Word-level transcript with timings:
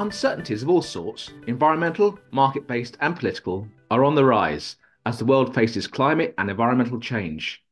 uncertainties 0.00 0.62
of 0.62 0.70
all 0.70 0.80
sorts, 0.80 1.30
environmental, 1.46 2.18
market 2.30 2.66
based, 2.66 2.96
and 3.02 3.14
political, 3.14 3.68
are 3.90 4.02
on 4.02 4.14
the 4.14 4.24
rise 4.24 4.76
as 5.04 5.18
the 5.18 5.24
world 5.26 5.54
faces 5.54 5.86
climate 5.86 6.34
and 6.38 6.48
environmental 6.48 6.98
change. 6.98 7.62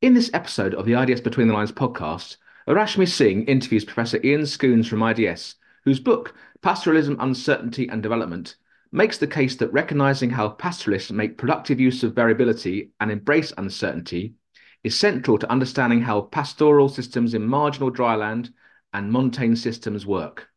In 0.00 0.14
this 0.14 0.30
episode 0.32 0.72
of 0.72 0.86
the 0.86 0.94
IDS 0.94 1.20
Between 1.20 1.48
the 1.48 1.52
Lines 1.52 1.70
podcast, 1.70 2.38
Rashmi 2.66 3.06
Singh 3.06 3.44
interviews 3.44 3.84
Professor 3.84 4.18
Ian 4.24 4.42
Scoones 4.42 4.88
from 4.88 5.02
IDS, 5.02 5.56
whose 5.84 6.00
book, 6.00 6.34
Pastoralism, 6.62 7.18
Uncertainty 7.20 7.86
and 7.86 8.02
Development, 8.02 8.56
makes 8.90 9.18
the 9.18 9.26
case 9.26 9.56
that 9.56 9.72
recognizing 9.74 10.30
how 10.30 10.48
pastoralists 10.48 11.12
make 11.12 11.36
productive 11.36 11.78
use 11.78 12.02
of 12.02 12.14
variability 12.14 12.92
and 12.98 13.10
embrace 13.10 13.52
uncertainty 13.58 14.36
is 14.84 14.98
central 14.98 15.36
to 15.36 15.50
understanding 15.50 16.00
how 16.00 16.22
pastoral 16.22 16.88
systems 16.88 17.34
in 17.34 17.46
marginal 17.46 17.90
dryland 17.90 18.50
and 18.94 19.12
montane 19.12 19.54
systems 19.54 20.06
work. 20.06 20.48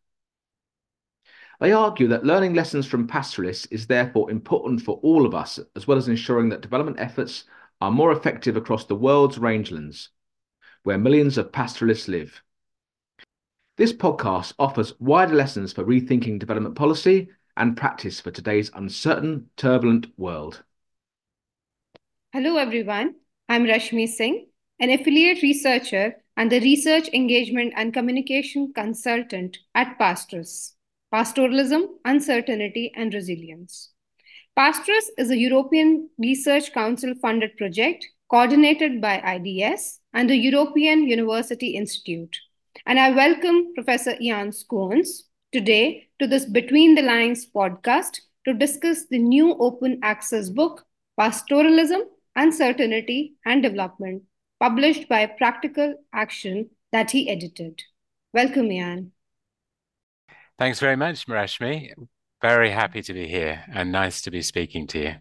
They 1.61 1.71
argue 1.71 2.07
that 2.09 2.25
learning 2.25 2.53
lessons 2.53 2.85
from 2.85 3.07
pastoralists 3.07 3.65
is 3.67 3.87
therefore 3.87 4.29
important 4.29 4.81
for 4.81 4.99
all 5.03 5.25
of 5.25 5.33
us, 5.33 5.59
as 5.75 5.87
well 5.87 5.97
as 5.97 6.07
ensuring 6.07 6.49
that 6.49 6.61
development 6.61 6.99
efforts 6.99 7.45
are 7.79 7.91
more 7.91 8.11
effective 8.11 8.57
across 8.57 8.85
the 8.85 8.95
world's 8.95 9.37
rangelands, 9.37 10.09
where 10.83 10.97
millions 10.97 11.37
of 11.37 11.53
pastoralists 11.53 12.07
live. 12.07 12.41
This 13.77 13.93
podcast 13.93 14.53
offers 14.59 14.99
wider 14.99 15.33
lessons 15.33 15.71
for 15.71 15.83
rethinking 15.83 16.39
development 16.39 16.75
policy 16.75 17.29
and 17.57 17.77
practice 17.77 18.19
for 18.19 18.31
today's 18.31 18.71
uncertain, 18.73 19.49
turbulent 19.55 20.07
world. 20.17 20.63
Hello, 22.33 22.57
everyone. 22.57 23.15
I'm 23.47 23.63
Rashmi 23.63 24.07
Singh, 24.09 24.47
an 24.79 24.89
affiliate 24.89 25.41
researcher 25.41 26.15
and 26.35 26.51
the 26.51 26.59
research 26.59 27.07
engagement 27.13 27.73
and 27.77 27.93
communication 27.93 28.73
consultant 28.73 29.57
at 29.73 29.97
PASTRES 29.97 30.74
Pastoralism, 31.15 31.83
Uncertainty, 32.03 32.91
and 32.93 33.13
Resilience. 33.13 33.91
PASTRES 34.57 35.11
is 35.17 35.31
a 35.31 35.37
European 35.37 36.09
Research 36.17 36.73
Council 36.73 37.13
funded 37.21 37.55
project 37.55 38.05
coordinated 38.29 38.99
by 38.99 39.21
IDS 39.21 40.01
and 40.13 40.29
the 40.29 40.35
European 40.35 41.07
University 41.07 41.67
Institute. 41.67 42.35
And 42.85 42.99
I 42.99 43.11
welcome 43.11 43.73
Professor 43.75 44.15
Ian 44.19 44.49
Scoones 44.49 45.21
today 45.53 46.09
to 46.19 46.27
this 46.27 46.43
Between 46.43 46.95
the 46.95 47.01
Lines 47.01 47.47
podcast 47.49 48.19
to 48.43 48.53
discuss 48.53 49.05
the 49.09 49.19
new 49.19 49.55
open 49.57 50.01
access 50.03 50.49
book, 50.49 50.83
Pastoralism, 51.17 52.01
Uncertainty, 52.35 53.35
and 53.45 53.63
Development, 53.63 54.21
published 54.59 55.07
by 55.07 55.27
Practical 55.27 55.95
Action 56.11 56.71
that 56.91 57.11
he 57.11 57.29
edited. 57.29 57.83
Welcome, 58.33 58.69
Ian. 58.69 59.13
Thanks 60.57 60.79
very 60.79 60.95
much, 60.95 61.27
Rashmi. 61.27 61.91
Very 62.41 62.69
happy 62.69 63.01
to 63.01 63.13
be 63.13 63.27
here 63.27 63.63
and 63.73 63.91
nice 63.91 64.21
to 64.21 64.31
be 64.31 64.41
speaking 64.41 64.87
to 64.87 64.99
you. 64.99 65.15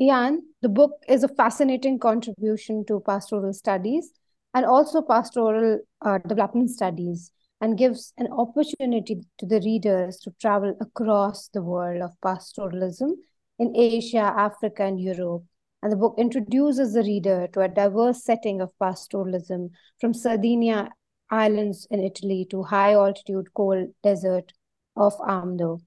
Ian, 0.00 0.42
the 0.62 0.68
book 0.68 0.92
is 1.06 1.22
a 1.22 1.28
fascinating 1.28 1.98
contribution 1.98 2.84
to 2.86 3.00
pastoral 3.00 3.52
studies 3.52 4.10
and 4.54 4.64
also 4.64 5.02
pastoral 5.02 5.80
uh, 6.00 6.18
development 6.26 6.70
studies 6.70 7.30
and 7.60 7.78
gives 7.78 8.12
an 8.18 8.28
opportunity 8.32 9.20
to 9.38 9.46
the 9.46 9.60
readers 9.60 10.18
to 10.18 10.32
travel 10.40 10.74
across 10.80 11.48
the 11.48 11.62
world 11.62 12.02
of 12.02 12.10
pastoralism 12.24 13.10
in 13.58 13.76
Asia, 13.76 14.32
Africa, 14.36 14.84
and 14.84 15.00
Europe. 15.00 15.44
And 15.82 15.92
the 15.92 15.96
book 15.96 16.14
introduces 16.18 16.94
the 16.94 17.02
reader 17.02 17.48
to 17.52 17.60
a 17.60 17.68
diverse 17.68 18.24
setting 18.24 18.60
of 18.60 18.70
pastoralism 18.80 19.70
from 20.00 20.14
Sardinia 20.14 20.90
islands 21.34 21.86
in 21.90 22.02
Italy 22.02 22.46
to 22.50 22.62
high 22.62 22.92
altitude 22.92 23.52
cold 23.54 23.88
desert 24.02 24.52
of 24.96 25.16
Amdo. 25.18 25.80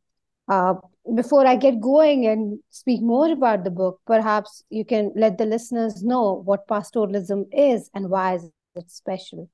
Uh, 0.48 0.76
before 1.16 1.46
I 1.48 1.56
get 1.56 1.80
going 1.80 2.26
and 2.28 2.60
speak 2.70 3.02
more 3.02 3.30
about 3.32 3.64
the 3.64 3.72
book, 3.72 4.00
perhaps 4.06 4.64
you 4.70 4.86
can 4.86 5.12
let 5.16 5.38
the 5.38 5.46
listeners 5.46 6.04
know 6.04 6.34
what 6.34 6.68
pastoralism 6.68 7.46
is 7.52 7.90
and 7.94 8.10
why 8.10 8.36
is 8.36 8.50
it 8.76 8.90
special. 8.90 9.50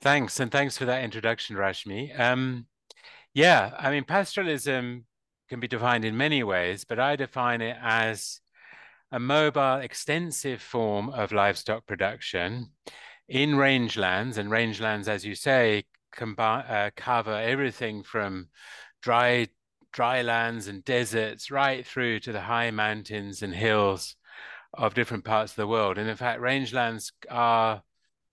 Thanks, 0.00 0.40
and 0.40 0.50
thanks 0.50 0.76
for 0.76 0.84
that 0.86 1.04
introduction, 1.04 1.56
Rashmi. 1.56 2.18
Um, 2.18 2.66
yeah, 3.34 3.72
I 3.78 3.90
mean, 3.90 4.04
pastoralism 4.04 5.04
can 5.48 5.60
be 5.60 5.68
defined 5.68 6.04
in 6.04 6.16
many 6.16 6.42
ways, 6.42 6.84
but 6.84 6.98
I 6.98 7.16
define 7.16 7.60
it 7.60 7.76
as 7.80 8.40
a 9.12 9.18
mobile, 9.18 9.76
extensive 9.76 10.60
form 10.60 11.10
of 11.10 11.32
livestock 11.32 11.86
production 11.86 12.70
in 13.28 13.52
rangelands, 13.52 14.38
and 14.38 14.50
rangelands, 14.50 15.08
as 15.08 15.24
you 15.24 15.34
say, 15.34 15.84
combi- 16.14 16.70
uh, 16.70 16.90
cover 16.96 17.34
everything 17.34 18.02
from 18.02 18.48
dry 19.02 19.48
dry 19.92 20.20
lands 20.20 20.68
and 20.68 20.84
deserts 20.84 21.50
right 21.50 21.86
through 21.86 22.20
to 22.20 22.30
the 22.30 22.40
high 22.40 22.70
mountains 22.70 23.42
and 23.42 23.54
hills 23.54 24.14
of 24.74 24.92
different 24.92 25.24
parts 25.24 25.52
of 25.52 25.56
the 25.56 25.66
world. 25.66 25.96
And 25.96 26.08
in 26.08 26.16
fact, 26.16 26.40
rangelands 26.40 27.12
are 27.30 27.82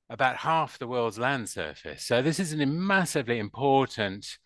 about 0.10 0.36
half 0.38 0.78
the 0.78 0.88
world's 0.88 1.18
land 1.18 1.48
surface. 1.48 2.04
So 2.04 2.22
this 2.22 2.40
is 2.40 2.52
a 2.52 2.66
massively 2.66 3.40
important 3.40 4.38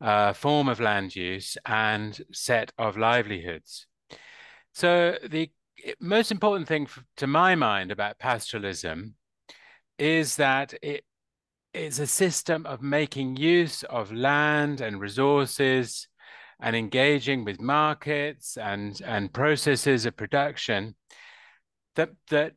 uh, 0.00 0.34
form 0.34 0.68
of 0.68 0.78
land 0.78 1.16
use 1.16 1.56
and 1.64 2.20
set 2.32 2.72
of 2.76 2.98
livelihoods. 2.98 3.86
So 4.72 5.16
the 5.26 5.50
most 5.98 6.30
important 6.30 6.68
thing 6.68 6.86
to 7.16 7.26
my 7.26 7.54
mind 7.54 7.90
about 7.90 8.18
pastoralism 8.18 9.14
is 9.98 10.36
that 10.36 10.74
it 10.82 11.04
is 11.72 11.98
a 12.00 12.06
system 12.06 12.64
of 12.66 12.82
making 12.82 13.36
use 13.36 13.82
of 13.84 14.12
land 14.12 14.80
and 14.80 15.00
resources 15.00 16.08
and 16.60 16.74
engaging 16.74 17.44
with 17.44 17.60
markets 17.60 18.56
and, 18.56 19.00
and 19.04 19.32
processes 19.32 20.06
of 20.06 20.16
production 20.16 20.94
that, 21.96 22.10
that 22.30 22.52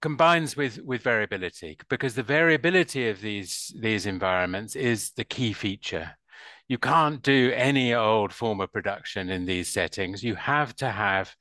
combines 0.00 0.56
with, 0.56 0.78
with 0.82 1.02
variability 1.02 1.76
because 1.88 2.14
the 2.14 2.22
variability 2.22 3.08
of 3.08 3.20
these, 3.20 3.72
these 3.78 4.06
environments 4.06 4.74
is 4.74 5.12
the 5.12 5.24
key 5.24 5.52
feature. 5.52 6.12
You 6.68 6.78
can't 6.78 7.22
do 7.22 7.52
any 7.54 7.92
old 7.94 8.32
form 8.32 8.60
of 8.60 8.72
production 8.72 9.28
in 9.28 9.44
these 9.44 9.68
settings. 9.68 10.22
You 10.22 10.34
have 10.36 10.74
to 10.76 10.90
have 10.90 11.34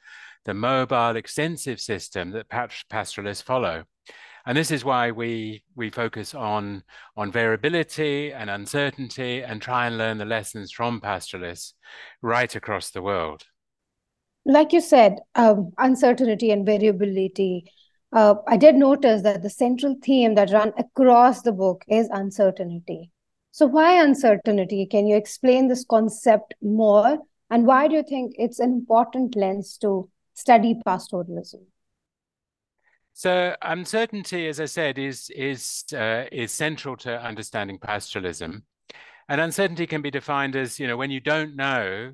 the 0.45 0.53
mobile 0.53 1.15
extensive 1.15 1.79
system 1.79 2.31
that 2.31 2.49
pastoralists 2.89 3.43
follow. 3.43 3.85
And 4.45 4.57
this 4.57 4.71
is 4.71 4.83
why 4.83 5.11
we 5.11 5.63
we 5.75 5.89
focus 5.89 6.33
on 6.33 6.83
on 7.15 7.31
variability 7.31 8.33
and 8.33 8.49
uncertainty 8.49 9.43
and 9.43 9.61
try 9.61 9.87
and 9.87 9.97
learn 9.97 10.17
the 10.17 10.25
lessons 10.25 10.71
from 10.71 10.99
pastoralists 11.01 11.75
right 12.21 12.53
across 12.55 12.91
the 12.91 13.01
world. 13.01 13.43
Like 14.45 14.73
you 14.73 14.81
said, 14.81 15.19
um, 15.35 15.71
uncertainty 15.77 16.51
and 16.51 16.65
variability. 16.65 17.71
Uh, 18.13 18.35
I 18.47 18.57
did 18.57 18.75
notice 18.75 19.21
that 19.21 19.41
the 19.41 19.49
central 19.49 19.95
theme 20.03 20.35
that 20.35 20.51
run 20.51 20.73
across 20.77 21.43
the 21.43 21.51
book 21.51 21.83
is 21.87 22.09
uncertainty. 22.11 23.11
So 23.51 23.67
why 23.67 24.03
uncertainty? 24.03 24.85
Can 24.85 25.07
you 25.07 25.15
explain 25.15 25.67
this 25.67 25.85
concept 25.85 26.55
more? 26.61 27.19
And 27.49 27.67
why 27.67 27.87
do 27.87 27.95
you 27.95 28.03
think 28.03 28.33
it's 28.37 28.59
an 28.59 28.71
important 28.71 29.35
lens 29.35 29.77
to 29.79 30.09
study 30.33 30.75
pastoralism? 30.85 31.65
So 33.21 33.55
uncertainty, 33.61 34.47
as 34.47 34.59
I 34.59 34.65
said, 34.65 34.97
is 34.97 35.29
is 35.29 35.83
uh, 35.93 36.23
is 36.31 36.51
central 36.51 36.97
to 36.97 37.21
understanding 37.21 37.77
pastoralism, 37.77 38.63
and 39.29 39.39
uncertainty 39.39 39.85
can 39.85 40.01
be 40.01 40.09
defined 40.09 40.55
as 40.55 40.79
you 40.79 40.87
know 40.87 40.97
when 40.97 41.11
you 41.11 41.19
don't 41.19 41.55
know 41.55 42.13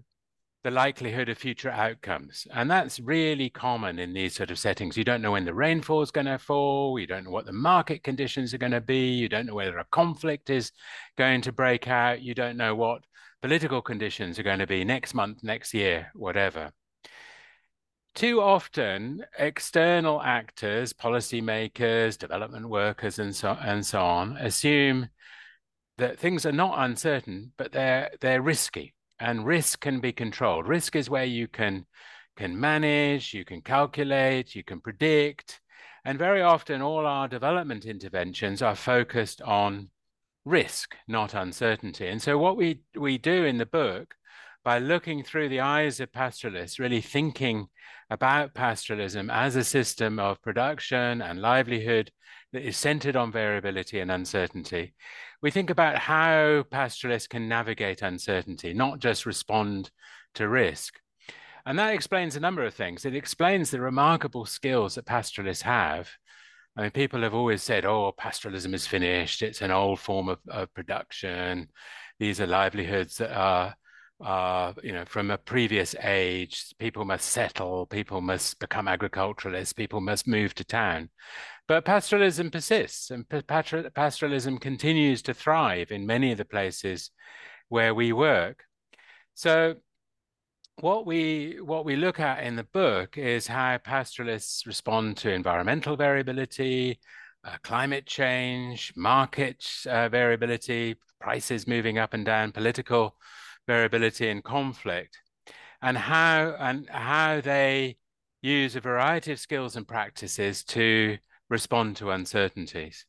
the 0.66 0.72
likelihood 0.72 1.29
of 1.29 1.38
future 1.38 1.69
outcomes, 1.69 2.45
and 2.53 2.69
that's 2.69 3.00
really 3.00 3.50
common 3.50 4.00
in 4.00 4.12
these 4.12 4.35
sort 4.35 4.51
of 4.51 4.59
settings. 4.59 4.97
You 4.97 5.06
don't 5.06 5.22
know 5.22 5.31
when 5.31 5.45
the 5.45 5.53
rainfall 5.53 6.01
is 6.01 6.12
going 6.12 6.27
to 6.27 6.38
fall, 6.38 7.00
you 7.00 7.07
don't 7.07 7.24
know 7.24 7.31
what 7.31 7.45
the 7.45 7.53
market 7.53 8.03
conditions 8.03 8.53
are 8.53 8.57
going 8.57 8.74
to 8.74 8.81
be, 8.81 9.13
you 9.13 9.30
don't 9.30 9.45
know 9.45 9.56
whether 9.56 9.77
a 9.77 9.86
conflict 9.86 10.50
is 10.50 10.74
going 11.18 11.39
to 11.44 11.53
break 11.53 11.88
out, 11.88 12.21
you 12.21 12.36
don't 12.36 12.57
know 12.57 12.75
what 12.75 13.06
political 13.42 13.81
conditions 13.81 14.38
are 14.39 14.44
going 14.44 14.60
to 14.60 14.68
be 14.68 14.83
next 14.83 15.13
month, 15.13 15.42
next 15.42 15.74
year, 15.74 16.12
whatever 16.15 16.74
too 18.18 18.42
often 18.42 19.24
external 19.38 20.19
actors, 20.24 20.92
policymakers, 20.92 22.18
development 22.18 22.68
workers, 22.68 23.19
and 23.19 23.36
so 23.36 23.56
and 23.62 23.86
so 23.86 24.02
on, 24.02 24.36
assume 24.38 25.08
that 26.00 26.18
things 26.18 26.44
are 26.44 26.52
not 26.52 26.84
uncertain, 26.84 27.54
but 27.58 27.72
they're 27.72 28.10
they're 28.19 28.42
risky, 28.42 28.96
and 29.19 29.46
risk 29.46 29.81
can 29.81 30.00
be 30.00 30.12
controlled. 30.12 30.68
Risk 30.68 30.96
is 30.96 31.12
where 31.12 31.25
you 31.25 31.48
can 31.48 31.86
can 32.36 32.60
manage, 32.60 33.36
you 33.36 33.46
can 33.46 33.62
calculate, 33.62 34.56
you 34.56 34.63
can 34.63 34.81
predict, 34.81 35.62
and 36.04 36.18
very 36.18 36.42
often 36.42 36.81
all 36.81 37.06
our 37.06 37.28
development 37.28 37.86
interventions 37.86 38.63
are 38.63 38.75
focused 38.75 39.44
on 39.44 39.90
risk, 40.44 40.96
not 41.08 41.36
uncertainty. 41.36 42.08
And 42.08 42.20
so 42.20 42.40
what 42.40 42.58
we 42.58 42.81
we 42.96 43.20
do 43.20 43.46
in 43.46 43.60
the 43.60 43.66
book 43.68 44.16
by 44.68 44.80
looking 44.80 45.24
through 45.24 45.48
the 45.48 45.62
eyes 45.62 46.02
of 46.02 46.12
pastoralists, 46.12 46.78
really 46.78 47.00
thinking 47.00 47.69
about 48.10 48.54
pastoralism 48.54 49.30
as 49.31 49.56
a 49.56 49.64
system 49.64 50.19
of 50.19 50.42
production 50.42 51.22
and 51.22 51.42
livelihood 51.42 52.12
that 52.52 52.68
is 52.68 52.75
centered 52.75 53.16
on 53.16 53.31
variability 53.31 54.02
and 54.02 54.12
uncertainty. 54.12 54.94
We 55.42 55.52
think 55.52 55.69
about 55.69 55.98
how 55.98 56.66
pastoralists 56.69 57.30
can 57.30 57.48
navigate 57.48 58.02
uncertainty, 58.02 58.74
not 58.74 59.00
just 59.00 59.25
respond 59.25 59.90
to 60.34 60.50
risk. 60.50 60.96
And 61.66 61.80
that 61.80 61.94
explains 61.94 62.36
a 62.36 62.42
number 62.42 62.66
of 62.66 62.74
things. 62.74 63.06
It 63.06 63.16
explains 63.16 63.72
the 63.72 63.80
remarkable 63.80 64.46
skills 64.46 64.96
that 64.96 65.06
pastoralists 65.06 65.63
have. 65.63 66.10
I 66.75 66.81
mean, 66.81 66.92
people 66.92 67.22
have 67.22 67.34
always 67.34 67.63
said, 67.63 67.86
oh, 67.86 68.12
pastoralism 68.20 68.74
is 68.74 68.86
finished. 68.86 69.44
It's 69.44 69.62
an 69.62 69.72
old 69.72 70.02
form 70.02 70.28
of, 70.28 70.40
of 70.50 70.74
production. 70.74 71.70
These 72.20 72.42
are 72.42 72.48
livelihoods 72.48 73.16
that 73.20 73.31
are, 73.31 73.74
are, 74.19 74.74
you 74.84 74.94
know, 74.94 75.06
from 75.06 75.31
a 75.31 75.38
previous 75.38 75.96
age. 76.02 76.74
People 76.80 77.06
must 77.06 77.30
settle. 77.30 77.86
People 77.86 78.22
must 78.22 78.60
become 78.60 78.88
agriculturalists. 78.88 79.74
People 79.74 80.02
must 80.02 80.28
move 80.28 80.54
to 80.56 80.64
town. 80.64 81.10
But 81.68 81.86
pastoralism 81.86 82.50
persists, 82.52 83.12
and 83.12 83.28
pastoralism 83.28 84.60
continues 84.60 85.22
to 85.24 85.34
thrive 85.34 85.92
in 85.92 86.06
many 86.06 86.31
of 86.31 86.38
the 86.38 86.46
places 86.46 87.12
where 87.68 87.94
we 87.94 88.14
work. 88.14 88.64
So 89.34 89.75
what 90.80 91.06
we 91.06 91.60
what 91.62 91.86
we 91.86 91.96
look 91.96 92.20
at 92.20 92.44
in 92.44 92.56
the 92.56 92.63
book 92.63 93.18
is 93.18 93.48
how 93.48 93.78
pastoralists 93.80 94.66
respond 94.66 95.18
to 95.18 95.31
environmental 95.31 95.96
variability, 95.96 97.00
uh, 97.44 97.58
climate 97.63 98.06
change, 98.06 98.94
market 98.96 99.66
uh, 99.88 100.08
variability, 100.08 100.96
prices 101.20 101.68
moving 101.68 101.98
up 101.98 102.13
and 102.13 102.25
down, 102.25 102.52
political 102.52 103.18
variability 103.68 104.30
and 104.30 104.44
conflict, 104.44 105.18
and 105.81 105.98
how 105.98 106.56
and 106.60 106.90
how 106.90 107.42
they 107.42 107.98
use 108.42 108.75
a 108.75 108.81
variety 108.81 109.31
of 109.31 109.40
skills 109.40 109.75
and 109.75 109.88
practices 109.88 110.64
to 110.64 111.18
respond 111.50 111.96
to 111.98 112.12
uncertainties. 112.12 113.06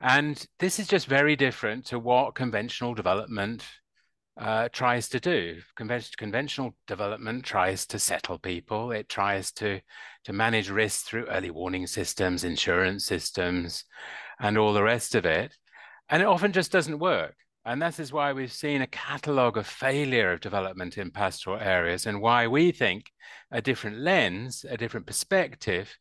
And 0.00 0.46
this 0.58 0.78
is 0.78 0.86
just 0.88 1.06
very 1.06 1.36
different 1.36 1.86
to 1.86 1.98
what 1.98 2.34
conventional 2.34 2.94
development 2.94 3.64
uh, 4.38 4.68
tries 4.70 5.08
to 5.08 5.20
do. 5.20 5.60
Conven- 5.78 6.16
conventional 6.18 6.76
development 6.86 7.44
tries 7.44 7.86
to 7.86 7.98
settle 7.98 8.38
people. 8.38 8.92
It 8.92 9.08
tries 9.08 9.52
to 9.52 9.80
to 10.24 10.32
manage 10.32 10.68
risks 10.68 11.02
through 11.02 11.26
early 11.26 11.50
warning 11.50 11.86
systems, 11.86 12.44
insurance 12.44 13.04
systems, 13.06 13.84
and 14.38 14.58
all 14.58 14.74
the 14.74 14.82
rest 14.82 15.14
of 15.14 15.24
it. 15.24 15.56
And 16.08 16.22
it 16.22 16.28
often 16.28 16.52
just 16.52 16.72
doesn't 16.72 16.98
work. 16.98 17.34
And 17.66 17.82
that 17.82 17.98
is 17.98 18.12
why 18.12 18.32
we've 18.32 18.52
seen 18.52 18.80
a 18.80 18.86
catalogue 18.86 19.58
of 19.58 19.66
failure 19.66 20.32
of 20.32 20.40
development 20.40 20.96
in 20.96 21.10
pastoral 21.10 21.58
areas, 21.58 22.06
and 22.06 22.22
why 22.22 22.46
we 22.46 22.72
think 22.72 23.10
a 23.50 23.60
different 23.60 23.98
lens, 23.98 24.64
a 24.68 24.76
different 24.76 25.06
perspective, 25.06 25.94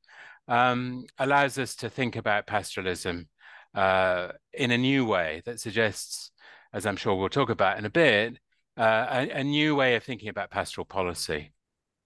um, 0.47 1.05
allows 1.17 1.57
us 1.57 1.75
to 1.77 1.89
think 1.89 2.15
about 2.15 2.45
pastoralism 2.47 3.27
uh, 3.73 4.29
in 4.53 4.71
a 4.71 4.77
new 4.77 5.05
way 5.05 5.41
that 5.45 5.59
suggests 5.59 6.31
as 6.75 6.85
I'm 6.85 6.97
sure 6.97 7.15
we'll 7.15 7.29
talk 7.29 7.49
about 7.49 7.79
in 7.79 7.85
a 7.85 7.89
bit, 7.89 8.37
uh, 8.77 9.05
a, 9.09 9.39
a, 9.39 9.43
new 9.43 9.75
way 9.75 9.95
of 9.95 10.03
thinking 10.03 10.27
about 10.27 10.51
pastoral 10.51 10.83
policy. 10.83 11.53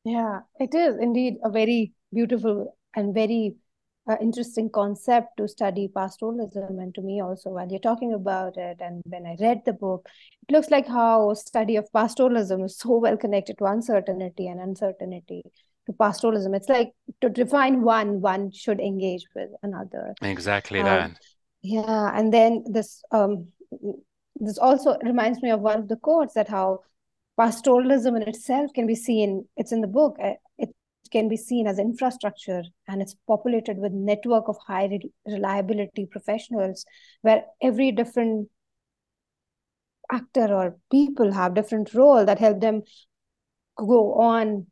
Yeah, 0.04 0.42
it 0.60 0.76
is 0.76 0.96
indeed 1.02 1.38
a 1.44 1.50
very 1.50 1.94
beautiful 2.14 2.78
and 2.96 3.16
very 3.16 3.56
uh, 4.10 4.16
interesting 4.20 4.70
concept 4.70 5.38
to 5.38 5.48
study 5.48 5.88
pastoralism. 5.88 6.82
And 6.82 6.94
to 6.96 7.02
me, 7.02 7.22
also, 7.22 7.52
while 7.52 7.70
you're 7.70 7.80
talking 7.80 8.14
about 8.14 8.58
it, 8.58 8.78
and 8.80 9.02
when 9.06 9.26
I 9.26 9.38
read 9.40 9.62
the 9.66 9.74
book, 9.74 10.10
it 10.48 10.52
looks 10.52 10.72
like 10.72 10.88
how 10.88 11.34
study 11.36 11.76
of 11.76 11.92
pastoralism 11.94 12.64
is 12.66 12.78
so 12.78 12.98
well 12.98 13.18
connected 13.18 13.58
to 13.60 13.66
uncertainty 13.66 14.48
and 14.48 14.60
uncertainty 14.60 15.44
to 15.86 15.94
pastoralism. 15.94 16.56
It's 16.56 16.70
like 16.70 16.92
to 17.22 17.30
define 17.30 17.82
one, 17.84 18.20
one 18.20 18.52
should 18.52 18.80
engage 18.80 19.26
with 19.36 19.50
another. 19.62 20.16
Exactly 20.22 20.80
um, 20.80 20.86
that. 20.86 21.20
Yeah, 21.62 22.12
and 22.18 22.34
then 22.34 22.64
this 22.68 23.04
um, 23.12 23.50
this 24.38 24.58
also 24.58 24.98
reminds 25.04 25.42
me 25.42 25.52
of 25.52 25.60
one 25.60 25.80
of 25.80 25.88
the 25.88 25.98
quotes 25.98 26.34
that 26.34 26.48
how 26.48 26.80
pastoralism 27.40 28.16
in 28.16 28.24
itself 28.24 28.72
can 28.74 28.86
be 28.86 28.96
seen 28.96 29.46
it's 29.56 29.72
in 29.72 29.80
the 29.80 29.88
book 29.88 30.18
uh, 30.22 30.34
it 30.58 30.70
can 31.12 31.30
be 31.30 31.38
seen 31.38 31.68
as 31.68 31.80
infrastructure 31.80 32.64
and 32.88 33.02
it's 33.02 33.16
populated 33.28 33.78
with 33.78 33.92
network 33.92 34.48
of 34.48 34.58
high 34.68 35.00
reliability 35.26 36.06
professionals 36.06 36.86
where 37.22 37.44
every 37.62 37.92
different 37.92 38.50
actor 40.12 40.54
or 40.54 40.78
people 40.92 41.32
have 41.32 41.54
different 41.54 41.94
role 41.94 42.26
that 42.26 42.40
help 42.40 42.60
them 42.60 42.82
go 43.78 44.14
on 44.16 44.66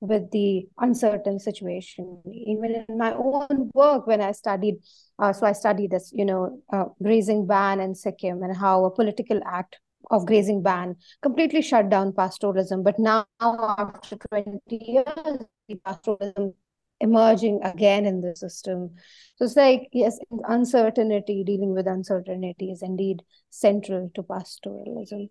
with 0.00 0.30
the 0.30 0.66
uncertain 0.78 1.38
situation. 1.38 2.22
Even 2.26 2.84
in 2.88 2.98
my 2.98 3.12
own 3.12 3.70
work, 3.74 4.06
when 4.06 4.20
I 4.20 4.32
studied, 4.32 4.76
uh, 5.18 5.32
so 5.32 5.46
I 5.46 5.52
studied 5.52 5.90
this, 5.90 6.10
you 6.14 6.24
know, 6.24 6.62
uh, 6.72 6.86
grazing 7.02 7.46
ban 7.46 7.80
in 7.80 7.94
Sikkim 7.94 8.42
and 8.42 8.56
how 8.56 8.84
a 8.84 8.90
political 8.90 9.40
act 9.46 9.78
of 10.10 10.26
grazing 10.26 10.62
ban 10.62 10.96
completely 11.22 11.62
shut 11.62 11.88
down 11.88 12.12
pastoralism. 12.12 12.82
But 12.82 12.98
now, 12.98 13.26
after 13.40 14.16
20 14.16 14.60
years, 14.70 15.44
pastoralism 15.86 16.54
emerging 17.00 17.60
again 17.62 18.04
in 18.04 18.20
the 18.20 18.36
system. 18.36 18.90
So 19.36 19.46
it's 19.46 19.56
like, 19.56 19.88
yes, 19.92 20.18
uncertainty, 20.44 21.42
dealing 21.44 21.72
with 21.72 21.86
uncertainty 21.86 22.70
is 22.70 22.82
indeed 22.82 23.22
central 23.48 24.10
to 24.14 24.22
pastoralism. 24.22 25.30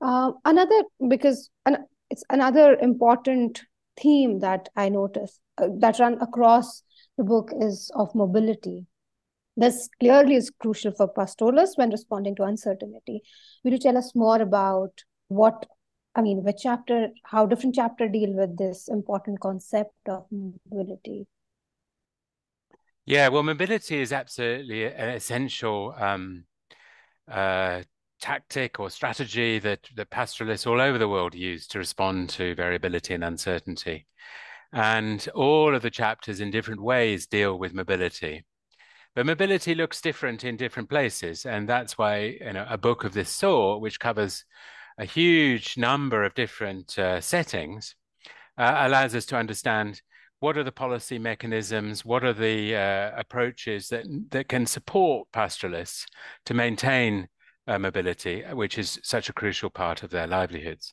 Uh, 0.00 0.32
another, 0.44 0.82
because 1.08 1.50
an, 1.66 1.78
it's 2.08 2.22
another 2.30 2.76
important 2.80 3.62
theme 4.00 4.38
that 4.40 4.68
I 4.76 4.88
notice 4.88 5.40
uh, 5.58 5.68
that 5.78 5.98
run 5.98 6.18
across 6.20 6.82
the 7.16 7.24
book 7.24 7.50
is 7.60 7.90
of 7.94 8.14
mobility. 8.14 8.86
This 9.58 9.88
clearly 9.98 10.36
is 10.36 10.52
crucial 10.60 10.92
for 10.92 11.08
pastoralists 11.08 11.76
when 11.76 11.90
responding 11.90 12.36
to 12.36 12.44
uncertainty. 12.44 13.22
Will 13.64 13.72
you 13.72 13.78
tell 13.78 13.98
us 13.98 14.14
more 14.14 14.40
about 14.40 15.02
what, 15.26 15.66
I 16.14 16.22
mean, 16.22 16.44
which 16.44 16.58
chapter, 16.62 17.08
how 17.24 17.44
different 17.46 17.74
chapter 17.74 18.06
deal 18.08 18.34
with 18.34 18.56
this 18.56 18.86
important 18.86 19.40
concept 19.40 20.08
of 20.08 20.26
mobility? 20.30 21.26
Yeah, 23.04 23.26
well, 23.28 23.42
mobility 23.42 24.00
is 24.00 24.12
absolutely 24.12 24.84
an 24.84 25.08
essential 25.08 25.92
um, 25.98 26.44
uh, 27.28 27.82
tactic 28.20 28.78
or 28.78 28.90
strategy 28.90 29.58
that, 29.58 29.88
that 29.96 30.10
pastoralists 30.10 30.68
all 30.68 30.80
over 30.80 30.98
the 30.98 31.08
world 31.08 31.34
use 31.34 31.66
to 31.68 31.80
respond 31.80 32.28
to 32.28 32.54
variability 32.54 33.12
and 33.12 33.24
uncertainty. 33.24 34.06
And 34.72 35.28
all 35.34 35.74
of 35.74 35.82
the 35.82 35.90
chapters 35.90 36.40
in 36.40 36.52
different 36.52 36.80
ways 36.80 37.26
deal 37.26 37.58
with 37.58 37.74
mobility. 37.74 38.44
But 39.18 39.26
mobility 39.26 39.74
looks 39.74 40.00
different 40.00 40.44
in 40.44 40.56
different 40.56 40.88
places. 40.88 41.44
And 41.44 41.68
that's 41.68 41.98
why 41.98 42.38
you 42.40 42.52
know, 42.52 42.64
a 42.70 42.78
book 42.78 43.02
of 43.02 43.14
this 43.14 43.28
sort, 43.28 43.80
which 43.80 43.98
covers 43.98 44.44
a 44.96 45.04
huge 45.04 45.76
number 45.76 46.22
of 46.22 46.34
different 46.34 46.96
uh, 46.96 47.20
settings, 47.20 47.96
uh, 48.56 48.74
allows 48.86 49.16
us 49.16 49.26
to 49.26 49.36
understand 49.36 50.02
what 50.38 50.56
are 50.56 50.62
the 50.62 50.70
policy 50.70 51.18
mechanisms, 51.18 52.04
what 52.04 52.22
are 52.22 52.32
the 52.32 52.76
uh, 52.76 53.10
approaches 53.18 53.88
that, 53.88 54.04
that 54.30 54.48
can 54.48 54.66
support 54.66 55.26
pastoralists 55.32 56.06
to 56.44 56.54
maintain 56.54 57.26
uh, 57.66 57.76
mobility, 57.76 58.44
which 58.52 58.78
is 58.78 59.00
such 59.02 59.28
a 59.28 59.32
crucial 59.32 59.68
part 59.68 60.04
of 60.04 60.10
their 60.10 60.28
livelihoods. 60.28 60.92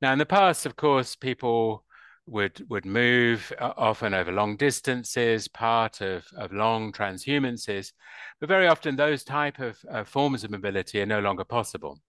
Now, 0.00 0.12
in 0.12 0.20
the 0.20 0.24
past, 0.24 0.66
of 0.66 0.76
course, 0.76 1.16
people 1.16 1.82
would 2.26 2.68
would 2.68 2.84
move 2.84 3.52
uh, 3.58 3.72
often 3.76 4.14
over 4.14 4.32
long 4.32 4.56
distances, 4.56 5.48
part 5.48 6.00
of, 6.00 6.26
of 6.36 6.52
long 6.52 6.92
transhumances, 6.92 7.92
but 8.40 8.48
very 8.48 8.66
often 8.66 8.96
those 8.96 9.24
type 9.24 9.58
of 9.58 9.78
uh, 9.90 10.04
forms 10.04 10.44
of 10.44 10.50
mobility 10.50 11.00
are 11.00 11.06
no 11.06 11.20
longer 11.20 11.44
possible. 11.44 12.00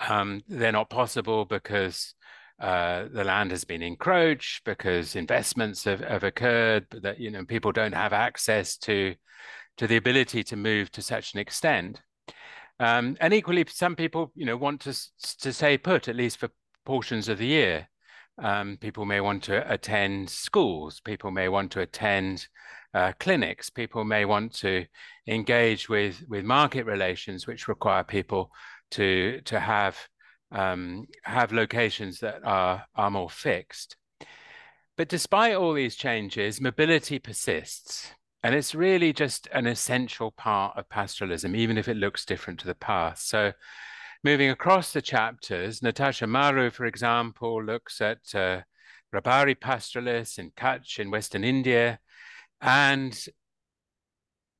Um, 0.00 0.42
they're 0.48 0.72
not 0.72 0.90
possible 0.90 1.44
because 1.44 2.14
uh, 2.60 3.04
the 3.12 3.24
land 3.24 3.50
has 3.50 3.64
been 3.64 3.82
encroached, 3.82 4.64
because 4.64 5.14
investments 5.14 5.84
have, 5.84 6.00
have 6.00 6.24
occurred, 6.24 6.86
that 7.02 7.18
you 7.18 7.30
know 7.30 7.44
people 7.44 7.72
don't 7.72 7.94
have 7.94 8.12
access 8.12 8.76
to 8.78 9.14
to 9.76 9.86
the 9.86 9.96
ability 9.96 10.42
to 10.42 10.56
move 10.56 10.90
to 10.92 11.02
such 11.02 11.34
an 11.34 11.40
extent. 11.40 12.00
Um, 12.78 13.16
and 13.20 13.32
equally, 13.34 13.64
some 13.68 13.96
people, 13.96 14.32
you 14.34 14.46
know, 14.46 14.56
want 14.56 14.80
to 14.82 14.92
to 15.40 15.52
stay 15.52 15.76
put 15.78 16.08
at 16.08 16.16
least 16.16 16.38
for 16.38 16.48
portions 16.84 17.28
of 17.28 17.38
the 17.38 17.46
year. 17.46 17.88
Um, 18.38 18.76
people 18.76 19.04
may 19.04 19.20
want 19.20 19.42
to 19.44 19.72
attend 19.72 20.28
schools. 20.28 21.00
People 21.00 21.30
may 21.30 21.48
want 21.48 21.72
to 21.72 21.80
attend 21.80 22.46
uh, 22.92 23.12
clinics. 23.18 23.70
People 23.70 24.04
may 24.04 24.24
want 24.24 24.54
to 24.54 24.86
engage 25.26 25.88
with 25.88 26.22
with 26.28 26.44
market 26.44 26.84
relations, 26.84 27.46
which 27.46 27.68
require 27.68 28.04
people 28.04 28.50
to 28.92 29.40
to 29.44 29.58
have 29.58 29.96
um, 30.52 31.06
have 31.22 31.52
locations 31.52 32.20
that 32.20 32.40
are 32.44 32.84
are 32.94 33.10
more 33.10 33.30
fixed. 33.30 33.96
But 34.96 35.08
despite 35.08 35.54
all 35.54 35.74
these 35.74 35.96
changes, 35.96 36.60
mobility 36.60 37.18
persists. 37.18 38.12
And 38.42 38.54
it's 38.54 38.74
really 38.74 39.12
just 39.12 39.48
an 39.52 39.66
essential 39.66 40.30
part 40.30 40.76
of 40.76 40.88
pastoralism, 40.88 41.56
even 41.56 41.76
if 41.76 41.88
it 41.88 41.96
looks 41.96 42.24
different 42.24 42.60
to 42.60 42.66
the 42.66 42.76
past. 42.76 43.28
So 43.28 43.52
moving 44.26 44.50
across 44.50 44.92
the 44.92 45.00
chapters, 45.00 45.84
Natasha 45.84 46.26
Maru, 46.26 46.68
for 46.68 46.84
example, 46.84 47.62
looks 47.62 48.00
at 48.00 48.18
uh, 48.34 48.60
Rabari 49.14 49.54
pastoralists 49.54 50.36
in 50.36 50.50
Kutch 50.50 50.98
in 50.98 51.12
Western 51.12 51.44
India, 51.44 52.00
and 52.60 53.16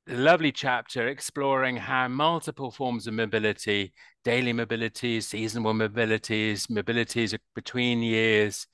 a 0.07 0.13
lovely 0.13 0.53
chapter 0.53 1.09
exploring 1.09 1.75
how 1.75 2.07
multiple 2.07 2.71
forms 2.71 3.07
of 3.07 3.13
mobility, 3.13 3.91
daily 4.23 4.53
mobilities, 4.53 5.23
seasonal 5.23 5.73
mobilities, 5.73 6.67
mobilities 6.67 7.37
between 7.53 8.01
years, 8.01 8.67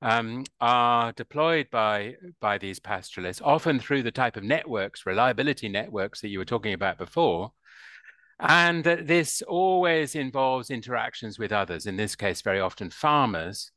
um, 0.00 0.42
are 0.60 1.12
deployed 1.12 1.68
by 1.70 2.16
by 2.40 2.58
these 2.58 2.80
pastoralists, 2.80 3.42
often 3.44 3.78
through 3.78 4.02
the 4.02 4.10
type 4.10 4.36
of 4.36 4.42
networks, 4.42 5.06
reliability 5.06 5.68
networks 5.68 6.20
that 6.20 6.30
you 6.30 6.40
were 6.40 6.44
talking 6.44 6.72
about 6.72 6.98
before, 6.98 7.52
and 8.42 8.82
that 8.82 9.06
this 9.06 9.40
always 9.42 10.16
involves 10.16 10.68
interactions 10.68 11.38
with 11.38 11.52
others. 11.52 11.86
In 11.86 11.96
this 11.96 12.16
case, 12.16 12.42
very 12.42 12.58
often 12.58 12.90
farmers, 12.90 13.70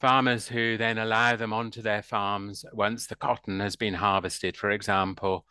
farmers 0.00 0.48
who 0.48 0.78
then 0.78 0.96
allow 0.96 1.36
them 1.36 1.52
onto 1.52 1.82
their 1.82 2.02
farms 2.02 2.64
once 2.72 3.06
the 3.06 3.16
cotton 3.16 3.60
has 3.60 3.76
been 3.76 3.94
harvested, 3.94 4.56
for 4.56 4.70
example, 4.70 5.44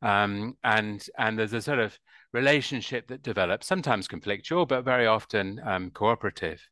um, 0.00 0.56
and 0.64 1.06
and 1.18 1.38
there's 1.38 1.52
a 1.52 1.60
sort 1.60 1.80
of 1.80 1.98
relationship 2.32 3.08
that 3.08 3.22
develops, 3.22 3.66
sometimes 3.66 4.08
conflictual, 4.08 4.66
but 4.66 4.84
very 4.84 5.06
often 5.06 5.60
um, 5.64 5.90
cooperative. 5.90 6.66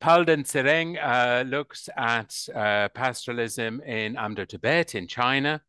Palden 0.00 0.42
Tsering 0.42 0.98
uh, 0.98 1.44
looks 1.46 1.88
at 1.96 2.34
uh, 2.54 2.88
pastoralism 2.94 3.80
in 3.86 4.16
Amdo 4.16 4.46
Tibet 4.46 4.94
in 4.94 5.06
China, 5.06 5.62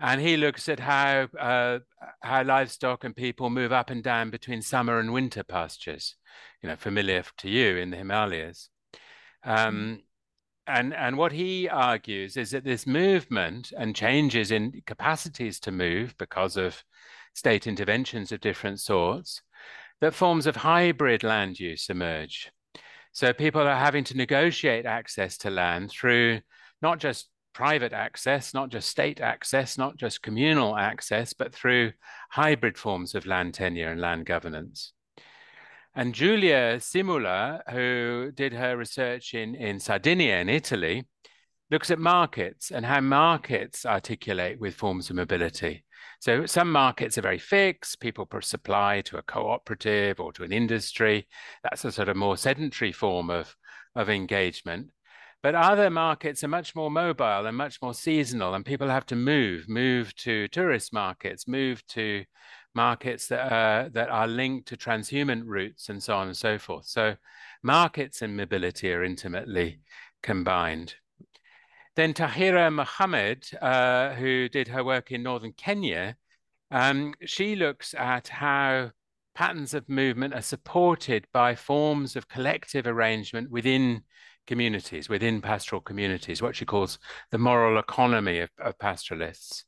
and 0.00 0.20
he 0.20 0.36
looks 0.36 0.68
at 0.68 0.80
how 0.80 1.28
uh, 1.38 1.80
how 2.22 2.42
livestock 2.42 3.04
and 3.04 3.14
people 3.14 3.50
move 3.50 3.72
up 3.72 3.90
and 3.90 4.02
down 4.02 4.30
between 4.30 4.62
summer 4.62 4.98
and 4.98 5.12
winter 5.12 5.42
pastures, 5.42 6.16
you 6.62 6.68
know, 6.68 6.76
familiar 6.76 7.22
to 7.38 7.48
you 7.48 7.76
in 7.76 7.90
the 7.90 7.96
Himalayas. 7.96 8.68
Um, 9.44 10.02
and 10.66 10.94
and 10.94 11.16
what 11.16 11.32
he 11.32 11.68
argues 11.68 12.36
is 12.36 12.50
that 12.50 12.64
this 12.64 12.86
movement 12.86 13.72
and 13.76 13.94
changes 13.94 14.50
in 14.50 14.82
capacities 14.86 15.60
to 15.60 15.72
move 15.72 16.14
because 16.18 16.56
of 16.56 16.82
state 17.34 17.66
interventions 17.66 18.32
of 18.32 18.40
different 18.40 18.80
sorts, 18.80 19.42
that 20.00 20.14
forms 20.14 20.46
of 20.46 20.56
hybrid 20.56 21.22
land 21.22 21.60
use 21.60 21.88
emerge 21.88 22.50
so 23.12 23.32
people 23.32 23.62
are 23.62 23.76
having 23.76 24.04
to 24.04 24.16
negotiate 24.16 24.86
access 24.86 25.36
to 25.38 25.50
land 25.50 25.90
through 25.90 26.40
not 26.80 26.98
just 26.98 27.28
private 27.52 27.92
access, 27.92 28.54
not 28.54 28.70
just 28.70 28.88
state 28.88 29.20
access, 29.20 29.76
not 29.76 29.96
just 29.96 30.22
communal 30.22 30.76
access, 30.76 31.32
but 31.32 31.54
through 31.54 31.92
hybrid 32.30 32.78
forms 32.78 33.14
of 33.14 33.26
land 33.26 33.54
tenure 33.54 33.90
and 33.90 34.00
land 34.00 34.26
governance. 34.26 34.92
And 35.94 36.14
Julia 36.14 36.78
Simula, 36.78 37.62
who 37.70 38.30
did 38.32 38.52
her 38.52 38.76
research 38.76 39.34
in, 39.34 39.54
in 39.54 39.80
Sardinia 39.80 40.38
in 40.38 40.48
Italy, 40.48 41.06
looks 41.70 41.90
at 41.90 41.98
markets 41.98 42.70
and 42.70 42.86
how 42.86 43.00
markets 43.00 43.84
articulate 43.84 44.60
with 44.60 44.74
forms 44.74 45.10
of 45.10 45.16
mobility. 45.16 45.84
So 46.20 46.46
some 46.46 46.70
markets 46.70 47.16
are 47.16 47.22
very 47.22 47.38
fixed. 47.38 48.00
People 48.00 48.28
supply 48.40 49.00
to 49.02 49.18
a 49.18 49.22
cooperative 49.22 50.20
or 50.20 50.32
to 50.34 50.44
an 50.44 50.52
industry. 50.52 51.26
That's 51.62 51.84
a 51.84 51.92
sort 51.92 52.08
of 52.08 52.16
more 52.16 52.36
sedentary 52.36 52.92
form 52.92 53.30
of, 53.30 53.54
of 53.94 54.10
engagement. 54.10 54.90
But 55.42 55.54
other 55.54 55.88
markets 55.88 56.44
are 56.44 56.48
much 56.48 56.74
more 56.74 56.90
mobile 56.90 57.46
and 57.46 57.56
much 57.56 57.80
more 57.80 57.94
seasonal, 57.94 58.54
and 58.54 58.64
people 58.64 58.88
have 58.88 59.06
to 59.06 59.16
move, 59.16 59.68
move 59.68 60.14
to 60.16 60.48
tourist 60.48 60.92
markets, 60.92 61.48
move 61.48 61.86
to 61.88 62.24
markets 62.74 63.26
that 63.28 63.50
are, 63.50 63.88
that 63.88 64.10
are 64.10 64.28
linked 64.28 64.68
to 64.68 64.76
transhuman 64.76 65.42
routes 65.46 65.88
and 65.88 66.02
so 66.02 66.14
on 66.14 66.26
and 66.26 66.36
so 66.36 66.58
forth. 66.58 66.86
So 66.86 67.16
markets 67.62 68.20
and 68.20 68.36
mobility 68.36 68.92
are 68.92 69.02
intimately 69.02 69.80
combined. 70.22 70.94
Then 71.96 72.12
Tahira 72.14 72.72
Mohammed, 72.72 73.46
uh, 73.60 74.14
who 74.14 74.48
did 74.48 74.68
her 74.68 74.84
work 74.84 75.10
in 75.10 75.22
northern 75.22 75.52
Kenya, 75.52 76.16
um, 76.70 77.14
she 77.24 77.56
looks 77.56 77.94
at 77.94 78.28
how 78.28 78.90
patterns 79.34 79.74
of 79.74 79.88
movement 79.88 80.34
are 80.34 80.42
supported 80.42 81.26
by 81.32 81.54
forms 81.54 82.14
of 82.14 82.28
collective 82.28 82.86
arrangement 82.86 83.50
within 83.50 84.02
communities, 84.50 85.08
within 85.08 85.40
pastoral 85.40 85.80
communities, 85.80 86.42
what 86.42 86.56
she 86.56 86.64
calls 86.64 86.98
the 87.30 87.38
moral 87.38 87.78
economy 87.78 88.40
of, 88.40 88.50
of 88.58 88.76
pastoralists. 88.80 89.64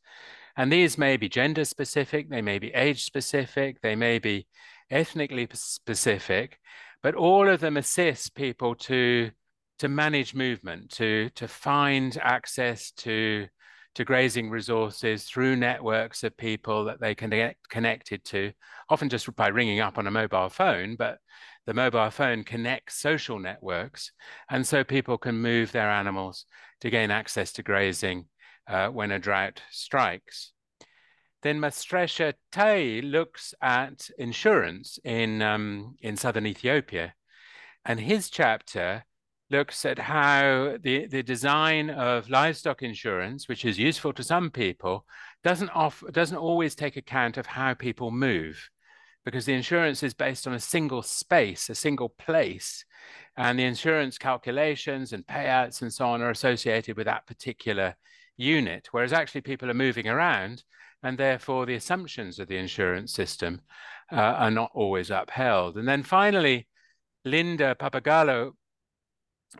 And 0.56 0.72
these 0.72 0.98
may 0.98 1.16
be 1.16 1.28
gender 1.28 1.64
specific, 1.64 2.28
they 2.28 2.42
may 2.42 2.58
be 2.58 2.74
age 2.74 3.04
specific, 3.04 3.80
they 3.80 3.94
may 3.94 4.18
be 4.18 4.48
ethnically 4.90 5.48
specific, 5.52 6.58
but 7.00 7.14
all 7.14 7.48
of 7.48 7.60
them 7.60 7.76
assist 7.76 8.34
people 8.34 8.74
to 8.90 9.30
to 9.78 9.88
manage 9.88 10.34
movement, 10.34 10.90
to 10.90 11.30
to 11.36 11.46
find 11.46 12.18
access 12.20 12.90
to 13.04 13.46
to 13.94 14.04
grazing 14.04 14.50
resources 14.50 15.24
through 15.24 15.54
networks 15.54 16.24
of 16.24 16.36
people 16.36 16.86
that 16.86 17.00
they 17.00 17.14
can 17.14 17.30
get 17.30 17.56
connected 17.70 18.24
to, 18.24 18.52
often 18.88 19.08
just 19.08 19.34
by 19.36 19.48
ringing 19.48 19.78
up 19.78 19.96
on 19.96 20.08
a 20.08 20.10
mobile 20.10 20.48
phone, 20.48 20.96
but 20.96 21.18
the 21.66 21.74
mobile 21.74 22.10
phone 22.10 22.44
connects 22.44 23.00
social 23.00 23.38
networks. 23.38 24.12
And 24.50 24.66
so 24.66 24.84
people 24.84 25.18
can 25.18 25.36
move 25.36 25.72
their 25.72 25.90
animals 25.90 26.46
to 26.80 26.90
gain 26.90 27.10
access 27.10 27.52
to 27.52 27.62
grazing 27.62 28.26
uh, 28.68 28.88
when 28.88 29.12
a 29.12 29.18
drought 29.18 29.62
strikes. 29.70 30.52
Then 31.42 31.58
Masresha 31.58 32.34
Taye 32.52 33.02
looks 33.02 33.54
at 33.60 34.08
insurance 34.18 34.98
in, 35.04 35.42
um, 35.42 35.96
in 36.00 36.16
southern 36.16 36.46
Ethiopia. 36.46 37.14
And 37.84 37.98
his 37.98 38.30
chapter 38.30 39.04
looks 39.50 39.84
at 39.84 39.98
how 39.98 40.78
the, 40.80 41.06
the 41.06 41.22
design 41.22 41.90
of 41.90 42.30
livestock 42.30 42.82
insurance, 42.82 43.48
which 43.48 43.64
is 43.64 43.78
useful 43.78 44.12
to 44.14 44.22
some 44.22 44.50
people, 44.50 45.04
doesn't, 45.42 45.68
off, 45.70 46.02
doesn't 46.12 46.36
always 46.36 46.74
take 46.74 46.96
account 46.96 47.36
of 47.36 47.46
how 47.46 47.74
people 47.74 48.10
move 48.10 48.70
because 49.24 49.44
the 49.44 49.54
insurance 49.54 50.02
is 50.02 50.14
based 50.14 50.46
on 50.46 50.54
a 50.54 50.60
single 50.60 51.02
space, 51.02 51.70
a 51.70 51.74
single 51.74 52.08
place, 52.08 52.84
and 53.36 53.58
the 53.58 53.64
insurance 53.64 54.18
calculations 54.18 55.12
and 55.12 55.26
payouts 55.26 55.82
and 55.82 55.92
so 55.92 56.06
on 56.06 56.20
are 56.20 56.30
associated 56.30 56.96
with 56.96 57.06
that 57.06 57.26
particular 57.26 57.94
unit, 58.36 58.88
whereas 58.90 59.12
actually 59.12 59.40
people 59.40 59.70
are 59.70 59.74
moving 59.74 60.08
around 60.08 60.64
and 61.02 61.18
therefore 61.18 61.66
the 61.66 61.74
assumptions 61.74 62.38
of 62.38 62.48
the 62.48 62.56
insurance 62.56 63.12
system 63.12 63.60
uh, 64.12 64.16
are 64.16 64.50
not 64.50 64.70
always 64.74 65.10
upheld. 65.10 65.76
And 65.76 65.88
then 65.88 66.02
finally, 66.02 66.68
Linda 67.24 67.74
Pappagallo 67.74 68.52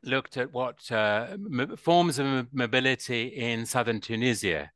looked 0.02 0.36
at 0.36 0.52
what 0.52 0.90
uh, 0.90 1.36
forms 1.76 2.18
of 2.18 2.52
mobility 2.52 3.28
in 3.28 3.66
southern 3.66 4.00
Tunisia, 4.00 4.70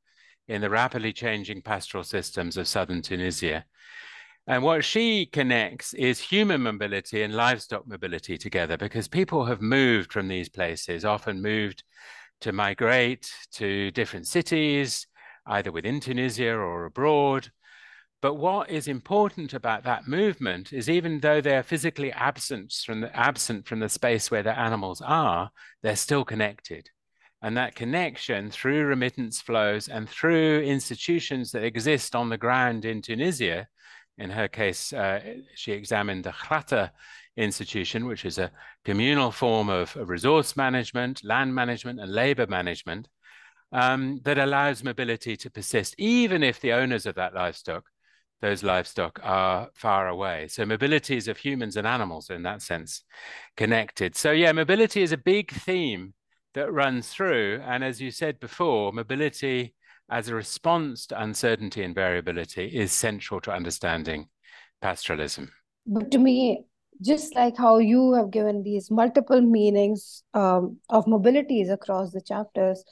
in 0.48 0.60
the 0.60 0.70
rapidly 0.70 1.12
changing 1.12 1.62
pastoral 1.62 2.04
systems 2.04 2.56
of 2.56 2.68
southern 2.68 3.02
Tunisia. 3.02 3.64
And 4.46 4.62
what 4.62 4.84
she 4.84 5.26
connects 5.26 5.92
is 5.94 6.20
human 6.20 6.62
mobility 6.62 7.22
and 7.22 7.34
livestock 7.34 7.86
mobility 7.86 8.38
together 8.38 8.76
because 8.76 9.08
people 9.08 9.44
have 9.46 9.60
moved 9.60 10.12
from 10.12 10.28
these 10.28 10.48
places, 10.48 11.04
often 11.04 11.42
moved 11.42 11.82
to 12.42 12.52
migrate 12.52 13.32
to 13.54 13.90
different 13.90 14.28
cities, 14.28 15.06
either 15.46 15.72
within 15.72 15.98
Tunisia 15.98 16.52
or 16.52 16.84
abroad, 16.84 17.50
but 18.22 18.34
what 18.34 18.70
is 18.70 18.88
important 18.88 19.52
about 19.52 19.84
that 19.84 20.08
movement 20.08 20.72
is 20.72 20.88
even 20.88 21.20
though 21.20 21.40
they're 21.40 21.62
physically 21.62 22.10
absent 22.12 22.72
from 22.84 23.00
the, 23.02 23.14
absent 23.14 23.68
from 23.68 23.80
the 23.80 23.88
space 23.88 24.30
where 24.30 24.42
the 24.42 24.58
animals 24.58 25.00
are, 25.00 25.50
they're 25.82 25.96
still 25.96 26.24
connected. 26.24 26.90
And 27.42 27.56
that 27.56 27.74
connection 27.74 28.50
through 28.50 28.86
remittance 28.86 29.40
flows 29.40 29.88
and 29.88 30.08
through 30.08 30.62
institutions 30.62 31.52
that 31.52 31.62
exist 31.62 32.16
on 32.16 32.30
the 32.30 32.38
ground 32.38 32.84
in 32.84 33.02
Tunisia, 33.02 33.68
in 34.18 34.30
her 34.30 34.48
case, 34.48 34.92
uh, 34.92 35.20
she 35.54 35.72
examined 35.72 36.24
the 36.24 36.32
Khrata 36.32 36.92
institution, 37.36 38.06
which 38.06 38.24
is 38.24 38.38
a 38.38 38.50
communal 38.84 39.30
form 39.30 39.68
of, 39.68 39.94
of 39.96 40.08
resource 40.08 40.56
management, 40.56 41.22
land 41.22 41.54
management, 41.54 42.00
and 42.00 42.12
labor 42.12 42.46
management 42.46 43.08
um, 43.72 44.20
that 44.24 44.38
allows 44.38 44.82
mobility 44.82 45.36
to 45.36 45.50
persist, 45.50 45.94
even 45.98 46.42
if 46.42 46.60
the 46.60 46.72
owners 46.72 47.04
of 47.06 47.14
that 47.16 47.34
livestock 47.34 47.84
those 48.40 48.62
livestock 48.62 49.18
are 49.22 49.70
far 49.74 50.08
away. 50.08 50.48
So 50.48 50.64
mobilities 50.64 51.28
of 51.28 51.38
humans 51.38 51.76
and 51.76 51.86
animals 51.86 52.30
in 52.30 52.42
that 52.42 52.62
sense 52.62 53.02
connected. 53.56 54.14
So 54.14 54.30
yeah, 54.32 54.52
mobility 54.52 55.02
is 55.02 55.12
a 55.12 55.16
big 55.16 55.50
theme 55.50 56.14
that 56.54 56.72
runs 56.72 57.08
through. 57.08 57.62
And 57.64 57.82
as 57.82 58.00
you 58.00 58.10
said 58.10 58.38
before, 58.38 58.92
mobility 58.92 59.74
as 60.10 60.28
a 60.28 60.34
response 60.34 61.06
to 61.06 61.20
uncertainty 61.20 61.82
and 61.82 61.94
variability 61.94 62.66
is 62.66 62.92
central 62.92 63.40
to 63.40 63.52
understanding 63.52 64.28
pastoralism. 64.82 65.50
But 65.86 66.10
to 66.12 66.18
me, 66.18 66.64
just 67.02 67.34
like 67.34 67.56
how 67.56 67.78
you 67.78 68.12
have 68.14 68.30
given 68.30 68.62
these 68.62 68.90
multiple 68.90 69.40
meanings 69.40 70.22
um, 70.34 70.78
of 70.88 71.04
mobilities 71.06 71.70
across 71.70 72.12
the 72.12 72.20
chapters, 72.20 72.84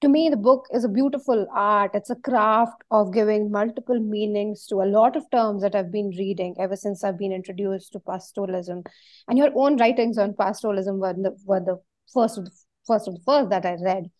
to 0.00 0.08
me, 0.08 0.28
the 0.28 0.36
book 0.36 0.66
is 0.72 0.84
a 0.84 0.88
beautiful 0.88 1.46
art. 1.54 1.92
It's 1.94 2.10
a 2.10 2.16
craft 2.16 2.82
of 2.90 3.12
giving 3.12 3.52
multiple 3.52 4.00
meanings 4.00 4.66
to 4.66 4.82
a 4.82 4.84
lot 4.84 5.14
of 5.14 5.30
terms 5.30 5.62
that 5.62 5.76
I've 5.76 5.92
been 5.92 6.10
reading 6.18 6.56
ever 6.58 6.74
since 6.74 7.04
I've 7.04 7.18
been 7.18 7.30
introduced 7.30 7.92
to 7.92 8.00
pastoralism. 8.00 8.84
And 9.28 9.38
your 9.38 9.50
own 9.54 9.76
writings 9.76 10.18
on 10.18 10.34
pastoralism 10.34 10.98
were 10.98 11.12
the, 11.12 11.36
were 11.44 11.60
the 11.60 11.80
first 12.12 12.36
of 12.36 12.46
the 12.46 12.50
first 12.84 13.06
of 13.06 13.14
the 13.14 13.20
first 13.24 13.50
that 13.50 13.64
I 13.64 13.76
read. 13.80 14.10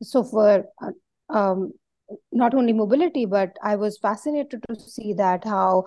So 0.00 0.22
for 0.22 0.64
uh, 0.80 1.36
um, 1.36 1.72
not 2.32 2.54
only 2.54 2.72
mobility, 2.72 3.26
but 3.26 3.56
I 3.62 3.76
was 3.76 3.98
fascinated 3.98 4.64
to 4.68 4.80
see 4.80 5.12
that 5.14 5.44
how 5.44 5.84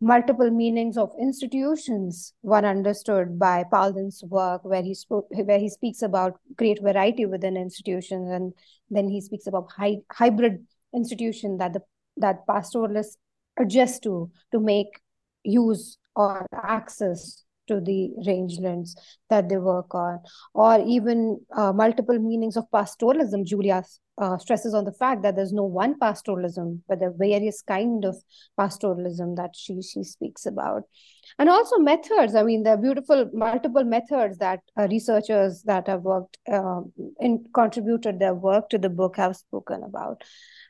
multiple 0.00 0.50
meanings 0.50 0.98
of 0.98 1.10
institutions 1.18 2.34
were 2.42 2.64
understood 2.64 3.38
by 3.38 3.64
Palden's 3.70 4.22
work, 4.24 4.64
where 4.64 4.82
he 4.82 4.94
spoke, 4.94 5.26
where 5.30 5.58
he 5.58 5.68
speaks 5.68 6.02
about 6.02 6.38
great 6.56 6.82
variety 6.82 7.24
within 7.24 7.56
institutions, 7.56 8.30
and 8.30 8.52
then 8.90 9.08
he 9.08 9.20
speaks 9.20 9.46
about 9.46 9.70
hy- 9.76 10.02
hybrid 10.12 10.66
institution 10.94 11.58
that 11.58 11.72
the 11.72 11.82
that 12.18 12.46
pastoralists 12.46 13.16
adjust 13.58 14.02
to 14.02 14.30
to 14.52 14.60
make 14.60 15.00
use 15.44 15.98
or 16.14 16.46
access 16.54 17.44
to 17.68 17.80
the 17.80 18.10
rangelands 18.26 18.90
that 19.30 19.48
they 19.48 19.56
work 19.56 19.94
on, 19.94 20.20
or 20.54 20.80
even 20.86 21.40
uh, 21.56 21.72
multiple 21.72 22.18
meanings 22.18 22.56
of 22.56 22.70
pastoralism. 22.70 23.44
Julia 23.44 23.82
uh, 24.18 24.38
stresses 24.38 24.72
on 24.72 24.84
the 24.84 24.92
fact 24.92 25.22
that 25.22 25.36
there's 25.36 25.52
no 25.52 25.64
one 25.64 25.98
pastoralism, 25.98 26.80
but 26.88 27.00
there 27.00 27.10
are 27.10 27.18
various 27.18 27.60
kind 27.62 28.04
of 28.04 28.16
pastoralism 28.58 29.36
that 29.36 29.50
she 29.54 29.82
she 29.82 30.02
speaks 30.02 30.46
about, 30.46 30.84
and 31.38 31.50
also 31.50 31.78
methods. 31.78 32.34
I 32.34 32.42
mean, 32.42 32.62
there 32.62 32.74
are 32.74 32.78
beautiful 32.78 33.28
multiple 33.34 33.84
methods 33.84 34.38
that 34.38 34.60
uh, 34.78 34.86
researchers 34.90 35.62
that 35.64 35.86
have 35.86 36.02
worked 36.02 36.38
um, 36.50 36.92
in 37.20 37.44
contributed 37.52 38.18
their 38.18 38.34
work 38.34 38.70
to 38.70 38.78
the 38.78 38.88
book 38.88 39.16
have 39.16 39.36
spoken 39.36 39.82
about, 39.82 40.22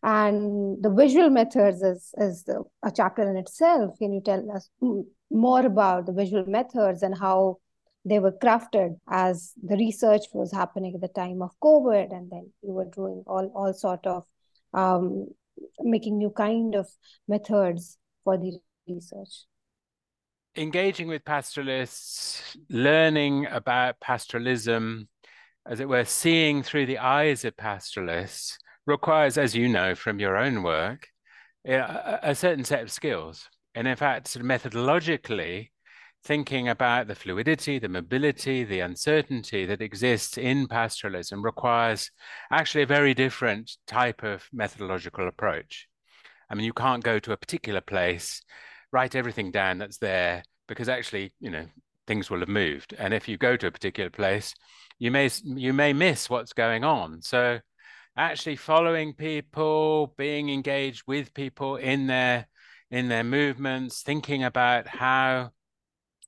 and 0.03 0.83
the 0.83 0.91
visual 0.91 1.31
methods 1.31 1.83
is 1.83 2.13
is 2.19 2.43
the, 2.45 2.65
a 2.83 2.91
chapter 2.91 3.29
in 3.31 3.37
itself. 3.37 3.97
Can 3.99 4.13
you 4.13 4.23
tell 4.23 4.51
us 4.51 4.69
more 5.31 5.65
about 5.65 6.07
the 6.07 6.13
visual 6.13 6.47
methods 6.47 7.03
and 7.03 7.17
how 7.19 7.59
they 8.05 8.21
were 8.21 8.33
crafted 8.33 8.97
as 9.09 9.53
the 9.63 9.77
research 9.77 10.23
was 10.33 10.53
happening 10.53 10.95
at 10.95 11.01
the 11.01 11.09
time 11.09 11.43
of 11.43 11.51
COVID, 11.63 12.13
and 12.13 12.31
then 12.31 12.53
you 12.63 12.73
were 12.73 12.85
doing 12.85 13.25
all 13.27 13.51
all 13.55 13.73
sort 13.75 14.07
of 14.07 14.25
um, 14.73 15.27
making 15.81 16.19
new 16.19 16.31
kind 16.31 16.75
of 16.75 16.89
methods 17.27 17.99
for 18.23 18.37
the 18.39 18.59
research. 18.89 19.47
Engaging 20.57 21.09
with 21.09 21.25
pastoralists, 21.25 22.57
learning 22.71 23.47
about 23.51 24.01
pastoralism, 24.01 25.09
as 25.67 25.81
it 25.81 25.89
were, 25.89 26.05
seeing 26.05 26.63
through 26.63 26.87
the 26.87 26.99
eyes 26.99 27.45
of 27.45 27.57
pastoralists 27.57 28.59
requires, 28.87 29.37
as 29.37 29.55
you 29.55 29.69
know 29.69 29.95
from 29.95 30.21
your 30.21 30.37
own 30.37 30.63
work, 30.63 31.09
a, 31.67 32.21
a 32.23 32.35
certain 32.35 32.65
set 32.65 32.83
of 32.83 32.93
skills. 32.93 33.51
And 33.77 33.87
in 33.87 33.95
fact, 33.95 34.27
sort 34.27 34.45
of 34.45 34.51
methodologically, 34.51 35.69
thinking 36.25 36.69
about 36.69 37.07
the 37.07 37.15
fluidity, 37.15 37.79
the 37.79 37.89
mobility, 37.89 38.65
the 38.65 38.81
uncertainty 38.81 39.67
that 39.67 39.83
exists 39.83 40.39
in 40.39 40.67
pastoralism 40.67 41.45
requires 41.45 42.11
actually 42.51 42.83
a 42.83 42.87
very 42.87 43.15
different 43.15 43.77
type 43.87 44.25
of 44.25 44.49
methodological 44.53 45.29
approach. 45.29 45.87
I 46.51 46.55
mean, 46.55 46.65
you 46.65 46.73
can't 46.73 47.05
go 47.05 47.19
to 47.19 47.33
a 47.33 47.37
particular 47.37 47.83
place, 47.83 48.43
write 48.93 49.15
everything 49.15 49.51
down 49.51 49.79
that's 49.79 49.99
there, 49.99 50.43
because 50.67 50.89
actually, 50.89 51.35
you 51.39 51.51
know, 51.51 51.67
things 52.07 52.31
will 52.31 52.41
have 52.41 52.49
moved. 52.49 52.95
And 52.99 53.13
if 53.13 53.29
you 53.29 53.37
go 53.37 53.57
to 53.57 53.67
a 53.67 53.73
particular 53.73 54.11
place, 54.11 54.55
you 54.99 55.11
may 55.11 55.29
you 55.45 55.75
may 55.75 55.93
miss 55.93 56.31
what's 56.31 56.55
going 56.55 56.83
on. 56.83 57.21
So 57.21 57.61
actually 58.17 58.57
following 58.57 59.13
people, 59.13 60.15
being 60.17 60.49
engaged 60.49 61.03
with 61.07 61.35
people 61.35 61.77
in 61.77 62.07
their 62.07 62.47
in 62.91 63.09
their 63.09 63.25
movements, 63.25 64.03
thinking 64.03 64.45
about 64.45 64.87
how 64.87 65.51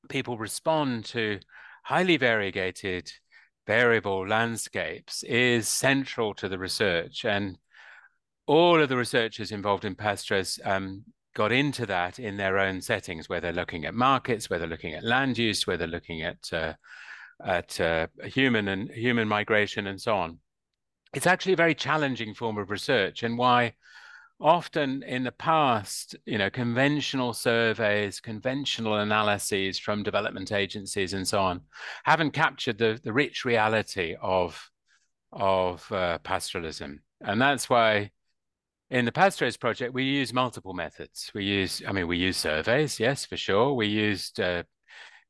people 0.08 0.38
respond 0.38 1.04
to 1.06 1.38
highly 1.84 2.16
variegated, 2.16 3.12
variable 3.66 4.26
landscapes 4.26 5.22
is 5.24 5.68
central 5.68 6.34
to 6.34 6.48
the 6.48 6.58
research. 6.58 7.24
And 7.24 7.58
all 8.46 8.80
of 8.80 8.88
the 8.88 8.96
researchers 8.96 9.52
involved 9.52 9.84
in 9.84 9.94
PASTRES 9.94 10.60
um, 10.64 11.04
got 11.34 11.52
into 11.52 11.86
that 11.86 12.18
in 12.18 12.36
their 12.36 12.58
own 12.58 12.80
settings, 12.80 13.28
where 13.28 13.40
they're 13.40 13.52
looking 13.52 13.84
at 13.84 13.94
markets, 13.94 14.49
where 14.49 14.58
they're 14.58 14.68
looking 14.68 14.94
at 14.94 15.04
land 15.04 15.38
use, 15.38 15.66
where 15.66 15.76
they're 15.76 15.86
looking 15.86 16.23
at 16.23 16.52
uh, 16.52 16.73
at 17.44 17.80
uh, 17.80 18.08
human 18.25 18.66
and 18.68 18.90
human 18.90 19.28
migration 19.28 19.86
and 19.86 20.00
so 20.00 20.16
on. 20.16 20.38
It's 21.14 21.26
actually 21.26 21.52
a 21.52 21.56
very 21.56 21.75
challenging 21.75 22.34
form 22.34 22.58
of 22.58 22.71
research, 22.71 23.23
and 23.23 23.38
why 23.38 23.75
often 24.40 25.02
in 25.02 25.24
the 25.24 25.32
past, 25.32 26.14
you 26.24 26.38
know, 26.38 26.50
conventional 26.50 27.32
surveys, 27.32 28.20
conventional 28.20 28.94
analyses 28.94 29.78
from 29.78 30.02
development 30.02 30.52
agencies 30.52 31.12
and 31.12 31.26
so 31.26 31.40
on 31.40 31.60
haven't 32.04 32.30
captured 32.30 32.78
the, 32.78 33.00
the 33.02 33.12
rich 33.12 33.44
reality 33.44 34.16
of, 34.22 34.70
of 35.32 35.90
uh, 35.90 36.18
pastoralism. 36.24 36.98
And 37.20 37.40
that's 37.40 37.68
why 37.68 38.10
in 38.90 39.04
the 39.04 39.12
PASTRES 39.12 39.56
project, 39.56 39.92
we 39.92 40.04
use 40.04 40.32
multiple 40.32 40.72
methods. 40.72 41.30
We 41.34 41.44
use, 41.44 41.82
I 41.86 41.92
mean, 41.92 42.06
we 42.06 42.16
use 42.16 42.36
surveys, 42.36 42.98
yes, 42.98 43.24
for 43.24 43.36
sure. 43.36 43.74
We 43.74 43.86
used 43.86 44.40
uh, 44.40 44.62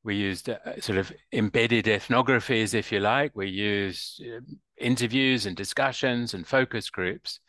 we 0.05 0.15
used 0.15 0.49
uh, 0.49 0.81
sort 0.81 0.99
of 0.99 1.13
embedded 1.33 1.87
ethnographies, 1.87 2.73
if 2.73 2.93
you 2.93 3.01
like. 3.01 3.33
We 3.35 3.49
used 3.49 4.23
uh, 4.23 4.41
interviews 4.79 5.45
and 5.45 5.57
discussions 5.57 6.35
and 6.35 6.47
focus 6.47 6.89
groups. 6.89 7.41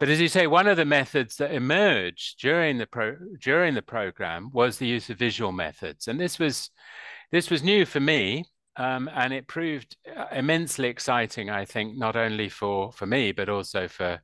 But 0.00 0.08
as 0.08 0.18
you 0.18 0.28
say, 0.28 0.46
one 0.46 0.66
of 0.66 0.78
the 0.78 0.86
methods 0.86 1.36
that 1.36 1.52
emerged 1.52 2.40
during 2.40 2.78
the 2.78 2.86
pro, 2.86 3.16
during 3.38 3.74
the 3.74 3.82
program 3.82 4.50
was 4.50 4.78
the 4.78 4.86
use 4.86 5.10
of 5.10 5.18
visual 5.18 5.52
methods, 5.52 6.08
and 6.08 6.18
this 6.18 6.38
was 6.38 6.70
this 7.30 7.50
was 7.50 7.62
new 7.62 7.84
for 7.84 8.00
me, 8.00 8.46
um, 8.76 9.10
and 9.14 9.34
it 9.34 9.46
proved 9.46 9.98
uh, 10.16 10.24
immensely 10.32 10.88
exciting. 10.88 11.50
I 11.50 11.66
think 11.66 11.98
not 11.98 12.16
only 12.16 12.48
for 12.48 12.92
for 12.92 13.04
me, 13.04 13.32
but 13.32 13.50
also 13.50 13.88
for 13.88 14.20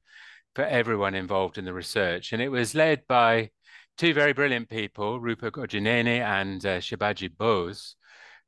for 0.54 0.64
everyone 0.64 1.14
involved 1.14 1.58
in 1.58 1.66
the 1.66 1.74
research. 1.74 2.32
And 2.32 2.40
it 2.40 2.48
was 2.48 2.74
led 2.74 3.06
by 3.06 3.50
two 3.98 4.14
very 4.14 4.32
brilliant 4.32 4.70
people, 4.70 5.20
Roopa 5.20 5.50
Gogineni 5.50 6.20
and 6.20 6.64
uh, 6.64 6.78
Shibaji 6.78 7.36
Bose, 7.36 7.96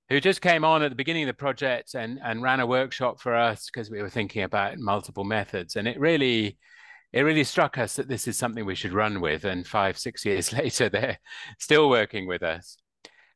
who 0.09 0.19
just 0.19 0.41
came 0.41 0.65
on 0.65 0.83
at 0.83 0.89
the 0.89 0.97
beginning 0.97 1.25
of 1.25 1.29
the 1.29 1.35
project 1.35 1.95
and 1.95 2.19
and 2.25 2.43
ran 2.43 2.61
a 2.61 2.67
workshop 2.67 3.21
for 3.21 3.35
us 3.35 3.67
because 3.67 3.91
we 3.91 4.01
were 4.01 4.09
thinking 4.09 4.45
about 4.45 4.79
multiple 4.79 5.25
methods, 5.25 5.77
and 5.77 5.87
it 5.87 6.01
really 6.01 6.57
it 7.13 7.23
really 7.23 7.45
struck 7.45 7.79
us 7.79 7.97
that 7.97 8.09
this 8.09 8.29
is 8.29 8.37
something 8.37 8.65
we 8.65 8.75
should 8.75 8.93
run 8.93 9.21
with. 9.21 9.45
And 9.45 9.67
five, 9.67 9.99
six 9.99 10.25
years 10.27 10.53
later, 10.53 10.89
they're 10.89 11.19
still 11.59 11.89
working 11.89 12.27
with 12.27 12.43
us. 12.43 12.77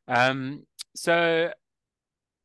Um, 0.07 0.65
so 0.95 1.51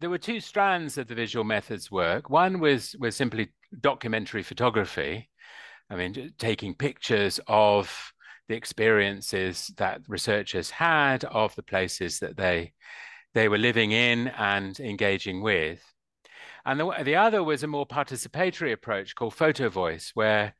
there 0.00 0.10
were 0.10 0.18
two 0.18 0.40
strands 0.40 0.96
of 0.96 1.08
the 1.08 1.14
visual 1.14 1.44
methods 1.44 1.90
work. 1.90 2.30
One 2.30 2.60
was 2.60 2.94
was 2.98 3.16
simply 3.16 3.48
documentary 3.80 4.42
photography. 4.42 5.28
I 5.90 5.96
mean, 5.96 6.34
taking 6.38 6.74
pictures 6.74 7.40
of 7.46 8.12
the 8.48 8.54
experiences 8.54 9.70
that 9.76 10.02
researchers 10.08 10.70
had 10.70 11.24
of 11.24 11.54
the 11.56 11.62
places 11.62 12.20
that 12.20 12.36
they 12.36 12.72
they 13.34 13.48
were 13.48 13.58
living 13.58 13.92
in 13.92 14.28
and 14.28 14.78
engaging 14.80 15.42
with. 15.42 15.82
And 16.64 16.80
the, 16.80 16.92
the 17.02 17.16
other 17.16 17.42
was 17.42 17.62
a 17.62 17.66
more 17.66 17.86
participatory 17.86 18.72
approach 18.72 19.14
called 19.14 19.34
photo 19.34 19.68
voice, 19.68 20.10
where 20.14 20.54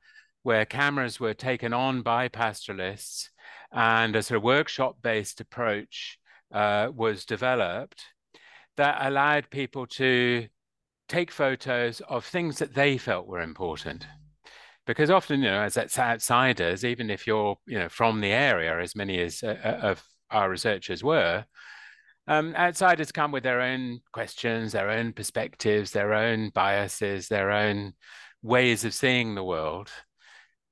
where 0.49 0.65
cameras 0.65 1.21
were 1.21 1.35
taken 1.35 1.75
on 1.75 2.01
by 2.01 2.27
pastoralists 2.27 3.29
and 3.71 4.17
a 4.17 4.23
sort 4.23 4.39
of 4.39 4.43
workshop 4.43 4.97
based 5.03 5.43
approach 5.43 6.19
uh, 6.55 6.89
was 6.97 7.27
developed 7.27 8.03
that 8.79 8.97
allowed 9.07 9.51
people 9.51 9.87
to 9.87 10.47
take 11.07 11.31
photos 11.31 12.01
of 12.09 12.25
things 12.25 12.61
that 12.61 12.73
they 12.73 12.97
felt 12.97 13.27
were 13.27 13.43
important. 13.43 14.07
Because 14.87 15.11
often 15.11 15.41
you 15.41 15.51
know 15.51 15.61
as 15.61 15.77
outsiders 15.77 16.83
even 16.83 17.11
if 17.11 17.27
you're 17.27 17.59
you 17.67 17.79
know 17.79 17.91
from 17.91 18.23
the 18.23 18.33
area 18.33 18.81
as 18.81 18.97
many 18.97 19.21
as 19.21 19.43
uh, 19.43 19.55
uh, 19.63 19.87
of 19.89 20.03
our 20.31 20.49
researchers 20.49 21.05
were 21.05 21.45
um, 22.27 22.55
outsiders 22.55 23.13
come 23.13 23.33
with 23.33 23.43
their 23.43 23.61
own 23.61 24.01
questions 24.15 24.73
their 24.73 24.89
own 24.89 25.13
perspectives 25.13 25.91
their 25.91 26.15
own 26.15 26.49
biases 26.55 27.29
their 27.29 27.51
own 27.51 27.93
ways 28.41 28.87
of 28.87 28.95
seeing 28.95 29.35
the 29.35 29.45
world 29.45 29.91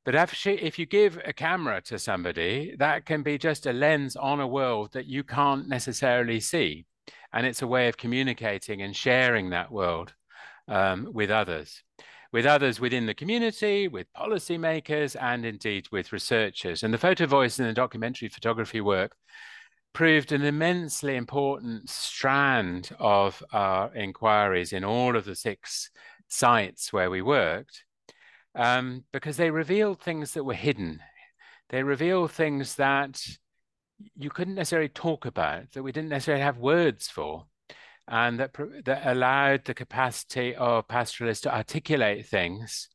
but 0.06 0.14
actually, 0.14 0.62
if 0.62 0.78
you 0.78 0.86
give 0.86 1.18
a 1.24 1.32
camera 1.32 1.80
to 1.82 1.98
somebody, 1.98 2.76
that 2.78 3.06
can 3.06 3.24
be 3.24 3.38
just 3.38 3.66
a 3.66 3.72
lens 3.72 4.14
on 4.14 4.38
a 4.38 4.46
world 4.46 4.92
that 4.92 5.06
you 5.06 5.24
can't 5.24 5.68
necessarily 5.68 6.38
see. 6.38 6.86
And 7.32 7.44
it's 7.44 7.60
a 7.60 7.66
way 7.66 7.88
of 7.88 7.96
communicating 7.96 8.82
and 8.82 8.94
sharing 8.94 9.50
that 9.50 9.72
world 9.72 10.14
um, 10.68 11.08
with 11.12 11.32
others, 11.32 11.82
with 12.32 12.46
others 12.46 12.78
within 12.78 13.06
the 13.06 13.14
community, 13.14 13.88
with 13.88 14.06
policymakers, 14.16 15.20
and 15.20 15.44
indeed 15.44 15.88
with 15.90 16.12
researchers. 16.12 16.84
And 16.84 16.94
the 16.94 16.98
photo 16.98 17.26
voice 17.26 17.58
and 17.58 17.68
the 17.68 17.72
documentary 17.72 18.28
photography 18.28 18.80
work 18.80 19.16
proved 19.92 20.30
an 20.30 20.42
immensely 20.42 21.16
important 21.16 21.90
strand 21.90 22.90
of 23.00 23.42
our 23.52 23.92
inquiries 23.92 24.72
in 24.72 24.84
all 24.84 25.16
of 25.16 25.24
the 25.24 25.34
six 25.34 25.90
sites 26.28 26.92
where 26.92 27.10
we 27.10 27.22
worked 27.22 27.82
um, 28.56 29.04
because 29.12 29.36
they 29.36 29.50
revealed 29.50 30.00
things 30.00 30.32
that 30.32 30.44
were 30.44 30.54
hidden. 30.54 31.00
They 31.68 31.82
revealed 31.82 32.32
things 32.32 32.76
that 32.76 33.20
you 34.16 34.30
couldn't 34.30 34.54
necessarily 34.54 34.88
talk 34.88 35.26
about, 35.26 35.72
that 35.72 35.82
we 35.82 35.92
didn't 35.92 36.10
necessarily 36.10 36.42
have 36.42 36.58
words 36.58 37.08
for, 37.08 37.46
and 38.08 38.40
that, 38.40 38.54
that 38.84 39.06
allowed 39.06 39.64
the 39.64 39.74
capacity 39.74 40.54
of 40.54 40.88
pastoralists 40.88 41.42
to 41.42 41.54
articulate 41.54 42.26
things 42.26 42.88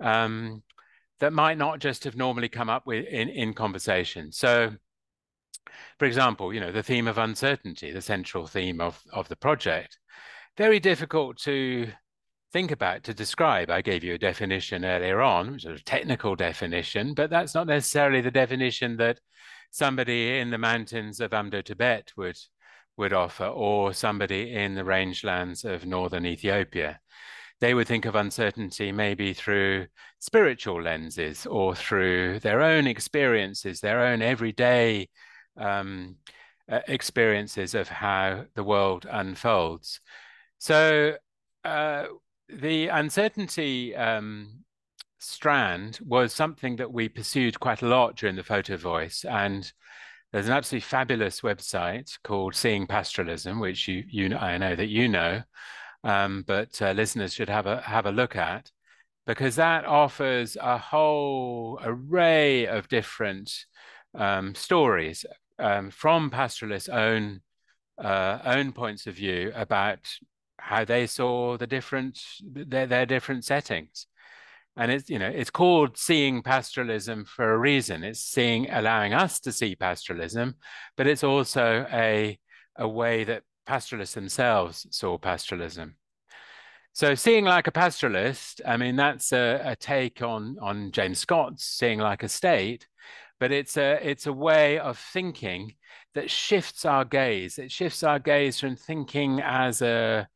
um, 0.00 0.62
that 1.20 1.32
might 1.32 1.58
not 1.58 1.80
just 1.80 2.04
have 2.04 2.16
normally 2.16 2.48
come 2.48 2.70
up 2.70 2.86
with 2.86 3.04
in, 3.06 3.28
in 3.28 3.52
conversation. 3.52 4.32
So, 4.32 4.72
for 5.98 6.04
example, 6.04 6.52
you 6.52 6.60
know, 6.60 6.72
the 6.72 6.82
theme 6.82 7.08
of 7.08 7.18
uncertainty, 7.18 7.90
the 7.90 8.02
central 8.02 8.46
theme 8.46 8.80
of, 8.80 9.00
of 9.12 9.28
the 9.28 9.36
project, 9.36 9.98
very 10.56 10.78
difficult 10.78 11.36
to 11.38 11.88
think 12.54 12.70
about 12.70 13.02
to 13.02 13.12
describe. 13.12 13.68
I 13.68 13.82
gave 13.82 14.04
you 14.04 14.14
a 14.14 14.18
definition 14.18 14.84
earlier 14.84 15.20
on, 15.20 15.58
sort 15.58 15.74
of 15.74 15.84
technical 15.84 16.36
definition, 16.36 17.12
but 17.12 17.28
that's 17.28 17.52
not 17.52 17.66
necessarily 17.66 18.20
the 18.20 18.30
definition 18.30 18.96
that 18.98 19.18
somebody 19.72 20.38
in 20.38 20.50
the 20.50 20.56
mountains 20.58 21.18
of 21.18 21.32
Amdo 21.32 21.64
Tibet 21.64 22.12
would 22.16 22.38
would 22.96 23.12
offer, 23.12 23.46
or 23.46 23.92
somebody 23.92 24.54
in 24.54 24.76
the 24.76 24.84
rangelands 24.84 25.64
of 25.64 25.84
northern 25.84 26.24
Ethiopia. 26.24 27.00
They 27.60 27.74
would 27.74 27.88
think 27.88 28.04
of 28.04 28.14
uncertainty 28.14 28.92
maybe 28.92 29.32
through 29.32 29.88
spiritual 30.20 30.80
lenses 30.80 31.46
or 31.46 31.74
through 31.74 32.38
their 32.38 32.62
own 32.62 32.86
experiences, 32.86 33.80
their 33.80 33.98
own 34.06 34.22
everyday 34.22 35.08
um, 35.56 36.18
uh, 36.70 36.82
experiences 36.86 37.74
of 37.74 37.88
how 37.88 38.44
the 38.54 38.62
world 38.62 39.06
unfolds. 39.10 39.98
So 40.58 41.16
uh, 41.64 42.04
the 42.60 42.88
uncertainty 42.88 43.94
um, 43.96 44.64
strand 45.18 45.98
was 46.04 46.32
something 46.32 46.76
that 46.76 46.92
we 46.92 47.08
pursued 47.08 47.60
quite 47.60 47.82
a 47.82 47.88
lot 47.88 48.16
during 48.16 48.36
the 48.36 48.42
photo 48.42 48.76
voice. 48.76 49.24
And 49.24 49.70
there's 50.34 50.48
an 50.48 50.52
absolutely 50.52 50.80
fabulous 50.80 51.42
website 51.42 52.18
called 52.24 52.56
seeing 52.56 52.88
pastoralism 52.88 53.60
which 53.60 53.86
you 53.86 54.02
you 54.08 54.36
i 54.36 54.58
know 54.58 54.74
that 54.74 54.88
you 54.88 55.08
know 55.08 55.40
um, 56.02 56.44
but 56.46 56.82
uh, 56.82 56.90
listeners 56.90 57.32
should 57.32 57.48
have 57.48 57.66
a 57.66 57.80
have 57.82 58.04
a 58.04 58.10
look 58.10 58.34
at 58.34 58.70
because 59.26 59.54
that 59.56 59.84
offers 59.86 60.56
a 60.60 60.76
whole 60.76 61.78
array 61.84 62.66
of 62.66 62.88
different 62.88 63.64
um, 64.16 64.56
stories 64.56 65.24
um, 65.60 65.90
from 65.90 66.30
pastoralists' 66.30 66.88
own 66.88 67.40
uh, 68.02 68.40
own 68.44 68.72
points 68.72 69.06
of 69.06 69.14
view 69.14 69.52
about 69.54 70.00
how 70.58 70.84
they 70.84 71.06
saw 71.06 71.56
the 71.56 71.66
different 71.66 72.20
their, 72.42 72.86
their 72.86 73.06
different 73.06 73.44
settings. 73.44 74.06
And 74.76 74.90
it's 74.90 75.08
you 75.08 75.18
know 75.18 75.28
it's 75.28 75.50
called 75.50 75.96
seeing 75.96 76.42
pastoralism 76.42 77.26
for 77.26 77.52
a 77.52 77.58
reason. 77.58 78.02
It's 78.02 78.20
seeing 78.20 78.70
allowing 78.70 79.14
us 79.14 79.40
to 79.40 79.52
see 79.52 79.76
pastoralism 79.76 80.54
but 80.96 81.06
it's 81.06 81.24
also 81.24 81.86
a 81.92 82.38
a 82.76 82.88
way 82.88 83.24
that 83.24 83.42
pastoralists 83.66 84.14
themselves 84.14 84.86
saw 84.90 85.18
pastoralism. 85.18 85.94
So 86.92 87.14
seeing 87.14 87.44
like 87.44 87.66
a 87.66 87.72
pastoralist 87.72 88.60
i 88.66 88.76
mean 88.76 88.96
that's 88.96 89.32
a, 89.32 89.60
a 89.64 89.76
take 89.76 90.22
on 90.22 90.56
on 90.60 90.92
james 90.92 91.18
scott's 91.18 91.64
seeing 91.64 91.98
like 91.98 92.22
a 92.22 92.28
state 92.28 92.86
but 93.40 93.52
it's 93.52 93.76
a 93.76 93.98
it's 94.08 94.26
a 94.26 94.32
way 94.32 94.78
of 94.78 94.98
thinking 94.98 95.74
that 96.14 96.30
shifts 96.30 96.84
our 96.84 97.04
gaze. 97.04 97.58
It 97.58 97.70
shifts 97.70 98.02
our 98.02 98.18
gaze 98.18 98.60
from 98.60 98.76
thinking 98.76 99.40
as 99.40 99.82
a 99.82 100.28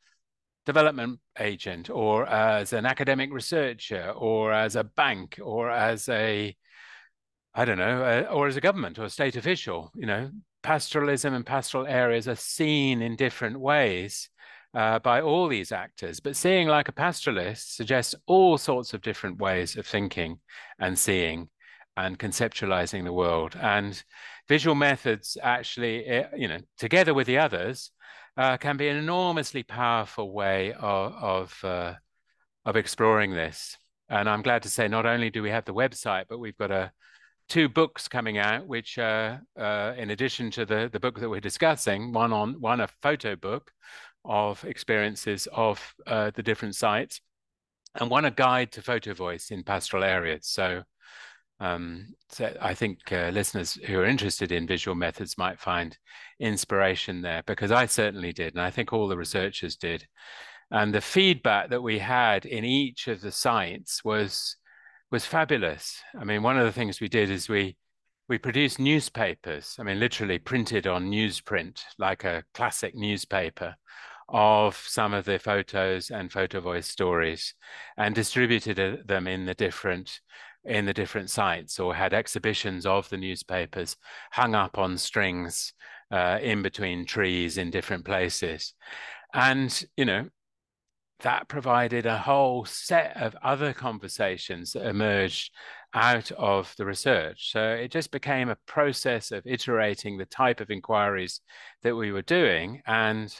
development 0.68 1.18
agent 1.38 1.88
or 1.88 2.26
as 2.26 2.74
an 2.74 2.84
academic 2.84 3.32
researcher 3.32 4.10
or 4.10 4.52
as 4.52 4.76
a 4.76 4.84
bank 4.84 5.38
or 5.42 5.70
as 5.70 6.10
a 6.10 6.54
i 7.54 7.64
don't 7.64 7.78
know 7.78 8.26
or 8.30 8.46
as 8.46 8.56
a 8.58 8.60
government 8.60 8.98
or 8.98 9.04
a 9.04 9.16
state 9.18 9.34
official 9.34 9.90
you 9.94 10.04
know 10.04 10.30
pastoralism 10.62 11.32
and 11.32 11.46
pastoral 11.46 11.86
areas 11.86 12.28
are 12.28 12.34
seen 12.58 13.00
in 13.00 13.16
different 13.16 13.58
ways 13.58 14.28
uh, 14.74 14.98
by 14.98 15.22
all 15.22 15.48
these 15.48 15.72
actors. 15.72 16.20
But 16.20 16.36
seeing 16.36 16.68
like 16.68 16.88
a 16.88 16.92
pastoralist 16.92 17.74
suggests 17.74 18.14
all 18.26 18.58
sorts 18.58 18.92
of 18.92 19.00
different 19.00 19.38
ways 19.38 19.76
of 19.78 19.86
thinking 19.86 20.40
and 20.78 20.98
seeing 20.98 21.48
and 21.96 22.18
conceptualizing 22.18 23.04
the 23.04 23.12
world. 23.12 23.56
And 23.58 24.02
visual 24.48 24.74
methods 24.74 25.38
actually 25.42 26.04
eh, 26.06 26.26
you 26.36 26.48
know 26.48 26.58
together 26.76 27.14
with 27.14 27.26
the 27.26 27.38
others 27.38 27.90
uh, 28.38 28.56
can 28.56 28.76
be 28.76 28.88
an 28.88 28.96
enormously 28.96 29.64
powerful 29.64 30.32
way 30.32 30.72
of 30.72 31.12
of, 31.14 31.64
uh, 31.64 31.94
of 32.64 32.76
exploring 32.76 33.32
this. 33.32 33.76
And 34.08 34.28
I'm 34.28 34.42
glad 34.42 34.62
to 34.62 34.70
say, 34.70 34.88
not 34.88 35.04
only 35.04 35.28
do 35.28 35.42
we 35.42 35.50
have 35.50 35.66
the 35.66 35.74
website, 35.74 36.24
but 36.28 36.38
we've 36.38 36.56
got 36.56 36.70
a 36.70 36.92
two 37.48 37.68
books 37.68 38.08
coming 38.08 38.38
out, 38.38 38.66
which, 38.66 38.98
uh, 38.98 39.38
uh, 39.58 39.94
in 39.98 40.10
addition 40.10 40.50
to 40.52 40.64
the 40.64 40.88
the 40.90 41.00
book 41.00 41.18
that 41.18 41.28
we're 41.28 41.40
discussing, 41.40 42.12
one 42.12 42.32
on 42.32 42.60
one 42.60 42.80
a 42.80 42.88
photo 43.02 43.36
book 43.36 43.72
of 44.24 44.64
experiences 44.64 45.48
of 45.52 45.94
uh, 46.06 46.30
the 46.34 46.42
different 46.42 46.76
sites, 46.76 47.20
and 47.96 48.10
one 48.10 48.24
a 48.24 48.30
guide 48.30 48.70
to 48.72 48.82
photo 48.82 49.14
voice 49.14 49.50
in 49.50 49.64
pastoral 49.64 50.04
areas. 50.04 50.46
So 50.46 50.84
um, 51.60 52.14
so 52.28 52.54
I 52.60 52.74
think 52.74 53.10
uh, 53.10 53.30
listeners 53.30 53.74
who 53.86 53.98
are 53.98 54.04
interested 54.04 54.52
in 54.52 54.66
visual 54.66 54.94
methods 54.94 55.36
might 55.38 55.58
find 55.58 55.96
inspiration 56.38 57.22
there 57.22 57.42
because 57.46 57.72
I 57.72 57.86
certainly 57.86 58.32
did, 58.32 58.54
and 58.54 58.62
I 58.62 58.70
think 58.70 58.92
all 58.92 59.08
the 59.08 59.16
researchers 59.16 59.76
did. 59.76 60.06
And 60.70 60.94
the 60.94 61.00
feedback 61.00 61.70
that 61.70 61.82
we 61.82 61.98
had 61.98 62.44
in 62.44 62.64
each 62.64 63.08
of 63.08 63.20
the 63.20 63.32
sites 63.32 64.04
was 64.04 64.56
was 65.10 65.24
fabulous. 65.24 66.02
I 66.18 66.24
mean, 66.24 66.42
one 66.42 66.58
of 66.58 66.66
the 66.66 66.72
things 66.72 67.00
we 67.00 67.08
did 67.08 67.30
is 67.30 67.48
we 67.48 67.76
we 68.28 68.38
produced 68.38 68.78
newspapers. 68.78 69.76
I 69.80 69.82
mean, 69.82 69.98
literally 69.98 70.38
printed 70.38 70.86
on 70.86 71.10
newsprint, 71.10 71.82
like 71.98 72.24
a 72.24 72.44
classic 72.54 72.94
newspaper, 72.94 73.74
of 74.28 74.76
some 74.76 75.14
of 75.14 75.24
the 75.24 75.38
photos 75.38 76.10
and 76.10 76.30
photo 76.30 76.60
voice 76.60 76.86
stories, 76.86 77.54
and 77.96 78.14
distributed 78.14 78.78
uh, 78.78 78.96
them 79.06 79.26
in 79.26 79.46
the 79.46 79.54
different 79.54 80.20
in 80.64 80.84
the 80.84 80.94
different 80.94 81.30
sites 81.30 81.78
or 81.80 81.94
had 81.94 82.12
exhibitions 82.12 82.86
of 82.86 83.08
the 83.08 83.16
newspapers 83.16 83.96
hung 84.32 84.54
up 84.54 84.78
on 84.78 84.98
strings 84.98 85.72
uh, 86.10 86.38
in 86.42 86.62
between 86.62 87.04
trees 87.04 87.58
in 87.58 87.70
different 87.70 88.04
places. 88.04 88.74
And, 89.32 89.84
you 89.96 90.04
know, 90.04 90.28
that 91.20 91.48
provided 91.48 92.06
a 92.06 92.18
whole 92.18 92.64
set 92.64 93.16
of 93.16 93.34
other 93.42 93.72
conversations 93.72 94.72
that 94.72 94.86
emerged 94.86 95.52
out 95.94 96.30
of 96.32 96.72
the 96.76 96.86
research. 96.86 97.50
So 97.52 97.70
it 97.70 97.90
just 97.90 98.10
became 98.10 98.48
a 98.48 98.58
process 98.66 99.32
of 99.32 99.46
iterating 99.46 100.16
the 100.16 100.26
type 100.26 100.60
of 100.60 100.70
inquiries 100.70 101.40
that 101.82 101.96
we 101.96 102.12
were 102.12 102.22
doing. 102.22 102.82
And 102.86 103.34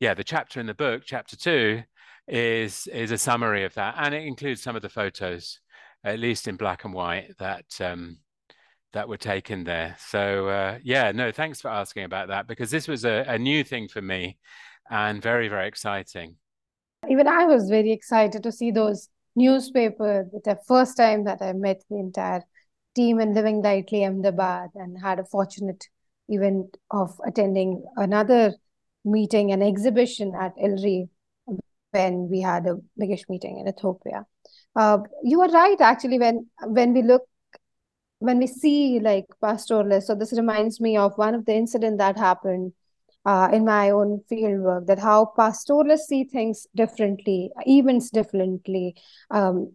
yeah, 0.00 0.14
the 0.14 0.24
chapter 0.24 0.58
in 0.58 0.66
the 0.66 0.74
book, 0.74 1.02
chapter 1.04 1.36
two, 1.36 1.82
is 2.28 2.86
is 2.86 3.10
a 3.10 3.18
summary 3.18 3.64
of 3.64 3.74
that, 3.74 3.96
and 3.98 4.14
it 4.14 4.24
includes 4.24 4.62
some 4.62 4.76
of 4.76 4.82
the 4.82 4.88
photos 4.88 5.60
at 6.04 6.18
least 6.18 6.48
in 6.48 6.56
black 6.56 6.84
and 6.84 6.94
white, 6.94 7.36
that 7.38 7.64
um, 7.80 8.18
that 8.92 9.08
were 9.08 9.16
taken 9.16 9.64
there. 9.64 9.96
So 9.98 10.48
uh, 10.48 10.78
yeah, 10.82 11.12
no, 11.12 11.32
thanks 11.32 11.60
for 11.60 11.68
asking 11.68 12.04
about 12.04 12.28
that 12.28 12.46
because 12.46 12.70
this 12.70 12.88
was 12.88 13.04
a, 13.04 13.24
a 13.26 13.38
new 13.38 13.64
thing 13.64 13.88
for 13.88 14.02
me 14.02 14.38
and 14.90 15.22
very 15.22 15.48
very 15.48 15.68
exciting. 15.68 16.36
Even 17.08 17.26
I 17.26 17.44
was 17.44 17.68
very 17.68 17.92
excited 17.92 18.42
to 18.42 18.52
see 18.52 18.70
those 18.70 19.08
newspapers. 19.34 20.26
The 20.44 20.58
first 20.68 20.96
time 20.96 21.24
that 21.24 21.42
I 21.42 21.52
met 21.52 21.82
the 21.90 21.96
entire 21.96 22.44
team 22.94 23.20
in 23.20 23.34
Living 23.34 23.62
Lightly 23.62 24.04
Ahmedabad 24.04 24.70
and 24.74 25.00
had 25.02 25.18
a 25.18 25.24
fortunate 25.24 25.84
event 26.28 26.76
of 26.90 27.18
attending 27.26 27.84
another 27.96 28.54
meeting, 29.04 29.52
and 29.52 29.62
exhibition 29.62 30.32
at 30.38 30.56
ILRI 30.56 31.08
when 31.92 32.28
we 32.30 32.40
had 32.40 32.66
a 32.66 32.76
biggish 32.98 33.24
meeting 33.28 33.58
in 33.58 33.68
Ethiopia. 33.68 34.26
Uh, 34.74 34.98
you 35.22 35.40
are 35.40 35.50
right, 35.50 35.80
actually, 35.80 36.18
when 36.18 36.46
when 36.64 36.92
we 36.92 37.02
look 37.02 37.22
when 38.18 38.38
we 38.38 38.46
see 38.46 39.00
like 39.00 39.26
pastoralists, 39.40 40.06
so 40.06 40.14
this 40.14 40.32
reminds 40.32 40.80
me 40.80 40.96
of 40.96 41.16
one 41.16 41.34
of 41.34 41.44
the 41.44 41.54
incident 41.54 41.98
that 41.98 42.16
happened 42.16 42.72
uh, 43.24 43.48
in 43.52 43.64
my 43.64 43.90
own 43.90 44.20
field 44.28 44.60
work 44.60 44.86
that 44.86 44.98
how 44.98 45.32
pastoralists 45.36 46.08
see 46.08 46.24
things 46.24 46.66
differently, 46.74 47.50
events 47.66 48.10
differently. 48.10 48.94
Um, 49.30 49.72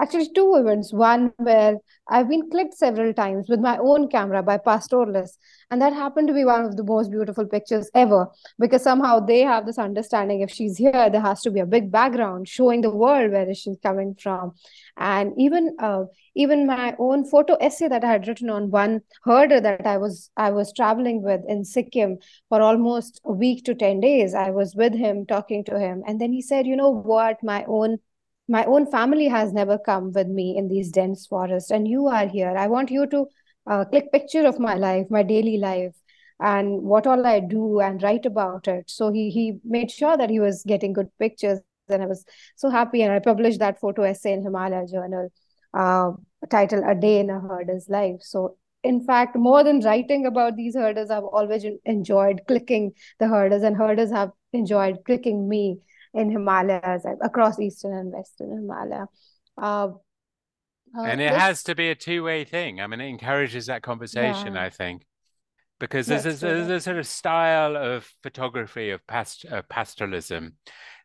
actually 0.00 0.28
two 0.34 0.54
events. 0.56 0.92
One 0.92 1.32
where 1.36 1.76
i've 2.08 2.28
been 2.28 2.48
clicked 2.50 2.74
several 2.74 3.12
times 3.12 3.48
with 3.48 3.60
my 3.60 3.76
own 3.78 4.08
camera 4.08 4.42
by 4.42 4.56
pastoralists 4.56 5.38
and 5.70 5.82
that 5.82 5.92
happened 5.92 6.28
to 6.28 6.34
be 6.34 6.44
one 6.44 6.64
of 6.64 6.76
the 6.76 6.84
most 6.84 7.10
beautiful 7.10 7.44
pictures 7.44 7.90
ever 7.94 8.28
because 8.60 8.82
somehow 8.82 9.18
they 9.18 9.40
have 9.40 9.66
this 9.66 9.78
understanding 9.78 10.40
if 10.40 10.50
she's 10.50 10.76
here 10.76 11.10
there 11.10 11.20
has 11.20 11.42
to 11.42 11.50
be 11.50 11.60
a 11.60 11.66
big 11.66 11.90
background 11.90 12.46
showing 12.46 12.80
the 12.80 12.90
world 12.90 13.32
where 13.32 13.52
she's 13.54 13.76
coming 13.82 14.14
from. 14.20 14.52
And 14.96 15.32
even 15.36 15.76
uh, 15.80 16.04
even 16.34 16.66
my 16.66 16.94
own 16.98 17.24
photo 17.24 17.54
essay 17.54 17.88
that 17.88 18.04
i 18.04 18.12
had 18.12 18.28
written 18.28 18.50
on 18.50 18.70
one 18.70 19.00
herder 19.24 19.60
that 19.60 19.86
i 19.86 19.96
was 19.96 20.30
i 20.36 20.50
was 20.50 20.72
traveling 20.72 21.22
with 21.22 21.40
in 21.48 21.64
sikkim 21.64 22.18
for 22.48 22.60
almost 22.60 23.20
a 23.24 23.32
week 23.32 23.64
to 23.64 23.74
10 23.74 24.00
days 24.00 24.34
i 24.34 24.50
was 24.50 24.74
with 24.74 24.94
him 24.94 25.26
talking 25.26 25.64
to 25.64 25.78
him. 25.78 26.02
And 26.06 26.20
then 26.20 26.32
he 26.32 26.42
said 26.42 26.66
you 26.66 26.76
know 26.76 26.90
what? 26.90 27.42
My 27.42 27.64
own 27.66 27.98
my 28.48 28.64
own 28.64 28.90
family 28.90 29.28
has 29.28 29.52
never 29.52 29.78
come 29.78 30.12
with 30.12 30.28
me 30.28 30.56
in 30.56 30.68
these 30.68 30.90
dense 30.90 31.26
forests 31.26 31.70
and 31.70 31.88
you 31.88 32.06
are 32.06 32.26
here. 32.26 32.56
I 32.56 32.66
want 32.68 32.90
you 32.90 33.06
to 33.08 33.26
uh, 33.66 33.84
click 33.84 34.12
picture 34.12 34.46
of 34.46 34.58
my 34.60 34.74
life 34.74 35.06
my 35.10 35.22
daily 35.22 35.58
life 35.58 35.94
and 36.38 36.82
what 36.82 37.06
all 37.06 37.26
i 37.26 37.40
do 37.40 37.80
and 37.80 38.02
write 38.02 38.26
about 38.26 38.68
it. 38.68 38.90
So 38.90 39.10
he 39.10 39.30
he 39.30 39.58
made 39.64 39.90
sure 39.90 40.16
that 40.16 40.30
he 40.30 40.40
was 40.40 40.62
getting 40.66 40.92
good 40.92 41.08
pictures 41.18 41.60
and 41.88 42.02
i 42.02 42.06
was 42.06 42.24
so 42.56 42.68
happy 42.68 43.02
and 43.02 43.12
i 43.12 43.18
published 43.20 43.60
that 43.60 43.80
photo 43.80 44.02
essay 44.02 44.32
in 44.32 44.42
himalaya 44.42 44.86
journal 44.86 45.28
uh, 45.74 46.10
titled 46.50 46.84
a 46.84 46.94
day 46.94 47.20
in 47.20 47.30
a 47.30 47.38
herder's 47.40 47.88
life. 47.88 48.16
So 48.20 48.56
in 48.82 49.04
fact 49.04 49.36
more 49.36 49.64
than 49.64 49.80
writing 49.80 50.26
about 50.26 50.56
these 50.56 50.76
herders 50.76 51.10
i've 51.10 51.24
always 51.24 51.64
enjoyed 51.84 52.40
clicking 52.46 52.92
the 53.18 53.26
herders 53.26 53.62
and 53.62 53.76
herders 53.76 54.10
have 54.10 54.30
enjoyed 54.52 54.98
clicking 55.04 55.48
me 55.48 55.78
in 56.16 56.30
Himalayas 56.30 57.04
across 57.22 57.60
eastern 57.60 57.92
and 57.92 58.12
western 58.12 58.50
Himalaya. 58.50 59.06
Uh, 59.60 59.88
uh, 60.96 61.02
and 61.02 61.20
it 61.20 61.30
this... 61.30 61.40
has 61.40 61.62
to 61.64 61.74
be 61.74 61.90
a 61.90 61.94
two-way 61.94 62.44
thing. 62.44 62.80
I 62.80 62.86
mean, 62.86 63.00
it 63.00 63.08
encourages 63.08 63.66
that 63.66 63.82
conversation. 63.82 64.54
Yeah. 64.54 64.64
I 64.64 64.70
think 64.70 65.04
because 65.78 66.06
there's, 66.06 66.24
a, 66.26 66.32
there's 66.32 66.70
a 66.70 66.80
sort 66.80 66.96
of 66.96 67.06
style 67.06 67.76
of 67.76 68.08
photography 68.22 68.90
of 68.90 69.06
past 69.06 69.44
uh, 69.50 69.62
pastoralism, 69.70 70.52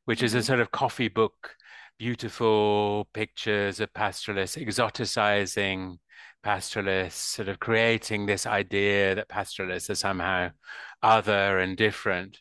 which 0.06 0.20
mm-hmm. 0.20 0.26
is 0.26 0.34
a 0.34 0.38
mm-hmm. 0.38 0.46
sort 0.46 0.60
of 0.62 0.72
coffee 0.72 1.10
book, 1.10 1.56
beautiful 2.00 3.10
pictures 3.14 3.80
of 3.80 3.94
pastoralists, 3.94 4.56
exoticizing 4.56 5.98
pastoralists, 6.42 7.36
sort 7.36 7.50
of 7.50 7.60
creating 7.60 8.26
this 8.26 8.46
idea 8.46 9.16
that 9.16 9.28
pastoralists 9.30 9.90
are 9.90 9.96
somehow 9.96 10.50
other 11.04 11.60
and 11.60 11.76
different. 11.76 12.40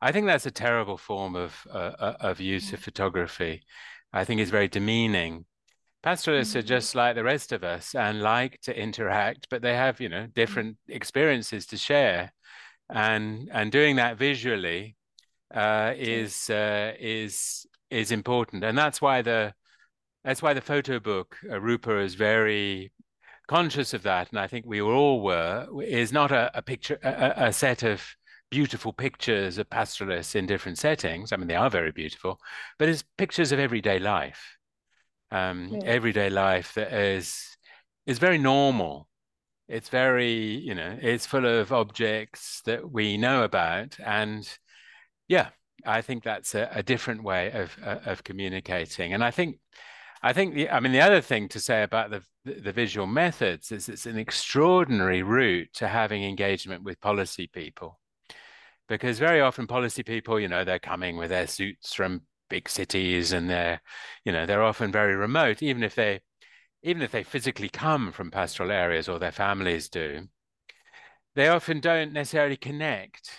I 0.00 0.12
think 0.12 0.26
that's 0.26 0.46
a 0.46 0.50
terrible 0.50 0.96
form 0.96 1.36
of 1.36 1.66
uh, 1.70 1.92
uh 1.98 2.16
of 2.20 2.40
use 2.40 2.72
of 2.72 2.80
mm. 2.80 2.84
photography. 2.84 3.62
I 4.12 4.24
think 4.24 4.40
it's 4.40 4.50
very 4.50 4.68
demeaning. 4.68 5.46
Pastoralists 6.02 6.52
mm-hmm. 6.52 6.60
are 6.60 6.62
just 6.62 6.94
like 6.94 7.14
the 7.14 7.24
rest 7.24 7.52
of 7.52 7.64
us 7.64 7.94
and 7.94 8.22
like 8.22 8.60
to 8.62 8.78
interact, 8.78 9.48
but 9.50 9.62
they 9.62 9.74
have, 9.74 10.00
you 10.00 10.08
know, 10.08 10.26
mm. 10.26 10.34
different 10.34 10.76
experiences 10.88 11.66
to 11.66 11.76
share, 11.76 12.32
and 12.88 13.48
and 13.52 13.72
doing 13.72 13.96
that 13.96 14.18
visually 14.18 14.96
uh, 15.54 15.92
is 15.96 16.50
uh, 16.50 16.92
is 16.98 17.66
is 17.90 18.12
important, 18.12 18.64
and 18.64 18.76
that's 18.76 19.00
why 19.00 19.22
the 19.22 19.54
that's 20.24 20.42
why 20.42 20.54
the 20.54 20.60
photo 20.60 20.98
book 20.98 21.36
uh, 21.50 21.54
Roopa 21.54 22.04
is 22.04 22.14
very 22.14 22.92
conscious 23.46 23.94
of 23.94 24.02
that, 24.02 24.30
and 24.30 24.38
I 24.38 24.46
think 24.46 24.66
we 24.66 24.80
all 24.80 25.22
were. 25.22 25.68
Is 25.82 26.12
not 26.12 26.32
a, 26.32 26.50
a 26.54 26.62
picture, 26.62 26.98
a, 27.02 27.46
a 27.48 27.52
set 27.52 27.82
of 27.82 28.02
beautiful 28.50 28.92
pictures 28.92 29.58
of 29.58 29.68
pastoralists 29.70 30.34
in 30.34 30.46
different 30.46 30.78
settings. 30.78 31.32
I 31.32 31.36
mean, 31.36 31.48
they 31.48 31.56
are 31.56 31.70
very 31.70 31.92
beautiful, 31.92 32.40
but 32.78 32.88
it's 32.88 33.04
pictures 33.18 33.52
of 33.52 33.58
everyday 33.58 33.98
life. 33.98 34.56
Um, 35.30 35.68
yeah. 35.72 35.80
Everyday 35.84 36.30
life 36.30 36.74
that 36.74 36.92
is 36.92 37.56
is 38.06 38.18
very 38.18 38.38
normal. 38.38 39.08
It's 39.68 39.88
very, 39.88 40.32
you 40.32 40.74
know, 40.74 40.96
it's 41.02 41.26
full 41.26 41.44
of 41.44 41.72
objects 41.72 42.62
that 42.66 42.92
we 42.92 43.16
know 43.16 43.42
about, 43.42 43.98
and 43.98 44.48
yeah, 45.26 45.48
I 45.84 46.02
think 46.02 46.22
that's 46.22 46.54
a, 46.54 46.70
a 46.72 46.82
different 46.84 47.24
way 47.24 47.50
of 47.50 47.76
uh, 47.84 47.98
of 48.06 48.22
communicating. 48.22 49.12
And 49.12 49.24
I 49.24 49.32
think, 49.32 49.58
I 50.22 50.32
think, 50.32 50.54
the, 50.54 50.70
I 50.70 50.78
mean, 50.78 50.92
the 50.92 51.00
other 51.00 51.20
thing 51.20 51.48
to 51.48 51.60
say 51.60 51.82
about 51.82 52.10
the 52.10 52.22
the 52.44 52.72
visual 52.72 53.08
methods 53.08 53.72
is 53.72 53.88
it's 53.88 54.06
an 54.06 54.18
extraordinary 54.18 55.24
route 55.24 55.70
to 55.74 55.88
having 55.88 56.22
engagement 56.22 56.84
with 56.84 57.00
policy 57.00 57.48
people 57.52 57.98
because 58.88 59.18
very 59.18 59.40
often 59.40 59.66
policy 59.66 60.02
people, 60.02 60.38
you 60.38 60.48
know, 60.48 60.64
they're 60.64 60.78
coming 60.78 61.16
with 61.16 61.30
their 61.30 61.46
suits 61.46 61.94
from 61.94 62.22
big 62.48 62.68
cities 62.68 63.32
and 63.32 63.50
they're, 63.50 63.80
you 64.24 64.32
know, 64.32 64.46
they're 64.46 64.62
often 64.62 64.92
very 64.92 65.16
remote, 65.16 65.62
even 65.62 65.82
if 65.82 65.94
they, 65.94 66.20
even 66.82 67.02
if 67.02 67.10
they 67.10 67.24
physically 67.24 67.68
come 67.68 68.12
from 68.12 68.30
pastoral 68.30 68.70
areas 68.70 69.08
or 69.08 69.18
their 69.18 69.32
families 69.32 69.88
do, 69.88 70.28
they 71.34 71.48
often 71.48 71.80
don't 71.80 72.12
necessarily 72.12 72.56
connect. 72.56 73.30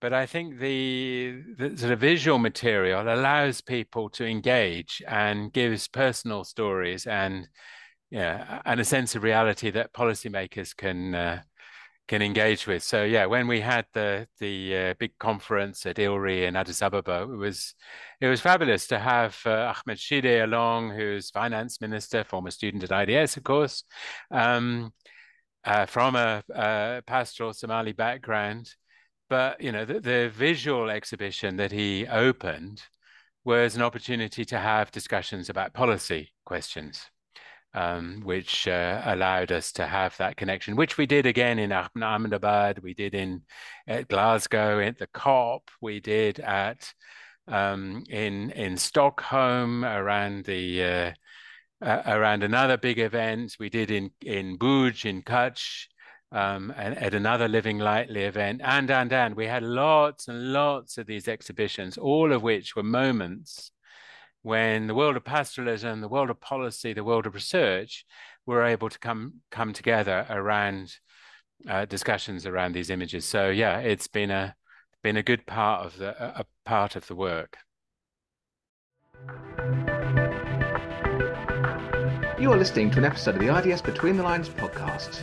But 0.00 0.12
I 0.12 0.26
think 0.26 0.58
the, 0.58 1.42
the 1.56 1.76
sort 1.76 1.92
of 1.92 2.00
visual 2.00 2.38
material 2.38 3.02
allows 3.02 3.60
people 3.60 4.10
to 4.10 4.26
engage 4.26 5.02
and 5.06 5.52
gives 5.52 5.86
personal 5.88 6.44
stories 6.44 7.06
and 7.06 7.48
yeah, 8.10 8.60
and 8.66 8.78
a 8.78 8.84
sense 8.84 9.14
of 9.14 9.22
reality 9.22 9.70
that 9.70 9.94
policymakers 9.94 10.76
can 10.76 11.14
uh, 11.14 11.42
can 12.08 12.22
engage 12.22 12.66
with. 12.66 12.82
So 12.82 13.04
yeah, 13.04 13.26
when 13.26 13.46
we 13.46 13.60
had 13.60 13.86
the 13.92 14.26
the 14.40 14.76
uh, 14.76 14.94
big 14.98 15.16
conference 15.18 15.86
at 15.86 15.96
ILRI 15.96 16.46
in 16.46 16.56
Addis 16.56 16.82
Ababa, 16.82 17.22
it 17.22 17.36
was 17.36 17.74
it 18.20 18.28
was 18.28 18.40
fabulous 18.40 18.86
to 18.88 18.98
have 18.98 19.38
uh, 19.46 19.72
Ahmed 19.74 19.98
Shide 19.98 20.42
along, 20.42 20.90
who's 20.90 21.30
finance 21.30 21.80
minister, 21.80 22.24
former 22.24 22.50
student 22.50 22.90
at 22.90 23.08
IDS, 23.08 23.36
of 23.36 23.44
course, 23.44 23.84
um, 24.30 24.92
uh, 25.64 25.86
from 25.86 26.16
a, 26.16 26.42
a, 26.54 27.02
pastoral 27.06 27.52
Somali 27.52 27.92
background. 27.92 28.68
But 29.30 29.60
you 29.62 29.72
know, 29.72 29.84
the, 29.84 30.00
the 30.00 30.30
visual 30.34 30.90
exhibition 30.90 31.56
that 31.56 31.72
he 31.72 32.06
opened 32.06 32.82
was 33.44 33.74
an 33.76 33.82
opportunity 33.82 34.44
to 34.44 34.58
have 34.58 34.90
discussions 34.90 35.48
about 35.48 35.72
policy 35.72 36.32
questions 36.44 37.11
um, 37.74 38.20
which 38.22 38.68
uh, 38.68 39.02
allowed 39.04 39.50
us 39.50 39.72
to 39.72 39.86
have 39.86 40.16
that 40.18 40.36
connection, 40.36 40.76
which 40.76 40.98
we 40.98 41.06
did 41.06 41.26
again 41.26 41.58
in 41.58 41.72
Ahmedabad, 41.72 42.80
we 42.80 42.94
did 42.94 43.14
in 43.14 43.42
at 43.86 44.08
Glasgow 44.08 44.80
at 44.80 44.98
the 44.98 45.06
COP, 45.08 45.70
we 45.80 46.00
did 46.00 46.38
at 46.40 46.92
um, 47.48 48.04
in 48.08 48.50
in 48.50 48.76
Stockholm 48.76 49.84
around 49.84 50.44
the 50.44 50.84
uh, 50.84 51.12
uh, 51.84 52.02
around 52.06 52.42
another 52.42 52.76
big 52.76 52.98
event. 52.98 53.56
We 53.58 53.70
did 53.70 53.90
in 53.90 54.10
in 54.20 54.58
Bhuj 54.58 55.04
in 55.04 55.22
Kutch. 55.22 55.86
Um, 56.30 56.72
and 56.78 56.96
at 56.96 57.12
another 57.12 57.46
Living 57.46 57.78
Lightly 57.78 58.22
event, 58.22 58.62
and 58.64 58.90
and 58.90 59.12
and 59.12 59.34
we 59.36 59.46
had 59.46 59.62
lots 59.62 60.28
and 60.28 60.54
lots 60.54 60.96
of 60.96 61.06
these 61.06 61.28
exhibitions, 61.28 61.98
all 61.98 62.32
of 62.32 62.42
which 62.42 62.74
were 62.74 62.82
moments 62.82 63.71
when 64.42 64.88
the 64.88 64.94
world 64.94 65.16
of 65.16 65.24
pastoralism, 65.24 66.00
the 66.00 66.08
world 66.08 66.30
of 66.30 66.40
policy, 66.40 66.92
the 66.92 67.04
world 67.04 67.26
of 67.26 67.34
research 67.34 68.04
were 68.44 68.64
able 68.64 68.90
to 68.90 68.98
come 68.98 69.34
come 69.50 69.72
together 69.72 70.26
around 70.28 70.96
uh, 71.68 71.84
discussions 71.84 72.44
around 72.44 72.72
these 72.72 72.90
images. 72.90 73.24
So 73.24 73.50
yeah, 73.50 73.78
it's 73.78 74.08
been 74.08 74.30
a 74.30 74.56
been 75.02 75.16
a 75.16 75.22
good 75.22 75.46
part 75.46 75.86
of 75.86 75.96
the 75.98 76.40
a 76.40 76.44
part 76.64 76.96
of 76.96 77.06
the 77.06 77.14
work. 77.14 77.56
You 82.40 82.50
are 82.50 82.58
listening 82.58 82.90
to 82.90 82.98
an 82.98 83.04
episode 83.04 83.36
of 83.36 83.40
the 83.40 83.56
IDS 83.56 83.82
Between 83.82 84.16
the 84.16 84.24
Lines 84.24 84.48
podcast. 84.48 85.22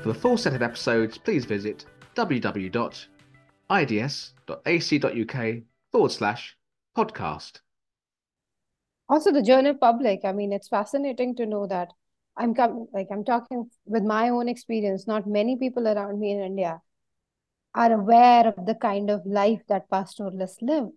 For 0.00 0.12
the 0.12 0.14
full 0.14 0.36
set 0.36 0.54
of 0.54 0.62
episodes, 0.62 1.18
please 1.18 1.44
visit 1.44 1.84
www.ids.ac.uk 2.14 3.02
forward 5.90 6.12
slash 6.12 6.56
podcast 6.96 7.60
also 9.08 9.32
the 9.32 9.42
general 9.42 9.74
public 9.74 10.20
i 10.24 10.32
mean 10.32 10.52
it's 10.52 10.68
fascinating 10.68 11.34
to 11.34 11.46
know 11.46 11.66
that 11.66 11.88
i'm 12.36 12.54
com- 12.54 12.86
like 12.92 13.08
i'm 13.10 13.24
talking 13.24 13.68
with 13.86 14.02
my 14.02 14.28
own 14.28 14.48
experience 14.48 15.06
not 15.06 15.26
many 15.26 15.56
people 15.56 15.86
around 15.88 16.18
me 16.20 16.32
in 16.32 16.40
india 16.40 16.80
are 17.74 17.92
aware 17.92 18.46
of 18.46 18.66
the 18.66 18.74
kind 18.74 19.10
of 19.10 19.26
life 19.26 19.60
that 19.68 19.90
pastoralists 19.90 20.62
live. 20.62 20.88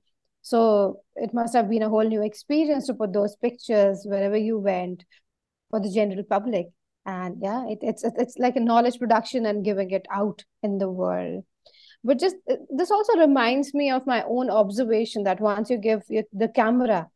So 0.41 1.01
it 1.15 1.33
must 1.33 1.55
have 1.55 1.69
been 1.69 1.81
a 1.81 1.89
whole 1.89 2.07
new 2.07 2.23
experience 2.23 2.87
to 2.87 2.93
put 2.93 3.13
those 3.13 3.35
pictures 3.35 4.05
wherever 4.05 4.37
you 4.37 4.59
went 4.59 5.03
for 5.69 5.81
the 5.81 5.91
general 5.91 6.23
public. 6.23 6.67
And 7.05 7.37
yeah 7.41 7.65
it, 7.67 7.79
it's 7.81 8.03
it's 8.03 8.37
like 8.37 8.57
a 8.57 8.61
knowledge 8.61 8.99
production 8.99 9.45
and 9.45 9.63
giving 9.63 9.91
it 9.91 10.05
out 10.11 10.43
in 10.61 10.77
the 10.77 10.89
world. 10.89 11.45
But 12.03 12.19
just 12.19 12.35
this 12.69 12.91
also 12.91 13.17
reminds 13.17 13.73
me 13.73 13.89
of 13.91 14.05
my 14.05 14.23
own 14.23 14.49
observation 14.49 15.23
that 15.23 15.39
once 15.39 15.69
you 15.69 15.77
give 15.77 16.03
the 16.07 16.49
camera 16.53 17.07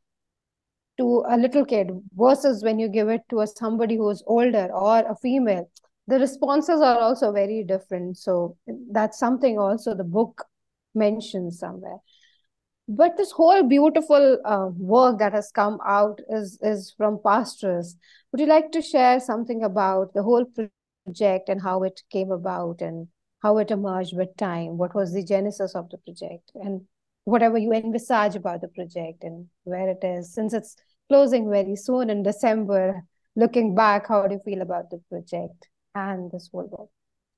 to 1.01 1.11
a 1.35 1.37
little 1.37 1.65
kid 1.75 1.91
versus 2.23 2.63
when 2.63 2.79
you 2.85 2.89
give 2.97 3.15
it 3.17 3.29
to 3.29 3.41
a 3.41 3.47
somebody 3.47 3.97
who's 3.97 4.23
older 4.37 4.67
or 4.87 4.99
a 5.13 5.15
female 5.27 5.69
the 6.11 6.19
responses 6.19 6.81
are 6.81 6.99
also 6.99 7.31
very 7.31 7.63
different. 7.63 8.17
So 8.17 8.57
that's 8.91 9.17
something 9.17 9.57
also 9.57 9.95
the 9.95 10.03
book 10.03 10.45
mentions 10.93 11.59
somewhere. 11.59 11.97
But 12.87 13.15
this 13.15 13.31
whole 13.31 13.63
beautiful 13.63 14.39
uh, 14.43 14.69
work 14.75 15.19
that 15.19 15.33
has 15.33 15.51
come 15.51 15.79
out 15.85 16.19
is 16.29 16.57
is 16.61 16.93
from 16.97 17.19
PASTRES. 17.23 17.95
Would 18.31 18.41
you 18.41 18.47
like 18.47 18.71
to 18.71 18.81
share 18.81 19.19
something 19.19 19.63
about 19.63 20.13
the 20.13 20.23
whole 20.23 20.45
project 20.45 21.47
and 21.47 21.61
how 21.61 21.83
it 21.83 22.01
came 22.11 22.31
about 22.31 22.81
and 22.81 23.07
how 23.41 23.57
it 23.59 23.71
emerged 23.71 24.17
with 24.17 24.35
time? 24.35 24.77
What 24.77 24.93
was 24.93 25.13
the 25.13 25.23
genesis 25.23 25.75
of 25.75 25.89
the 25.89 25.97
project? 25.99 26.51
And 26.55 26.81
whatever 27.23 27.57
you 27.57 27.71
envisage 27.71 28.35
about 28.35 28.61
the 28.61 28.67
project 28.67 29.23
and 29.23 29.47
where 29.63 29.89
it 29.89 30.03
is 30.03 30.33
since 30.33 30.53
it's 30.53 30.75
closing 31.11 31.49
very 31.49 31.75
soon 31.75 32.09
in 32.09 32.23
december 32.23 33.03
looking 33.35 33.75
back 33.75 34.07
how 34.07 34.25
do 34.27 34.35
you 34.35 34.41
feel 34.45 34.61
about 34.61 34.89
the 34.89 34.99
project 35.09 35.69
and 35.93 36.31
this 36.31 36.49
whole 36.51 36.69
work 36.75 36.89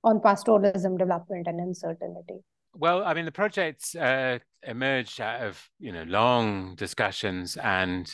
on 0.04 0.20
pastoralism 0.20 0.98
development 0.98 1.48
and 1.48 1.60
uncertainty 1.60 2.40
well, 2.76 3.04
I 3.04 3.14
mean, 3.14 3.26
the 3.26 3.32
project 3.32 3.96
uh, 3.96 4.40
emerged 4.64 5.22
out 5.22 5.42
of 5.42 5.70
you 5.80 5.92
know 5.92 6.04
long 6.04 6.76
discussions 6.76 7.56
and 7.58 8.12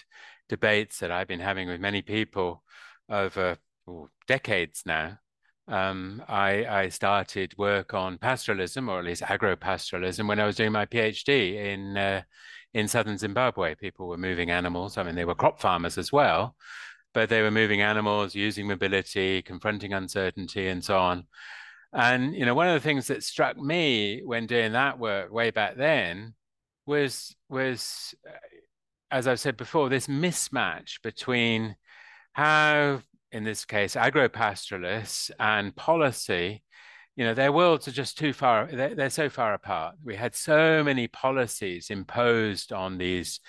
debates 0.49 0.99
that 0.99 1.11
I've 1.11 1.27
been 1.27 1.39
having 1.39 1.69
with 1.69 1.79
many 1.79 2.01
people 2.01 2.63
over 3.09 3.57
oh, 3.87 4.09
decades 4.27 4.83
now. 4.85 5.19
Um, 5.67 6.23
I, 6.27 6.65
I, 6.65 6.89
started 6.89 7.55
work 7.55 7.93
on 7.93 8.17
pastoralism, 8.17 8.89
or 8.89 8.97
at 8.97 9.05
least 9.05 9.21
agro-pastoralism, 9.21 10.27
when 10.27 10.39
I 10.39 10.47
was 10.47 10.55
doing 10.55 10.71
my 10.71 10.87
PhD 10.87 11.53
in 11.53 11.95
uh, 11.95 12.23
in 12.73 12.87
southern 12.87 13.17
Zimbabwe. 13.17 13.75
People 13.75 14.07
were 14.07 14.17
moving 14.17 14.51
animals. 14.51 14.97
I 14.97 15.03
mean, 15.03 15.15
they 15.15 15.25
were 15.25 15.35
crop 15.35 15.59
farmers 15.59 15.97
as 15.97 16.11
well, 16.11 16.55
but 17.13 17.29
they 17.29 17.41
were 17.41 17.51
moving 17.51 17.81
animals, 17.81 18.35
using 18.35 18.67
mobility, 18.67 19.41
confronting 19.41 19.93
uncertainty, 19.93 20.67
and 20.67 20.83
so 20.83 20.97
on. 20.97 21.25
And 21.91 22.35
you 22.35 22.45
know, 22.45 22.53
one 22.53 22.67
of 22.67 22.73
the 22.73 22.87
things 22.87 23.07
that 23.07 23.23
struck 23.23 23.57
me 23.57 24.21
when 24.23 24.45
doing 24.45 24.73
that 24.73 24.99
work 24.99 25.31
way 25.31 25.51
back 25.51 25.75
then 25.75 26.35
was 26.85 27.35
was, 27.49 28.13
uh, 28.27 28.31
as 29.11 29.27
I've 29.27 29.39
said 29.39 29.57
before, 29.57 29.89
this 29.89 30.07
mismatch 30.07 31.01
between 31.01 31.75
how, 32.33 33.01
in 33.31 33.43
this 33.43 33.65
case, 33.65 33.95
agro-pastoralists 33.95 35.31
and 35.39 35.75
policy 35.75 36.63
you 37.19 37.25
know 37.25 37.33
their 37.33 37.51
worlds 37.51 37.85
are 37.85 37.91
just 37.91 38.17
too 38.17 38.31
far 38.31 38.69
they're, 38.71 38.95
they're, 38.95 39.09
so 39.09 39.27
far 39.27 39.53
apart. 39.53 39.95
We 40.01 40.15
had 40.15 40.33
so 40.33 40.81
many 40.85 41.09
policies 41.09 41.89
imposed 41.89 42.71
on 42.71 42.97
these 42.97 43.41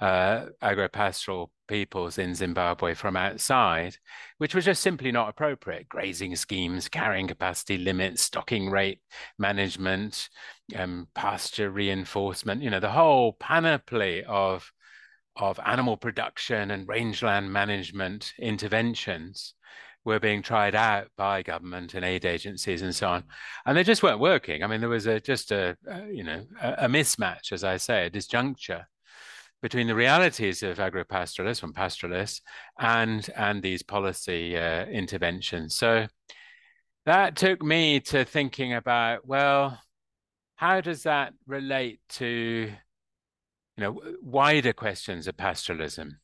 uh, 0.00 0.46
agro-pastoral 0.60 1.52
peoples 1.68 2.18
in 2.18 2.34
zimbabwe 2.34 2.94
from 2.94 3.16
outside 3.16 3.96
which 4.38 4.56
was 4.56 4.64
just 4.64 4.82
simply 4.82 5.12
not 5.12 5.28
appropriate. 5.28 5.88
Grazing 5.88 6.34
schemes 6.34 6.88
carrying 6.88 7.28
capacity 7.28 7.78
limits 7.78 8.22
stocking 8.22 8.70
rate 8.70 8.98
management 9.38 10.28
um, 10.76 11.06
pasture 11.14 11.70
reinforcement 11.70 12.60
you 12.60 12.70
know 12.70 12.80
the 12.80 12.90
whole 12.90 13.34
panoply 13.34 14.24
of 14.24 14.72
of 15.36 15.60
animal 15.64 15.96
production 15.96 16.72
and 16.72 16.88
rangeland 16.88 17.52
management 17.52 18.32
interventions 18.40 19.54
were 20.04 20.20
being 20.20 20.42
tried 20.42 20.74
out 20.74 21.08
by 21.16 21.42
government 21.42 21.94
and 21.94 22.04
aid 22.04 22.24
agencies 22.24 22.82
and 22.82 22.94
so 22.94 23.08
on, 23.08 23.24
and 23.66 23.76
they 23.76 23.84
just 23.84 24.02
weren't 24.02 24.20
working. 24.20 24.62
I 24.62 24.66
mean, 24.66 24.80
there 24.80 24.88
was 24.88 25.06
a 25.06 25.20
just 25.20 25.52
a, 25.52 25.76
a 25.86 26.06
you 26.06 26.24
know 26.24 26.44
a, 26.60 26.72
a, 26.84 26.88
mismatch, 26.88 27.52
as 27.52 27.64
I 27.64 27.76
say, 27.76 28.06
a 28.06 28.10
disjuncture 28.10 28.84
between 29.60 29.86
the 29.86 29.94
realities 29.94 30.62
of 30.62 30.78
agropastoralists 30.78 31.62
and 31.62 31.74
pastoralists 31.74 32.42
and 32.78 33.28
and 33.36 33.62
these 33.62 33.82
policy 33.82 34.56
uh, 34.56 34.86
interventions. 34.86 35.76
So 35.76 36.08
that 37.06 37.36
took 37.36 37.62
me 37.62 38.00
to 38.00 38.24
thinking 38.24 38.74
about 38.74 39.26
well, 39.26 39.80
how 40.56 40.80
does 40.80 41.04
that 41.04 41.34
relate 41.46 42.00
to 42.10 42.72
you 43.76 43.80
know 43.82 44.00
wider 44.20 44.72
questions 44.72 45.28
of 45.28 45.36
pastoralism? 45.36 46.18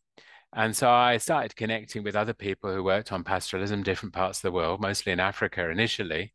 And 0.54 0.74
so 0.74 0.90
I 0.90 1.18
started 1.18 1.56
connecting 1.56 2.02
with 2.02 2.16
other 2.16 2.32
people 2.32 2.72
who 2.72 2.82
worked 2.82 3.12
on 3.12 3.24
pastoralism, 3.24 3.82
different 3.84 4.14
parts 4.14 4.38
of 4.38 4.42
the 4.42 4.52
world, 4.52 4.80
mostly 4.80 5.12
in 5.12 5.20
Africa 5.20 5.68
initially. 5.68 6.32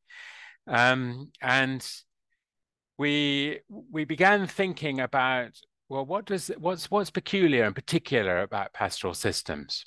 Um, 0.68 1.32
and 1.42 1.86
we 2.98 3.60
we 3.70 4.06
began 4.06 4.48
thinking 4.48 5.00
about 5.00 5.60
well, 5.90 6.06
what 6.06 6.26
does 6.26 6.50
what's 6.60 6.90
what's 6.92 7.10
peculiar 7.12 7.66
and 7.66 7.76
particular 7.76 8.42
about 8.42 8.74
pastoral 8.74 9.14
systems? 9.14 9.86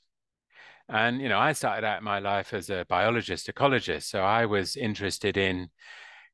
And 0.88 1.20
you 1.20 1.28
know, 1.28 1.38
I 1.38 1.52
started 1.52 1.84
out 1.86 2.02
my 2.02 2.18
life 2.18 2.52
as 2.54 2.70
a 2.70 2.86
biologist, 2.88 3.48
ecologist, 3.48 4.04
so 4.04 4.22
I 4.22 4.46
was 4.46 4.76
interested 4.76 5.36
in 5.36 5.70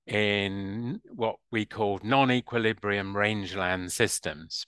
in 0.06 1.00
what 1.14 1.36
we 1.50 1.64
called 1.64 2.04
non-equilibrium 2.04 3.16
rangeland 3.16 3.92
systems. 3.92 4.66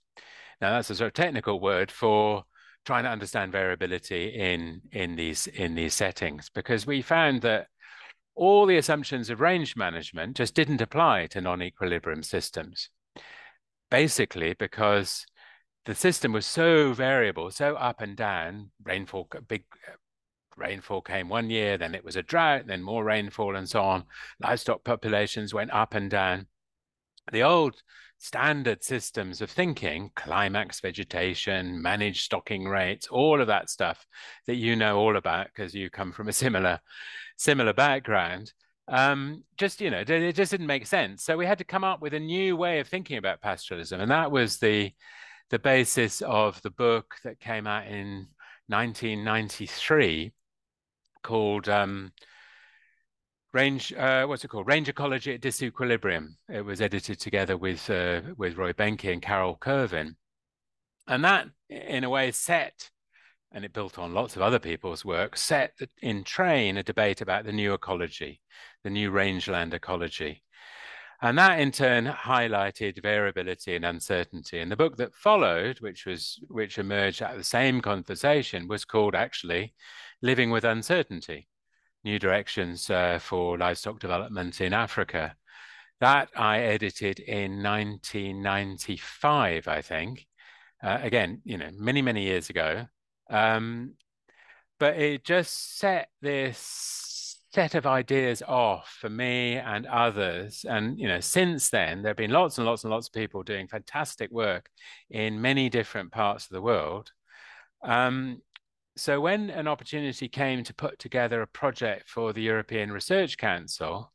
Now, 0.61 0.71
that's 0.71 0.91
a 0.91 0.95
sort 0.95 1.09
of 1.09 1.15
technical 1.15 1.61
word 1.61 1.91
for 1.91 2.45
trying 2.85 3.05
to 3.05 3.11
understand 3.11 3.53
variability 3.53 4.29
in 4.29 4.81
in 4.92 5.16
these 5.16 5.47
in 5.47 5.75
these 5.75 5.94
settings 5.94 6.51
because 6.51 6.87
we 6.87 7.03
found 7.03 7.42
that 7.42 7.68
all 8.35 8.66
the 8.66 8.77
assumptions 8.77 9.31
of 9.31 9.40
range 9.40 9.77
management 9.77 10.37
just 10.37 10.55
didn't 10.55 10.81
apply 10.81 11.27
to 11.27 11.40
non-equilibrium 11.40 12.23
systems. 12.23 12.90
Basically 13.90 14.55
because 14.55 15.25
the 15.87 15.94
system 15.94 16.33
was 16.33 16.47
so 16.47 16.92
variable 16.92 17.51
so 17.51 17.75
up 17.77 18.01
and 18.01 18.16
down 18.16 18.70
rainfall 18.83 19.29
uh, 19.37 19.40
big 19.40 19.64
uh, 19.87 19.92
rainfall 20.57 21.03
came 21.03 21.29
one 21.29 21.51
year 21.51 21.77
then 21.77 21.94
it 21.94 22.05
was 22.05 22.16
a 22.16 22.23
drought 22.23 22.66
then 22.66 22.83
more 22.83 23.05
rainfall 23.05 23.57
and 23.57 23.68
so 23.68 23.83
on. 23.83 24.05
Livestock 24.40 24.85
populations 24.85 25.55
went 25.55 25.73
up 25.73 25.94
and 25.94 26.11
down. 26.11 26.47
The 27.33 27.42
old 27.42 27.83
standard 28.25 28.83
systems 28.83 29.43
of 29.43 29.51
thinking, 29.51 30.11
climax 30.17 30.81
vegetation, 30.81 31.83
managed 31.83 32.23
stocking 32.25 32.65
rates, 32.65 33.07
all 33.09 33.39
of 33.39 33.49
that 33.49 33.69
stuff 33.69 34.07
that 34.47 34.55
you 34.55 34.75
know 34.75 34.99
all 34.99 35.19
about 35.19 35.49
because 35.49 35.75
you 35.75 35.91
come 35.91 36.11
from 36.11 36.29
a 36.29 36.33
similar, 36.33 36.81
similar 37.37 37.75
background. 37.75 38.51
Um, 38.89 39.45
just 39.59 39.83
you 39.83 39.91
know, 39.91 40.05
it 40.07 40.33
just 40.33 40.51
didn't 40.51 40.67
make 40.67 40.87
sense. 40.87 41.23
So 41.23 41.37
we 41.37 41.45
had 41.45 41.59
to 41.59 41.65
come 41.65 41.85
up 41.85 42.01
with 42.01 42.15
a 42.15 42.21
new 42.21 42.57
way 42.57 42.81
of 42.81 42.89
thinking 42.89 43.19
about 43.19 43.43
pastoralism, 43.43 44.01
and 44.01 44.11
that 44.11 44.31
was 44.31 44.57
the 44.57 44.93
the 45.51 45.59
basis 45.59 46.23
of 46.23 46.61
the 46.63 46.71
book 46.71 47.17
that 47.25 47.41
came 47.41 47.67
out 47.67 47.87
in 47.87 48.27
1993 48.69 50.33
called 51.23 51.69
um, 51.69 52.11
range 53.55 53.93
uh, 53.95 54.27
what's 54.27 54.45
it 54.45 54.49
called? 54.49 54.67
Range 54.67 54.88
ecology 54.88 55.35
at 55.35 55.40
disequilibrium. 55.40 56.35
It 56.49 56.64
was 56.64 56.81
edited 56.81 57.21
together 57.21 57.57
with 57.57 57.88
uh, 57.88 58.21
with 58.37 58.57
roy 58.57 58.73
Behnke 58.73 59.12
and 59.12 59.23
carol 59.23 59.57
Kerven. 59.57 60.17
And 61.07 61.25
that 61.25 61.49
in 61.71 62.05
a 62.05 62.11
way 62.11 62.31
set 62.33 62.90
and 63.53 63.64
it 63.64 63.73
built 63.73 63.99
on 63.99 64.12
lots 64.12 64.35
of 64.35 64.43
other 64.43 64.59
people's 64.59 65.05
work 65.05 65.37
set 65.37 65.79
in 66.03 66.25
train 66.25 66.77
a 66.77 66.83
debate 66.83 67.21
about 67.21 67.45
the 67.45 67.53
new 67.53 67.73
ecology 67.73 68.40
the 68.83 68.90
new 68.90 69.11
rangeland 69.11 69.73
ecology. 69.73 70.43
And 71.23 71.38
that 71.38 71.59
in 71.59 71.71
turn 71.73 72.07
highlighted 72.07 73.01
variability 73.01 73.77
and 73.77 73.85
uncertainty. 73.85 74.59
And 74.59 74.71
the 74.71 74.77
book 74.77 74.97
that 74.99 75.14
followed 75.14 75.81
which 75.81 76.05
was 76.05 76.40
which 76.49 76.79
emerged 76.79 77.23
out 77.23 77.33
of 77.33 77.38
the 77.38 77.45
same 77.45 77.81
conversation 77.81 78.67
was 78.69 78.85
called 78.85 79.14
actually 79.14 79.75
living 80.21 80.51
with 80.51 80.64
uncertainty 80.64 81.47
new 82.05 82.19
directions 82.19 82.90
uh, 82.90 83.19
for 83.21 83.57
livestock 83.59 84.01
development 84.01 84.61
in 84.61 84.73
Africa. 84.73 85.37
That 86.01 86.31
I 86.37 86.61
edited 86.61 87.21
in 87.21 87.62
1995, 87.62 89.69
I 89.69 89.83
think. 89.83 90.27
Uh, 90.83 90.99
again, 91.03 91.40
you 91.45 91.57
know, 91.57 91.71
many, 91.73 92.03
many 92.03 92.25
years 92.25 92.51
ago. 92.51 92.87
Um, 93.31 93.95
but 94.79 94.99
it 94.99 95.25
just 95.25 95.79
set 95.79 96.09
this 96.21 96.95
set 97.55 97.77
of 97.77 97.87
ideas 97.87 98.43
off 98.43 98.97
for 99.01 99.09
me 99.09 99.55
and 99.55 99.87
others. 99.87 100.67
And, 100.69 100.99
you 100.99 101.07
know, 101.07 101.21
since 101.21 101.71
then, 101.71 102.03
there 102.03 102.11
have 102.11 102.17
been 102.17 102.33
lots 102.33 102.59
and 102.59 102.67
lots 102.67 102.83
and 102.83 102.90
lots 102.90 103.07
of 103.07 103.12
people 103.12 103.45
doing 103.45 103.69
fantastic 103.69 104.33
work 104.33 104.69
in 105.09 105.40
many 105.40 105.69
different 105.69 106.11
parts 106.11 106.47
of 106.47 106.51
the 106.51 106.61
world. 106.61 107.12
Um, 107.85 108.43
so 108.97 109.21
when 109.21 109.51
an 109.51 109.67
opportunity 109.67 110.29
came 110.29 110.63
to 110.65 110.75
put 110.75 110.99
together 110.99 111.43
a 111.43 111.47
project 111.47 112.09
for 112.09 112.33
the 112.33 112.43
European 112.43 112.93
Research 112.93 113.37
Council, 113.37 114.13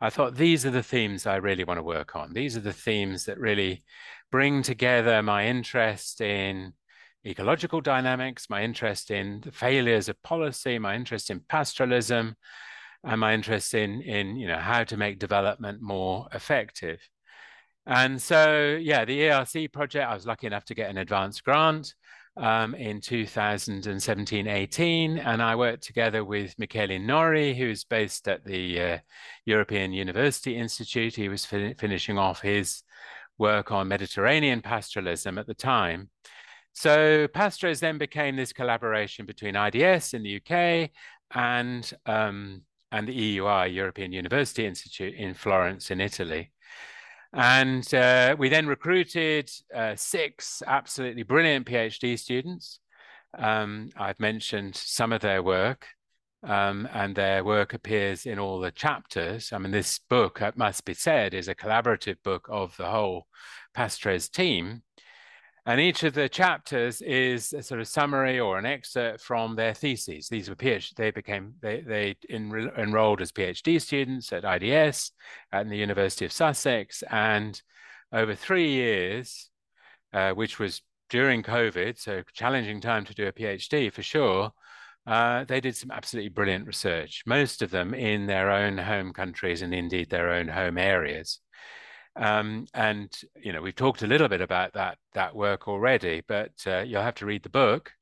I 0.00 0.10
thought 0.10 0.36
these 0.36 0.64
are 0.66 0.70
the 0.70 0.82
themes 0.82 1.26
I 1.26 1.36
really 1.36 1.64
want 1.64 1.78
to 1.78 1.82
work 1.82 2.14
on. 2.14 2.32
These 2.32 2.56
are 2.56 2.60
the 2.60 2.72
themes 2.72 3.24
that 3.24 3.38
really 3.38 3.84
bring 4.30 4.62
together 4.62 5.22
my 5.22 5.46
interest 5.46 6.20
in 6.20 6.74
ecological 7.26 7.80
dynamics, 7.80 8.48
my 8.48 8.62
interest 8.62 9.10
in 9.10 9.40
the 9.40 9.50
failures 9.50 10.08
of 10.08 10.22
policy, 10.22 10.78
my 10.78 10.94
interest 10.94 11.30
in 11.30 11.40
pastoralism, 11.40 12.36
and 13.04 13.20
my 13.20 13.34
interest 13.34 13.74
in, 13.74 14.02
in 14.02 14.36
you 14.36 14.46
know, 14.46 14.58
how 14.58 14.84
to 14.84 14.96
make 14.96 15.18
development 15.18 15.80
more 15.80 16.28
effective. 16.32 17.00
And 17.86 18.20
so, 18.20 18.78
yeah, 18.80 19.04
the 19.04 19.18
ERC 19.20 19.72
project, 19.72 20.06
I 20.06 20.14
was 20.14 20.26
lucky 20.26 20.46
enough 20.46 20.66
to 20.66 20.74
get 20.74 20.90
an 20.90 20.98
advanced 20.98 21.42
grant 21.42 21.94
um, 22.38 22.74
in 22.74 23.00
2017-18, 23.00 25.22
and 25.24 25.42
I 25.42 25.56
worked 25.56 25.82
together 25.82 26.24
with 26.24 26.56
Michele 26.58 26.98
Nori, 26.98 27.56
who's 27.56 27.84
based 27.84 28.28
at 28.28 28.44
the 28.44 28.80
uh, 28.80 28.98
European 29.44 29.92
University 29.92 30.56
Institute. 30.56 31.16
He 31.16 31.28
was 31.28 31.44
fin 31.44 31.74
finishing 31.78 32.16
off 32.16 32.40
his 32.40 32.82
work 33.38 33.72
on 33.72 33.88
Mediterranean 33.88 34.62
pastoralism 34.62 35.38
at 35.38 35.46
the 35.46 35.54
time. 35.54 36.10
So 36.72 37.26
PASTRES 37.28 37.80
then 37.80 37.98
became 37.98 38.36
this 38.36 38.52
collaboration 38.52 39.26
between 39.26 39.56
IDS 39.56 40.14
in 40.14 40.22
the 40.22 40.36
UK 40.36 40.90
and 41.34 41.92
um, 42.06 42.62
and 42.90 43.06
the 43.06 43.36
EUI, 43.36 43.74
European 43.74 44.12
University 44.12 44.64
Institute 44.64 45.14
in 45.14 45.34
Florence 45.34 45.90
in 45.90 46.00
Italy. 46.00 46.50
And 47.32 47.92
uh, 47.94 48.36
we 48.38 48.48
then 48.48 48.66
recruited 48.66 49.50
uh, 49.74 49.96
six 49.96 50.62
absolutely 50.66 51.22
brilliant 51.22 51.66
PhD 51.66 52.18
students. 52.18 52.80
Um, 53.36 53.90
I've 53.96 54.18
mentioned 54.18 54.74
some 54.74 55.12
of 55.12 55.20
their 55.20 55.42
work. 55.42 55.86
Um, 56.44 56.88
and 56.92 57.16
their 57.16 57.42
work 57.42 57.74
appears 57.74 58.24
in 58.24 58.38
all 58.38 58.60
the 58.60 58.70
chapters. 58.70 59.52
I 59.52 59.58
mean, 59.58 59.72
this 59.72 59.98
book, 60.08 60.40
it 60.40 60.56
must 60.56 60.84
be 60.84 60.94
said, 60.94 61.34
is 61.34 61.48
a 61.48 61.54
collaborative 61.54 62.22
book 62.22 62.46
of 62.48 62.76
the 62.76 62.86
whole 62.86 63.26
Pastres 63.74 64.28
team. 64.28 64.82
And 65.68 65.82
each 65.82 66.02
of 66.02 66.14
the 66.14 66.30
chapters 66.30 67.02
is 67.02 67.52
a 67.52 67.62
sort 67.62 67.82
of 67.82 67.86
summary 67.86 68.40
or 68.40 68.56
an 68.58 68.64
excerpt 68.64 69.20
from 69.20 69.54
their 69.54 69.74
theses. 69.74 70.26
These 70.26 70.48
were 70.48 70.56
PhD, 70.56 70.94
they 70.94 71.10
became, 71.10 71.56
they, 71.60 71.82
they 71.82 72.16
en 72.30 72.70
enrolled 72.78 73.20
as 73.20 73.32
PhD 73.32 73.78
students 73.78 74.32
at 74.32 74.46
IDS 74.46 75.12
at 75.52 75.68
the 75.68 75.76
University 75.76 76.24
of 76.24 76.32
Sussex. 76.32 77.02
And 77.10 77.60
over 78.14 78.34
three 78.34 78.70
years, 78.70 79.50
uh, 80.14 80.30
which 80.30 80.58
was 80.58 80.80
during 81.10 81.42
COVID, 81.42 81.98
so 81.98 82.22
challenging 82.32 82.80
time 82.80 83.04
to 83.04 83.12
do 83.12 83.26
a 83.26 83.32
PhD 83.32 83.92
for 83.92 84.02
sure, 84.02 84.52
uh, 85.06 85.44
they 85.44 85.60
did 85.60 85.76
some 85.76 85.90
absolutely 85.90 86.30
brilliant 86.30 86.66
research, 86.66 87.24
most 87.26 87.60
of 87.60 87.70
them 87.70 87.92
in 87.92 88.24
their 88.24 88.50
own 88.50 88.78
home 88.78 89.12
countries 89.12 89.60
and 89.60 89.74
indeed 89.74 90.08
their 90.08 90.30
own 90.30 90.48
home 90.48 90.78
areas. 90.78 91.40
Um, 92.18 92.66
and 92.74 93.16
you 93.40 93.52
know 93.52 93.62
we've 93.62 93.76
talked 93.76 94.02
a 94.02 94.06
little 94.06 94.28
bit 94.28 94.40
about 94.40 94.72
that 94.74 94.98
that 95.14 95.34
work 95.34 95.68
already, 95.68 96.22
but 96.26 96.52
uh, 96.66 96.80
you'll 96.80 97.02
have 97.02 97.14
to 97.16 97.26
read 97.26 97.42
the 97.44 97.48
book 97.48 97.92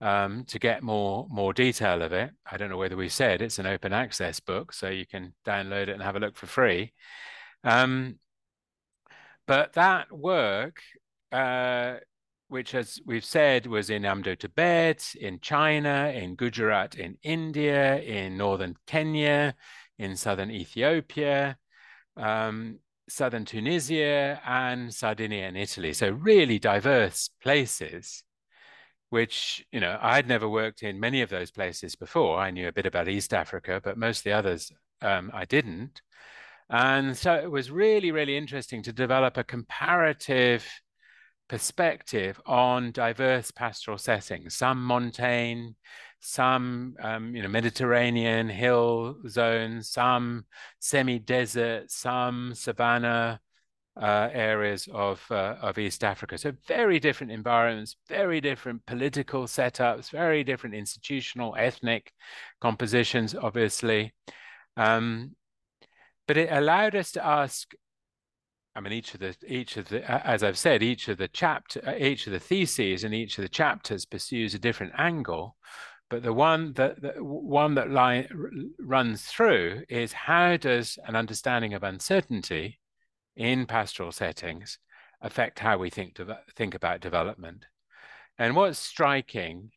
um, 0.00 0.44
to 0.46 0.58
get 0.58 0.82
more 0.82 1.26
more 1.30 1.52
detail 1.52 2.02
of 2.02 2.12
it. 2.12 2.30
I 2.50 2.56
don't 2.56 2.70
know 2.70 2.76
whether 2.76 2.96
we 2.96 3.08
said 3.08 3.40
it's 3.40 3.58
an 3.58 3.66
open 3.66 3.92
access 3.92 4.40
book, 4.40 4.72
so 4.72 4.88
you 4.88 5.06
can 5.06 5.34
download 5.46 5.82
it 5.82 5.90
and 5.90 6.02
have 6.02 6.16
a 6.16 6.20
look 6.20 6.36
for 6.36 6.46
free. 6.46 6.92
Um, 7.64 8.18
but 9.46 9.74
that 9.74 10.10
work 10.12 10.80
uh, 11.32 11.96
which, 12.52 12.74
as 12.74 13.00
we've 13.06 13.24
said, 13.24 13.66
was 13.66 13.88
in 13.88 14.02
Amdo 14.02 14.38
Tibet, 14.38 15.14
in 15.18 15.40
China, 15.40 16.12
in 16.14 16.34
Gujarat, 16.34 16.94
in 16.96 17.16
India, 17.22 17.98
in 18.00 18.36
northern 18.36 18.76
Kenya, 18.86 19.54
in 19.98 20.16
southern 20.16 20.50
Ethiopia, 20.50 21.56
um, 22.18 22.78
southern 23.12 23.44
Tunisia, 23.44 24.40
and 24.46 24.92
Sardinia 24.92 25.46
and 25.46 25.56
Italy. 25.56 25.92
So, 25.92 26.10
really 26.10 26.58
diverse 26.58 27.30
places, 27.42 28.24
which, 29.10 29.64
you 29.72 29.80
know, 29.80 29.98
I'd 30.00 30.28
never 30.28 30.48
worked 30.48 30.82
in 30.82 30.98
many 31.00 31.22
of 31.22 31.30
those 31.30 31.50
places 31.50 31.94
before. 31.96 32.38
I 32.38 32.50
knew 32.50 32.68
a 32.68 32.72
bit 32.72 32.86
about 32.86 33.08
East 33.08 33.34
Africa, 33.34 33.80
but 33.82 33.98
most 33.98 34.20
of 34.20 34.24
the 34.24 34.32
others 34.32 34.72
um, 35.02 35.30
I 35.34 35.44
didn't. 35.44 36.00
And 36.70 37.16
so 37.16 37.34
it 37.34 37.50
was 37.50 37.70
really, 37.70 38.12
really 38.12 38.36
interesting 38.36 38.82
to 38.84 38.92
develop 38.92 39.36
a 39.36 39.44
comparative 39.44 40.66
perspective 41.48 42.40
on 42.46 42.92
diverse 42.92 43.50
pastoral 43.50 43.98
settings, 43.98 44.54
some 44.54 44.82
montane, 44.82 45.74
some 46.24 46.94
um, 47.02 47.34
you 47.34 47.42
know 47.42 47.48
Mediterranean 47.48 48.48
hill 48.48 49.16
zones, 49.28 49.90
some 49.90 50.46
semi-desert, 50.78 51.90
some 51.90 52.54
savanna 52.54 53.40
uh, 54.00 54.28
areas 54.32 54.88
of 54.92 55.20
uh, 55.30 55.56
of 55.60 55.78
East 55.78 56.04
Africa. 56.04 56.38
So 56.38 56.52
very 56.66 57.00
different 57.00 57.32
environments, 57.32 57.96
very 58.08 58.40
different 58.40 58.86
political 58.86 59.44
setups, 59.44 60.10
very 60.10 60.44
different 60.44 60.76
institutional, 60.76 61.56
ethnic 61.58 62.12
compositions, 62.60 63.34
obviously. 63.34 64.14
Um, 64.76 65.34
but 66.28 66.36
it 66.36 66.50
allowed 66.52 66.94
us 66.94 67.12
to 67.12 67.26
ask 67.26 67.74
I 68.74 68.80
mean, 68.80 68.92
each 68.92 69.12
of 69.14 69.20
the 69.20 69.36
each 69.46 69.76
of 69.76 69.88
the 69.88 70.08
as 70.26 70.42
I've 70.42 70.58
said, 70.58 70.82
each 70.82 71.08
of 71.08 71.18
the 71.18 71.28
chapter, 71.28 71.82
uh, 71.86 71.96
each 71.98 72.26
of 72.26 72.32
the 72.32 72.40
theses 72.40 73.04
and 73.04 73.12
each 73.12 73.36
of 73.38 73.42
the 73.42 73.48
chapters 73.48 74.06
pursues 74.06 74.54
a 74.54 74.58
different 74.58 74.92
angle. 74.96 75.56
But 76.12 76.24
the 76.24 76.34
one 76.34 76.74
that 76.74 77.00
the 77.00 77.24
one 77.24 77.74
that 77.76 77.90
line, 77.90 78.28
runs 78.78 79.22
through 79.24 79.84
is 79.88 80.12
how 80.12 80.58
does 80.58 80.98
an 81.06 81.16
understanding 81.16 81.72
of 81.72 81.82
uncertainty 81.82 82.78
in 83.34 83.64
pastoral 83.64 84.12
settings 84.12 84.78
affect 85.22 85.60
how 85.60 85.78
we 85.78 85.88
think 85.88 86.18
think 86.54 86.74
about 86.74 87.00
development? 87.00 87.64
And 88.36 88.54
what's 88.54 88.78
striking, 88.78 89.70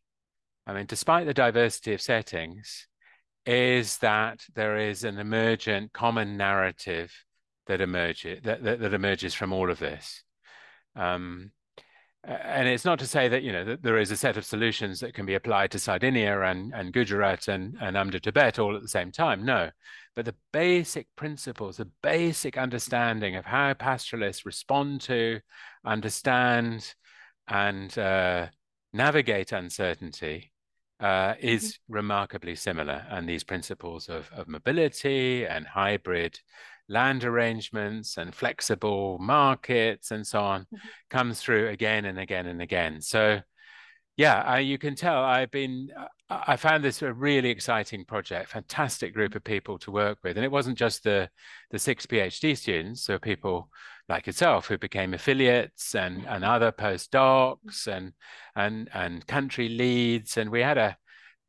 I 0.67 0.73
mean, 0.73 0.87
despite 0.87 1.25
the 1.25 1.33
diversity 1.33 1.93
of 1.93 2.01
settings, 2.01 2.89
is 3.45 3.99
that 3.99 4.45
there 4.55 4.77
is 4.77 5.05
an 5.05 5.19
emergent 5.19 5.93
common 5.93 6.35
narrative 6.35 7.13
that 7.67 7.79
emerges 7.79 8.41
that, 8.43 8.61
that, 8.61 8.81
that 8.81 8.93
emerges 8.93 9.33
from 9.33 9.53
all 9.53 9.71
of 9.71 9.79
this. 9.79 10.21
Um, 10.97 11.53
and 12.27 12.67
it's 12.67 12.85
not 12.85 12.99
to 12.99 13.07
say 13.07 13.27
that 13.27 13.43
you 13.43 13.51
know 13.51 13.63
that 13.65 13.83
there 13.83 13.99
is 13.99 14.11
a 14.11 14.17
set 14.17 14.37
of 14.37 14.45
solutions 14.45 14.99
that 14.99 15.13
can 15.13 15.25
be 15.25 15.35
applied 15.35 15.71
to 15.71 15.79
Sardinia 15.79 16.41
and, 16.41 16.73
and 16.73 16.91
Gujarat 16.91 17.47
and, 17.47 17.77
and 17.81 17.95
Amdo 17.95 18.21
Tibet 18.21 18.59
all 18.59 18.75
at 18.75 18.81
the 18.81 18.87
same 18.87 19.11
time. 19.11 19.45
No, 19.45 19.69
but 20.15 20.25
the 20.25 20.35
basic 20.51 21.07
principles, 21.15 21.77
the 21.77 21.89
basic 22.01 22.57
understanding 22.57 23.35
of 23.35 23.45
how 23.45 23.73
pastoralists 23.73 24.45
respond 24.45 25.01
to, 25.01 25.39
understand, 25.85 26.95
and 27.47 27.95
uh, 27.97 28.47
navigate 28.93 29.51
uncertainty 29.51 30.51
uh, 30.99 31.33
is 31.39 31.73
mm-hmm. 31.73 31.93
remarkably 31.93 32.55
similar. 32.55 33.05
And 33.09 33.27
these 33.27 33.43
principles 33.43 34.09
of, 34.09 34.29
of 34.33 34.47
mobility 34.47 35.45
and 35.45 35.67
hybrid 35.67 36.39
land 36.87 37.23
arrangements 37.23 38.17
and 38.17 38.33
flexible 38.33 39.17
markets 39.19 40.11
and 40.11 40.25
so 40.25 40.39
on 40.39 40.61
mm-hmm. 40.61 40.87
comes 41.09 41.41
through 41.41 41.69
again 41.69 42.05
and 42.05 42.19
again 42.19 42.45
and 42.45 42.61
again. 42.61 43.01
So, 43.01 43.41
yeah, 44.17 44.53
uh, 44.53 44.57
you 44.57 44.77
can 44.77 44.95
tell 44.95 45.23
I've 45.23 45.51
been, 45.51 45.89
I 46.29 46.55
found 46.55 46.83
this 46.83 47.01
a 47.01 47.11
really 47.11 47.49
exciting 47.49 48.05
project, 48.05 48.51
fantastic 48.51 49.13
group 49.13 49.35
of 49.35 49.43
people 49.43 49.77
to 49.79 49.91
work 49.91 50.19
with. 50.23 50.37
And 50.37 50.45
it 50.45 50.51
wasn't 50.51 50.77
just 50.77 51.03
the, 51.03 51.29
the 51.71 51.79
six 51.79 52.05
PhD 52.05 52.57
students, 52.57 53.01
so 53.01 53.19
people 53.19 53.69
like 54.07 54.27
yourself 54.27 54.67
who 54.67 54.77
became 54.77 55.13
affiliates 55.13 55.95
and, 55.95 56.25
and 56.27 56.45
other 56.45 56.71
postdocs 56.71 57.87
and, 57.87 58.13
and, 58.55 58.89
and 58.93 59.27
country 59.27 59.67
leads. 59.67 60.37
And 60.37 60.49
we 60.49 60.61
had 60.61 60.77
a, 60.77 60.95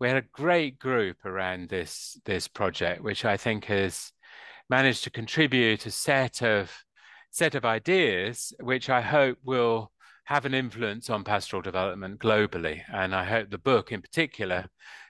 we 0.01 0.09
had 0.09 0.17
a 0.17 0.29
great 0.33 0.79
group 0.79 1.25
around 1.25 1.69
this, 1.69 2.19
this 2.25 2.49
project, 2.49 3.03
which 3.03 3.25
I 3.25 3.37
think 3.37 3.67
has, 3.67 4.11
managed 4.69 5.05
to 5.05 5.11
contribute 5.11 5.87
a 5.87 5.91
set 5.91 6.43
of 6.43 6.73
set 7.31 7.55
of 7.55 7.65
ideas 7.65 8.55
which 8.61 8.89
I 8.89 9.03
hope 9.03 9.39
will 9.45 9.93
have 10.25 10.45
an 10.45 10.55
influence 10.55 11.11
on 11.11 11.23
pastoral 11.23 11.63
development 11.63 12.19
globally. 12.19 12.83
And 12.93 13.15
I 13.15 13.25
hope 13.25 13.51
the 13.51 13.59
book 13.59 13.93
in 13.93 14.01
particular 14.01 14.67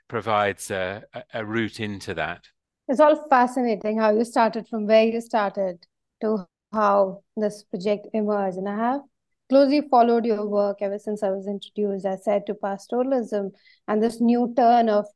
provides 0.09 0.70
a, 0.70 1.04
a 1.32 1.44
route 1.44 1.80
into 1.80 2.14
that. 2.14 2.44
It's 2.88 3.00
all 3.00 3.28
fascinating 3.28 3.98
how 3.98 4.11
you 4.11 4.24
started 4.24 4.68
from 4.68 4.86
where 4.86 5.04
you 5.04 5.20
started 5.20 5.86
to 6.20 6.46
how 6.72 7.22
this 7.36 7.62
project 7.64 8.09
emerged. 8.12 8.59
And 8.59 8.68
I 8.68 8.76
have 8.76 9.00
closely 9.48 9.82
followed 9.88 10.26
your 10.26 10.46
work 10.46 10.78
ever 10.80 10.98
since 10.98 11.22
I 11.22 11.30
was 11.30 11.46
introduced, 11.46 12.07
I 12.07 12.16
said, 12.16 12.46
to 12.46 12.54
pastoralism 12.54 13.52
and 13.88 14.02
this 14.02 14.20
new 14.20 14.52
turn 14.57 14.88
of 14.88 15.07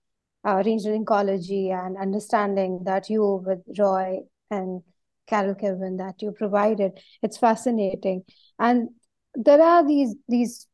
uh, 0.44 0.62
regional 0.64 1.02
ecology 1.02 1.70
and 1.70 1.96
understanding 1.98 2.82
that 2.84 3.10
you 3.10 3.42
with 3.44 3.60
Roy 3.78 4.20
and 4.50 4.82
Carol 5.26 5.54
Kerven 5.54 5.98
that 5.98 6.22
you 6.22 6.32
provided. 6.32 6.92
It's 7.22 7.38
fascinating. 7.38 8.24
And 8.58 8.90
there 9.34 9.62
are 9.62 9.86
these 9.86 10.14
these 10.28 10.66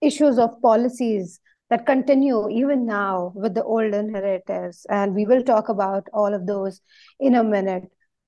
issues 0.00 0.38
of 0.38 0.60
policies 0.60 1.40
that 1.68 1.86
continue 1.86 2.48
even 2.50 2.84
now 2.84 3.32
with 3.34 3.54
the 3.54 3.62
old 3.62 3.92
narratives. 3.92 4.86
And 4.90 5.14
we 5.14 5.24
will 5.24 5.42
talk 5.42 5.68
about 5.68 6.08
all 6.12 6.34
of 6.34 6.46
those 6.46 6.80
in 7.20 7.36
a 7.36 7.44
minute. 7.44 7.84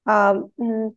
Um, 0.06 0.52
mm, 0.60 0.94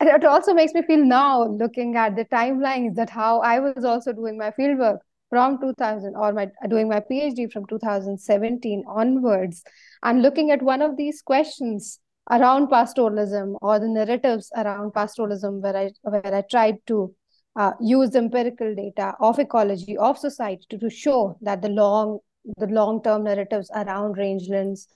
and 0.00 0.08
it 0.08 0.24
also 0.24 0.54
makes 0.54 0.74
me 0.74 0.82
feel 0.82 1.04
now 1.04 1.44
looking 1.44 1.96
at 1.96 2.14
the 2.14 2.24
timelines 2.24 2.94
that 2.94 3.10
how 3.10 3.40
I 3.40 3.58
was 3.58 3.84
also 3.84 4.12
doing 4.12 4.38
my 4.38 4.52
fieldwork 4.52 4.98
from 5.28 5.60
2000 5.60 6.14
or 6.16 6.32
my 6.32 6.48
doing 6.68 6.88
my 6.88 7.00
phd 7.00 7.52
from 7.52 7.66
2017 7.66 8.82
onwards 8.88 9.62
and 10.02 10.22
looking 10.22 10.50
at 10.50 10.62
one 10.62 10.80
of 10.80 10.96
these 10.96 11.20
questions 11.20 12.00
around 12.30 12.68
pastoralism 12.68 13.56
or 13.62 13.78
the 13.78 13.88
narratives 13.88 14.50
around 14.56 14.92
pastoralism 14.92 15.60
where 15.60 15.76
i 15.76 15.90
where 16.02 16.34
i 16.34 16.42
tried 16.50 16.76
to 16.86 17.14
uh, 17.56 17.72
use 17.80 18.14
empirical 18.14 18.74
data 18.74 19.14
of 19.20 19.38
ecology 19.38 19.96
of 19.96 20.18
society 20.18 20.64
to, 20.68 20.78
to 20.78 20.90
show 20.90 21.36
that 21.40 21.62
the 21.62 21.68
long 21.68 22.18
the 22.58 22.66
long 22.66 23.02
term 23.02 23.24
narratives 23.24 23.70
around 23.74 24.16
rangelands 24.16 24.86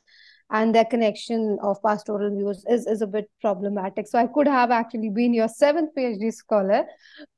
and 0.52 0.74
their 0.74 0.84
connection 0.84 1.58
of 1.62 1.82
pastoral 1.82 2.30
views 2.30 2.64
is, 2.68 2.86
is 2.86 3.00
a 3.00 3.06
bit 3.06 3.28
problematic. 3.40 4.06
So 4.06 4.18
I 4.18 4.26
could 4.26 4.46
have 4.46 4.70
actually 4.70 5.08
been 5.08 5.32
your 5.32 5.48
seventh 5.48 5.90
PhD 5.96 6.30
scholar, 6.32 6.84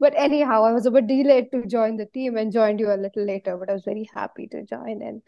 but 0.00 0.14
anyhow, 0.16 0.64
I 0.64 0.72
was 0.72 0.84
a 0.86 0.90
bit 0.90 1.06
delayed 1.06 1.46
to 1.52 1.64
join 1.64 1.96
the 1.96 2.06
team 2.06 2.36
and 2.36 2.52
joined 2.52 2.80
you 2.80 2.92
a 2.92 2.98
little 2.98 3.24
later, 3.24 3.56
but 3.56 3.70
I 3.70 3.74
was 3.74 3.84
very 3.84 4.08
happy 4.12 4.48
to 4.48 4.64
join 4.64 5.00
in. 5.00 5.22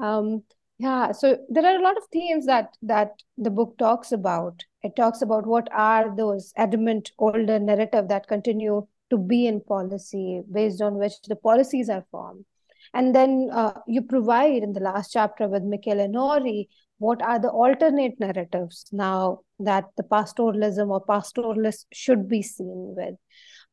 Um, 0.00 0.44
yeah, 0.78 1.12
so 1.12 1.38
there 1.48 1.64
are 1.64 1.78
a 1.78 1.82
lot 1.82 1.96
of 1.96 2.04
themes 2.12 2.46
that 2.46 2.76
that 2.82 3.12
the 3.38 3.50
book 3.50 3.78
talks 3.78 4.12
about. 4.12 4.62
It 4.82 4.94
talks 4.96 5.22
about 5.22 5.46
what 5.46 5.68
are 5.72 6.14
those 6.14 6.52
adamant 6.56 7.12
older 7.18 7.58
narrative 7.58 8.08
that 8.08 8.28
continue 8.28 8.86
to 9.10 9.18
be 9.18 9.46
in 9.46 9.60
policy 9.60 10.42
based 10.52 10.82
on 10.82 10.98
which 10.98 11.14
the 11.28 11.36
policies 11.36 11.88
are 11.88 12.04
formed 12.10 12.44
And 12.94 13.14
then 13.14 13.50
uh, 13.52 13.72
you 13.86 14.02
provide 14.02 14.62
in 14.62 14.72
the 14.72 14.80
last 14.80 15.12
chapter 15.12 15.48
with 15.48 15.62
Michele 15.62 16.08
Nori 16.08 16.68
what 16.98 17.22
are 17.22 17.38
the 17.38 17.50
alternate 17.50 18.18
narratives 18.20 18.86
now 18.92 19.40
that 19.60 19.84
the 19.96 20.02
pastoralism 20.04 20.90
or 20.90 21.00
pastoralists 21.04 21.86
should 21.92 22.28
be 22.28 22.42
seen 22.42 22.94
with. 22.96 23.14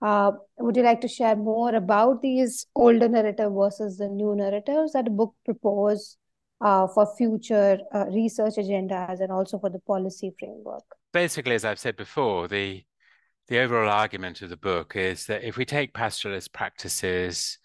Uh, 0.01 0.33
would 0.59 0.75
you 0.75 0.83
like 0.83 1.01
to 1.01 1.07
share 1.07 1.35
more 1.35 1.73
about 1.75 2.21
these 2.21 2.67
older 2.75 3.09
narrative 3.09 3.53
versus 3.53 3.97
the 3.97 4.07
new 4.09 4.35
narratives 4.35 4.93
that 4.93 5.05
the 5.05 5.11
book 5.11 5.35
propose 5.45 6.17
uh, 6.63 6.87
for 6.87 7.05
future 7.15 7.79
uh, 7.93 8.05
research 8.05 8.55
agendas 8.57 9.19
and 9.19 9.31
also 9.31 9.59
for 9.59 9.69
the 9.69 9.79
policy 9.79 10.33
framework? 10.39 10.83
Basically, 11.11 11.55
as 11.55 11.65
I've 11.65 11.79
said 11.79 11.95
before, 11.95 12.47
the 12.47 12.83
the 13.49 13.59
overall 13.59 13.89
argument 13.89 14.41
of 14.41 14.49
the 14.49 14.57
book 14.57 14.95
is 14.95 15.25
that 15.25 15.43
if 15.43 15.57
we 15.57 15.65
take 15.65 15.93
pastoralist 15.93 16.53
practices 16.53 17.59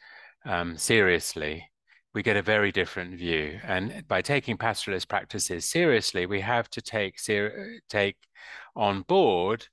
um, 0.44 0.76
seriously, 0.76 1.70
we 2.14 2.22
get 2.22 2.36
a 2.36 2.42
very 2.42 2.72
different 2.72 3.16
view. 3.16 3.61
And 3.62 4.05
by 4.09 4.20
taking 4.20 4.57
pastoralist 4.57 5.09
practices 5.09 5.70
seriously, 5.70 6.26
we 6.26 6.40
have 6.40 6.68
to 6.70 6.82
take 6.82 7.20
ser- 7.20 7.78
take 7.88 8.16
on 8.74 9.03
board 9.03 9.68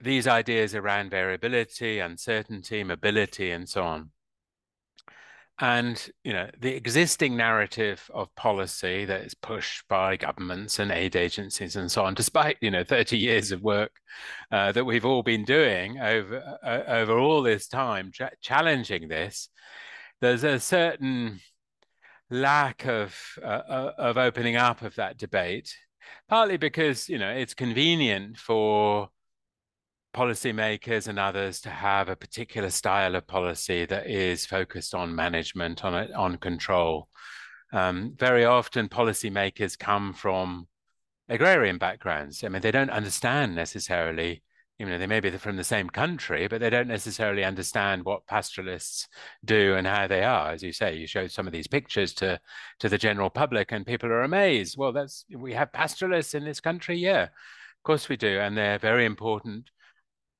these 0.00 0.26
ideas 0.26 0.74
around 0.74 1.10
variability, 1.10 1.98
uncertainty, 1.98 2.84
mobility, 2.84 3.50
and 3.52 3.66
so 3.68 3.82
on. 3.84 4.10
And 5.60 6.10
you 6.24 6.32
know, 6.32 6.48
the 6.58 6.74
existing 6.74 7.36
narrative 7.36 8.10
of 8.14 8.34
policy 8.34 9.04
that 9.04 9.20
is 9.20 9.34
pushed 9.34 9.86
by 9.88 10.16
governments 10.16 10.78
and 10.78 10.90
aid 10.90 11.16
agencies 11.16 11.76
and 11.76 11.90
so 11.90 12.04
on, 12.04 12.14
despite 12.14 12.56
you 12.62 12.70
know 12.70 12.82
30 12.82 13.18
years 13.18 13.52
of 13.52 13.60
work 13.60 13.92
uh, 14.50 14.72
that 14.72 14.84
we've 14.84 15.04
all 15.04 15.22
been 15.22 15.44
doing 15.44 16.00
over 16.00 16.58
uh, 16.64 16.82
over 16.88 17.18
all 17.18 17.42
this 17.42 17.68
time, 17.68 18.10
ch- 18.10 18.22
challenging 18.40 19.08
this, 19.08 19.50
there's 20.22 20.44
a 20.44 20.58
certain 20.58 21.40
lack 22.30 22.86
of 22.86 23.14
uh, 23.42 23.62
uh, 23.68 23.92
of 23.98 24.16
opening 24.16 24.56
up 24.56 24.80
of 24.80 24.94
that 24.94 25.18
debate, 25.18 25.74
partly 26.28 26.56
because 26.56 27.06
you 27.06 27.18
know 27.18 27.30
it's 27.30 27.54
convenient 27.54 28.38
for 28.38 29.10
policymakers 30.12 31.08
and 31.08 31.18
others 31.18 31.60
to 31.60 31.70
have 31.70 32.08
a 32.08 32.16
particular 32.16 32.70
style 32.70 33.14
of 33.14 33.26
policy 33.26 33.86
that 33.86 34.08
is 34.08 34.46
focused 34.46 34.94
on 34.94 35.14
management, 35.14 35.84
on 35.84 36.12
on 36.14 36.36
control. 36.38 37.08
Um, 37.72 38.14
very 38.18 38.44
often, 38.44 38.88
policymakers 38.88 39.78
come 39.78 40.12
from 40.12 40.66
agrarian 41.28 41.78
backgrounds. 41.78 42.42
I 42.42 42.48
mean, 42.48 42.62
they 42.62 42.72
don't 42.72 42.90
understand 42.90 43.54
necessarily. 43.54 44.42
You 44.78 44.86
know, 44.86 44.96
they 44.96 45.06
may 45.06 45.20
be 45.20 45.30
from 45.32 45.56
the 45.56 45.64
same 45.64 45.90
country, 45.90 46.48
but 46.48 46.60
they 46.60 46.70
don't 46.70 46.88
necessarily 46.88 47.44
understand 47.44 48.02
what 48.02 48.26
pastoralists 48.26 49.08
do 49.44 49.74
and 49.74 49.86
how 49.86 50.06
they 50.06 50.22
are. 50.24 50.52
As 50.52 50.62
you 50.62 50.72
say, 50.72 50.96
you 50.96 51.06
showed 51.06 51.30
some 51.30 51.46
of 51.46 51.52
these 51.52 51.66
pictures 51.66 52.14
to 52.14 52.40
to 52.80 52.88
the 52.88 52.98
general 52.98 53.30
public, 53.30 53.72
and 53.72 53.86
people 53.86 54.10
are 54.10 54.22
amazed. 54.22 54.76
Well, 54.78 54.92
that's 54.92 55.24
we 55.36 55.52
have 55.52 55.72
pastoralists 55.72 56.34
in 56.34 56.44
this 56.44 56.60
country, 56.60 56.96
yeah, 56.96 57.24
of 57.24 57.82
course 57.84 58.08
we 58.08 58.16
do, 58.16 58.40
and 58.40 58.56
they're 58.56 58.78
very 58.78 59.04
important 59.04 59.70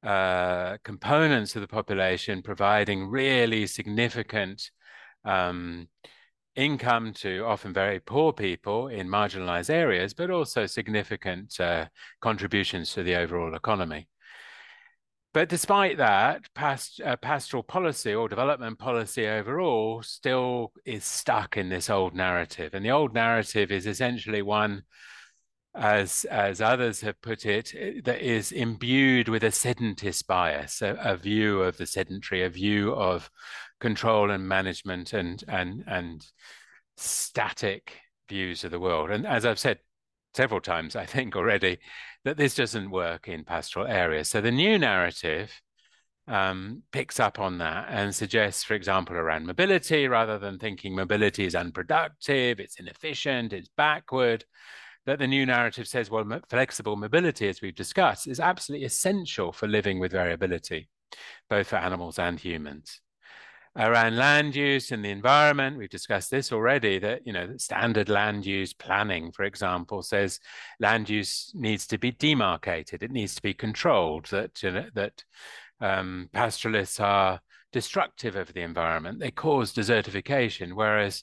uh, 0.03 0.79
components 0.83 1.55
of 1.57 1.63
the 1.63 1.69
population, 1.69 2.43
providing 2.43 3.09
really 3.09 3.67
significant 3.67 4.71
um, 5.25 5.89
income 6.57 7.13
to 7.13 7.45
often 7.45 7.73
very 7.73 8.01
poor 8.01 8.33
people 8.33 8.89
in 8.89 9.09
marginalized 9.09 9.71
areas, 9.71 10.15
but 10.15 10.31
also 10.31 10.67
significant 10.67 11.59
uh, 11.61 11.87
contributions 12.21 12.93
to 12.93 13.03
the 13.03 13.15
overall 13.15 13.55
economy. 13.55 14.09
But 15.33 15.49
despite 15.49 15.99
that, 15.99 16.43
past, 16.55 17.01
uh, 17.01 17.15
pastoral 17.17 17.63
policy 17.63 18.13
or 18.13 18.29
development 18.29 18.81
policy 18.81 19.29
overall 19.29 20.03
still 20.03 20.73
is 20.85 21.05
stuck 21.05 21.57
in 21.57 21.69
this 21.69 21.89
old 21.89 22.17
narrative. 22.17 22.75
And 22.75 22.85
the 22.85 22.91
old 22.91 23.15
narrative 23.15 23.71
is 23.71 23.87
essentially 23.87 24.43
one 24.43 24.83
as 25.75 26.25
as 26.25 26.61
others 26.61 27.01
have 27.01 27.21
put 27.23 27.47
it, 27.47 27.75
eh, 27.77 28.01
that 28.05 28.21
is 28.21 28.53
imbued 28.53 29.29
with 29.29 29.45
a 29.45 29.53
sedentist 29.53 30.27
bias, 30.27 30.83
a, 30.83 30.97
a, 31.01 31.17
view 31.17 31.63
of 31.63 31.77
the 31.77 31.87
sedentary, 31.87 32.43
a 32.43 32.51
view 32.51 32.93
of 32.95 33.31
control 33.81 34.31
and 34.31 34.49
management, 34.49 35.13
and 35.13 35.45
and 35.49 35.85
and 35.87 36.27
static 36.97 37.99
views 38.29 38.65
of 38.65 38.73
the 38.73 38.81
world. 38.81 39.11
And 39.11 39.27
as 39.27 39.47
I've 39.47 39.59
said 39.59 39.79
several 40.35 40.61
times, 40.61 40.97
I 40.97 41.07
think 41.07 41.37
already, 41.37 41.79
that 42.25 42.37
this 42.37 42.55
doesn't 42.55 42.91
work 42.91 43.29
in 43.29 43.45
pastoral 43.45 43.87
areas. 43.87 44.29
So 44.29 44.41
the 44.41 44.51
new 44.51 44.79
narrative. 44.79 45.53
Um, 46.29 46.85
picks 46.93 47.19
up 47.19 47.41
on 47.41 47.59
that 47.59 47.87
and 47.89 48.15
suggests, 48.15 48.63
for 48.63 48.75
example, 48.75 49.17
around 49.17 49.47
mobility, 49.47 50.07
rather 50.07 50.39
than 50.39 50.61
thinking 50.61 50.95
mobility 50.95 51.45
is 51.45 51.57
unproductive, 51.57 52.61
it's 52.61 52.79
inefficient, 52.79 53.53
it's 53.53 53.69
backward, 53.77 54.45
that 55.07 55.19
the 55.19 55.27
new 55.27 55.47
narrative 55.47 55.89
says, 55.89 56.11
well, 56.11 56.41
flexible 56.49 56.97
mobility, 56.97 57.49
as 57.49 57.63
we've 57.63 57.75
discussed, 57.75 58.27
is 58.27 58.41
absolutely 58.41 58.87
essential 58.87 59.53
for 59.53 59.67
living 59.67 59.99
with 59.99 60.13
variability, 60.13 60.89
both 61.49 61.69
for 61.69 61.77
animals 61.77 62.19
and 62.19 62.39
humans. 62.39 63.01
Around 63.77 64.17
land 64.17 64.57
use 64.57 64.91
and 64.91 65.05
the 65.05 65.11
environment, 65.11 65.79
we've 65.79 65.89
discussed 65.89 66.31
this 66.31 66.53
already, 66.53 66.99
that, 66.99 67.25
you 67.25 67.33
know, 67.33 67.57
standard 67.57 68.09
land 68.09 68.45
use 68.45 68.73
planning, 68.73 69.31
for 69.31 69.45
example, 69.45 70.03
says 70.03 70.41
land 70.81 71.09
use 71.09 71.53
needs 71.55 71.87
to 71.87 71.97
be 71.97 72.11
demarcated, 72.11 73.03
it 73.03 73.13
needs 73.13 73.37
to 73.37 73.43
be 73.43 73.55
controlled, 73.55 74.27
that, 74.27 74.61
you 74.63 74.73
know, 74.73 74.87
that 74.95 75.23
um, 75.81 76.29
pastoralists 76.33 76.99
are 76.99 77.41
destructive 77.73 78.35
of 78.35 78.53
the 78.53 78.63
environment, 78.63 79.21
they 79.21 79.31
cause 79.31 79.73
desertification, 79.73 80.73
whereas 80.73 81.23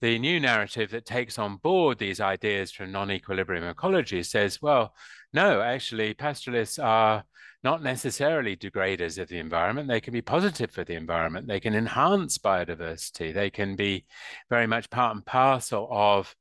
the 0.00 0.18
new 0.18 0.40
narrative 0.40 0.90
that 0.90 1.04
takes 1.04 1.38
on 1.38 1.56
board 1.56 1.98
these 1.98 2.20
ideas 2.20 2.72
from 2.72 2.92
non-equilibrium 2.92 3.64
ecology 3.64 4.22
says, 4.22 4.62
well, 4.62 4.94
no, 5.32 5.60
actually, 5.60 6.14
pastoralists 6.14 6.78
are 6.78 7.24
not 7.62 7.82
necessarily 7.82 8.56
degraders 8.56 9.18
of 9.18 9.28
the 9.28 9.38
environment. 9.38 9.88
They 9.88 10.00
can 10.00 10.12
be 10.12 10.22
positive 10.22 10.70
for 10.70 10.84
the 10.84 10.94
environment. 10.94 11.46
They 11.46 11.60
can 11.60 11.74
enhance 11.74 12.38
biodiversity. 12.38 13.34
They 13.34 13.50
can 13.50 13.76
be 13.76 14.06
very 14.48 14.66
much 14.66 14.88
part 14.88 15.14
and 15.14 15.24
parcel 15.24 15.86
of 15.90 16.34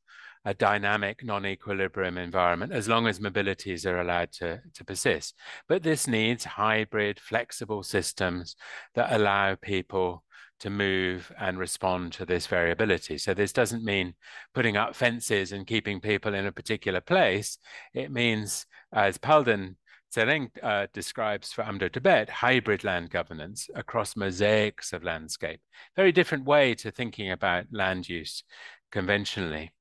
a 0.45 0.53
dynamic 0.53 1.23
non-equilibrium 1.23 2.17
environment 2.17 2.71
as 2.71 2.87
long 2.87 3.07
as 3.07 3.19
mobilities 3.19 3.85
are 3.85 3.99
allowed 3.99 4.31
to, 4.31 4.61
to 4.73 4.85
persist. 4.85 5.35
But 5.67 5.83
this 5.83 6.07
needs 6.07 6.45
hybrid, 6.45 7.19
flexible 7.19 7.83
systems 7.83 8.55
that 8.95 9.11
allow 9.11 9.55
people 9.55 10.23
to 10.59 10.69
move 10.69 11.31
and 11.39 11.57
respond 11.57 12.13
to 12.13 12.25
this 12.25 12.47
variability. 12.47 13.17
So 13.17 13.33
this 13.33 13.53
doesn't 13.53 13.83
mean 13.83 14.15
putting 14.53 14.77
up 14.77 14.95
fences 14.95 15.51
and 15.51 15.67
keeping 15.67 15.99
people 15.99 16.33
in 16.33 16.45
a 16.45 16.51
particular 16.51 17.01
place. 17.01 17.57
It 17.93 18.11
means, 18.11 18.65
as 18.93 19.17
Palden 19.17 19.77
Tsering 20.11 20.49
uh, 20.63 20.87
describes 20.91 21.53
for 21.53 21.63
Amdo 21.63 21.91
Tibet, 21.91 22.29
hybrid 22.29 22.83
land 22.83 23.11
governance 23.11 23.69
across 23.75 24.15
mosaics 24.15 24.91
of 24.91 25.03
landscape. 25.03 25.61
Very 25.95 26.11
different 26.11 26.45
way 26.45 26.73
to 26.75 26.91
thinking 26.91 27.31
about 27.31 27.65
land 27.71 28.09
use 28.09 28.43
conventionally. 28.91 29.71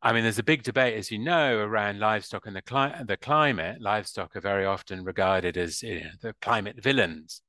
I 0.00 0.12
mean, 0.12 0.22
there's 0.22 0.38
a 0.38 0.44
big 0.44 0.62
debate, 0.62 0.94
as 0.94 1.10
you 1.10 1.18
know, 1.18 1.58
around 1.58 1.98
livestock 1.98 2.46
and 2.46 2.54
the, 2.54 2.62
cli 2.62 2.92
the 3.04 3.16
climate. 3.16 3.80
Livestock 3.80 4.36
are 4.36 4.40
very 4.40 4.64
often 4.64 5.02
regarded 5.02 5.56
as 5.56 5.82
you 5.82 6.04
know, 6.04 6.10
the 6.22 6.34
climate 6.40 6.80
villains 6.80 7.42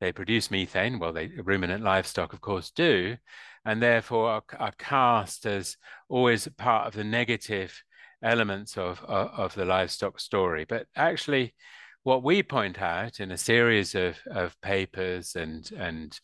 they 0.00 0.12
produce 0.12 0.50
methane. 0.50 0.98
Well, 0.98 1.12
they 1.12 1.28
ruminant 1.28 1.84
livestock, 1.84 2.32
of 2.32 2.40
course, 2.40 2.70
do, 2.70 3.16
and 3.64 3.82
therefore 3.82 4.30
are, 4.30 4.42
are 4.58 4.72
cast 4.78 5.46
as 5.46 5.76
always 6.08 6.48
part 6.56 6.86
of 6.86 6.94
the 6.94 7.04
negative 7.04 7.82
elements 8.22 8.76
of, 8.76 9.02
of, 9.04 9.28
of 9.36 9.54
the 9.54 9.64
livestock 9.64 10.20
story. 10.20 10.64
But 10.64 10.86
actually, 10.96 11.54
what 12.02 12.22
we 12.22 12.42
point 12.42 12.80
out 12.80 13.20
in 13.20 13.30
a 13.30 13.38
series 13.38 13.94
of, 13.94 14.16
of 14.30 14.60
papers 14.62 15.36
and 15.36 15.70
and 15.76 16.18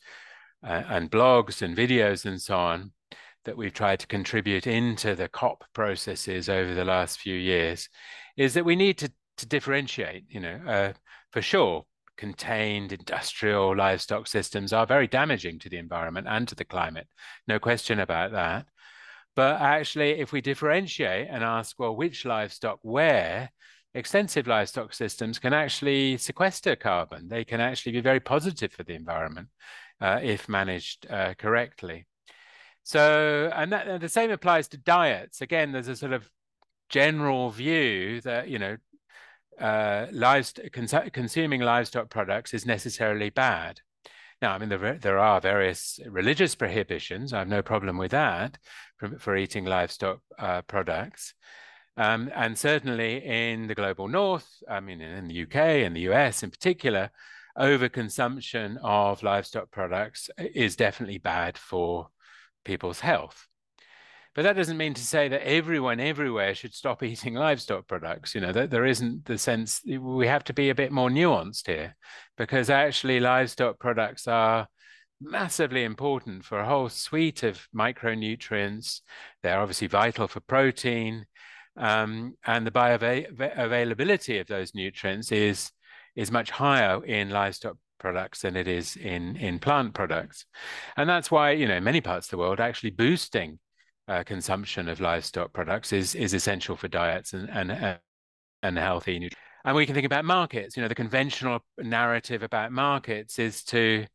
uh, 0.66 0.82
and 0.88 1.10
blogs 1.10 1.62
and 1.62 1.76
videos 1.76 2.24
and 2.24 2.40
so 2.40 2.56
on 2.56 2.92
that 3.44 3.56
we've 3.56 3.74
tried 3.74 4.00
to 4.00 4.06
contribute 4.06 4.66
into 4.66 5.14
the 5.14 5.28
COP 5.28 5.64
processes 5.72 6.48
over 6.48 6.74
the 6.74 6.84
last 6.84 7.20
few 7.20 7.36
years 7.36 7.88
is 8.36 8.54
that 8.54 8.64
we 8.64 8.74
need 8.74 8.98
to 8.98 9.12
to 9.36 9.46
differentiate. 9.46 10.24
You 10.28 10.40
know, 10.40 10.60
uh, 10.66 10.92
for 11.30 11.42
sure, 11.42 11.84
contained 12.16 12.92
industrial 12.92 13.76
livestock 13.76 14.26
systems 14.26 14.72
are 14.72 14.86
very 14.86 15.06
damaging 15.06 15.58
to 15.60 15.68
the 15.68 15.78
environment 15.78 16.26
and 16.28 16.48
to 16.48 16.54
the 16.54 16.64
climate. 16.64 17.08
No 17.46 17.58
question 17.58 18.00
about 18.00 18.32
that. 18.32 18.66
But 19.34 19.60
actually, 19.60 20.12
if 20.12 20.32
we 20.32 20.40
differentiate 20.40 21.28
and 21.30 21.44
ask, 21.44 21.78
well, 21.78 21.94
which 21.94 22.24
livestock 22.24 22.78
where, 22.82 23.50
extensive 23.94 24.46
livestock 24.46 24.92
systems 24.92 25.38
can 25.38 25.52
actually 25.52 26.18
sequester 26.18 26.76
carbon. 26.76 27.28
They 27.28 27.44
can 27.44 27.60
actually 27.60 27.92
be 27.92 28.00
very 28.00 28.20
positive 28.20 28.72
for 28.72 28.82
the 28.82 28.94
environment 28.94 29.48
uh, 30.00 30.20
if 30.22 30.48
managed 30.48 31.06
uh, 31.10 31.34
correctly. 31.34 32.06
So, 32.82 33.50
and, 33.54 33.72
that, 33.72 33.88
and 33.88 34.00
the 34.00 34.08
same 34.08 34.30
applies 34.30 34.68
to 34.68 34.76
diets. 34.76 35.40
Again, 35.40 35.72
there's 35.72 35.88
a 35.88 35.96
sort 35.96 36.12
of 36.12 36.30
general 36.88 37.50
view 37.50 38.20
that, 38.20 38.48
you 38.48 38.58
know, 38.58 38.76
uh, 39.60 40.06
livestock, 40.12 40.72
cons 40.72 40.94
consuming 41.12 41.60
livestock 41.60 42.10
products 42.10 42.54
is 42.54 42.66
necessarily 42.66 43.30
bad. 43.30 43.80
Now, 44.42 44.52
I 44.52 44.58
mean, 44.58 44.68
there, 44.68 44.98
there 44.98 45.18
are 45.18 45.40
various 45.40 45.98
religious 46.06 46.54
prohibitions. 46.54 47.32
I 47.32 47.38
have 47.38 47.48
no 47.48 47.62
problem 47.62 47.96
with 47.96 48.10
that 48.10 48.58
for, 48.98 49.18
for 49.18 49.36
eating 49.36 49.64
livestock 49.64 50.20
uh, 50.38 50.62
products. 50.62 51.34
Um, 51.96 52.30
and 52.34 52.58
certainly 52.58 53.24
in 53.24 53.66
the 53.66 53.74
global 53.74 54.08
north, 54.08 54.46
I 54.68 54.80
mean, 54.80 55.00
in 55.00 55.28
the 55.28 55.42
UK 55.44 55.56
and 55.56 55.96
the 55.96 56.12
US 56.12 56.42
in 56.42 56.50
particular, 56.50 57.10
overconsumption 57.58 58.76
of 58.82 59.22
livestock 59.22 59.70
products 59.70 60.28
is 60.36 60.76
definitely 60.76 61.18
bad 61.18 61.56
for 61.56 62.08
people's 62.64 63.00
health. 63.00 63.46
But 64.36 64.42
that 64.42 64.54
doesn't 64.54 64.76
mean 64.76 64.92
to 64.92 65.02
say 65.02 65.28
that 65.28 65.48
everyone 65.48 65.98
everywhere 65.98 66.54
should 66.54 66.74
stop 66.74 67.02
eating 67.02 67.34
livestock 67.46 67.88
products. 67.88 68.34
You 68.34 68.42
know, 68.42 68.52
that 68.52 68.70
there 68.70 68.84
isn't 68.84 69.24
the 69.24 69.38
sense 69.38 69.80
we 69.86 70.26
have 70.26 70.44
to 70.44 70.52
be 70.52 70.68
a 70.68 70.74
bit 70.74 70.92
more 70.92 71.08
nuanced 71.08 71.66
here 71.66 71.96
because 72.36 72.68
actually 72.68 73.18
livestock 73.18 73.78
products 73.78 74.28
are 74.28 74.68
massively 75.22 75.84
important 75.84 76.44
for 76.44 76.60
a 76.60 76.66
whole 76.66 76.90
suite 76.90 77.42
of 77.44 77.66
micronutrients. 77.74 79.00
They're 79.42 79.58
obviously 79.58 79.88
vital 79.88 80.28
for 80.28 80.40
protein. 80.40 81.24
Um, 81.78 82.34
and 82.44 82.66
the 82.66 82.70
bioavailability 82.70 84.40
of 84.40 84.46
those 84.46 84.74
nutrients 84.74 85.32
is 85.32 85.72
is 86.14 86.30
much 86.30 86.50
higher 86.50 87.02
in 87.04 87.30
livestock 87.30 87.76
products 87.98 88.42
than 88.42 88.54
it 88.56 88.68
is 88.68 88.96
in 88.96 89.36
in 89.36 89.58
plant 89.58 89.92
products, 89.92 90.46
and 90.96 91.06
that's 91.08 91.30
why 91.30 91.50
you 91.50 91.68
know 91.68 91.76
in 91.76 91.84
many 91.84 92.00
parts 92.00 92.28
of 92.28 92.30
the 92.30 92.38
world 92.38 92.60
actually 92.60 92.90
boosting 92.90 93.58
uh, 94.08 94.22
consumption 94.24 94.88
of 94.88 95.00
livestock 95.00 95.52
products 95.52 95.92
is 95.92 96.14
is 96.14 96.34
essential 96.34 96.76
for 96.76 96.88
diets 96.88 97.32
and 97.32 97.50
and 97.50 97.98
and 98.62 98.78
healthy. 98.78 99.30
And 99.64 99.76
we 99.76 99.84
can 99.84 99.94
think 99.94 100.06
about 100.06 100.24
markets. 100.24 100.76
You 100.76 100.82
know, 100.82 100.88
the 100.88 100.94
conventional 100.94 101.60
narrative 101.78 102.42
about 102.42 102.72
markets 102.72 103.38
is 103.38 103.64
to 103.64 104.06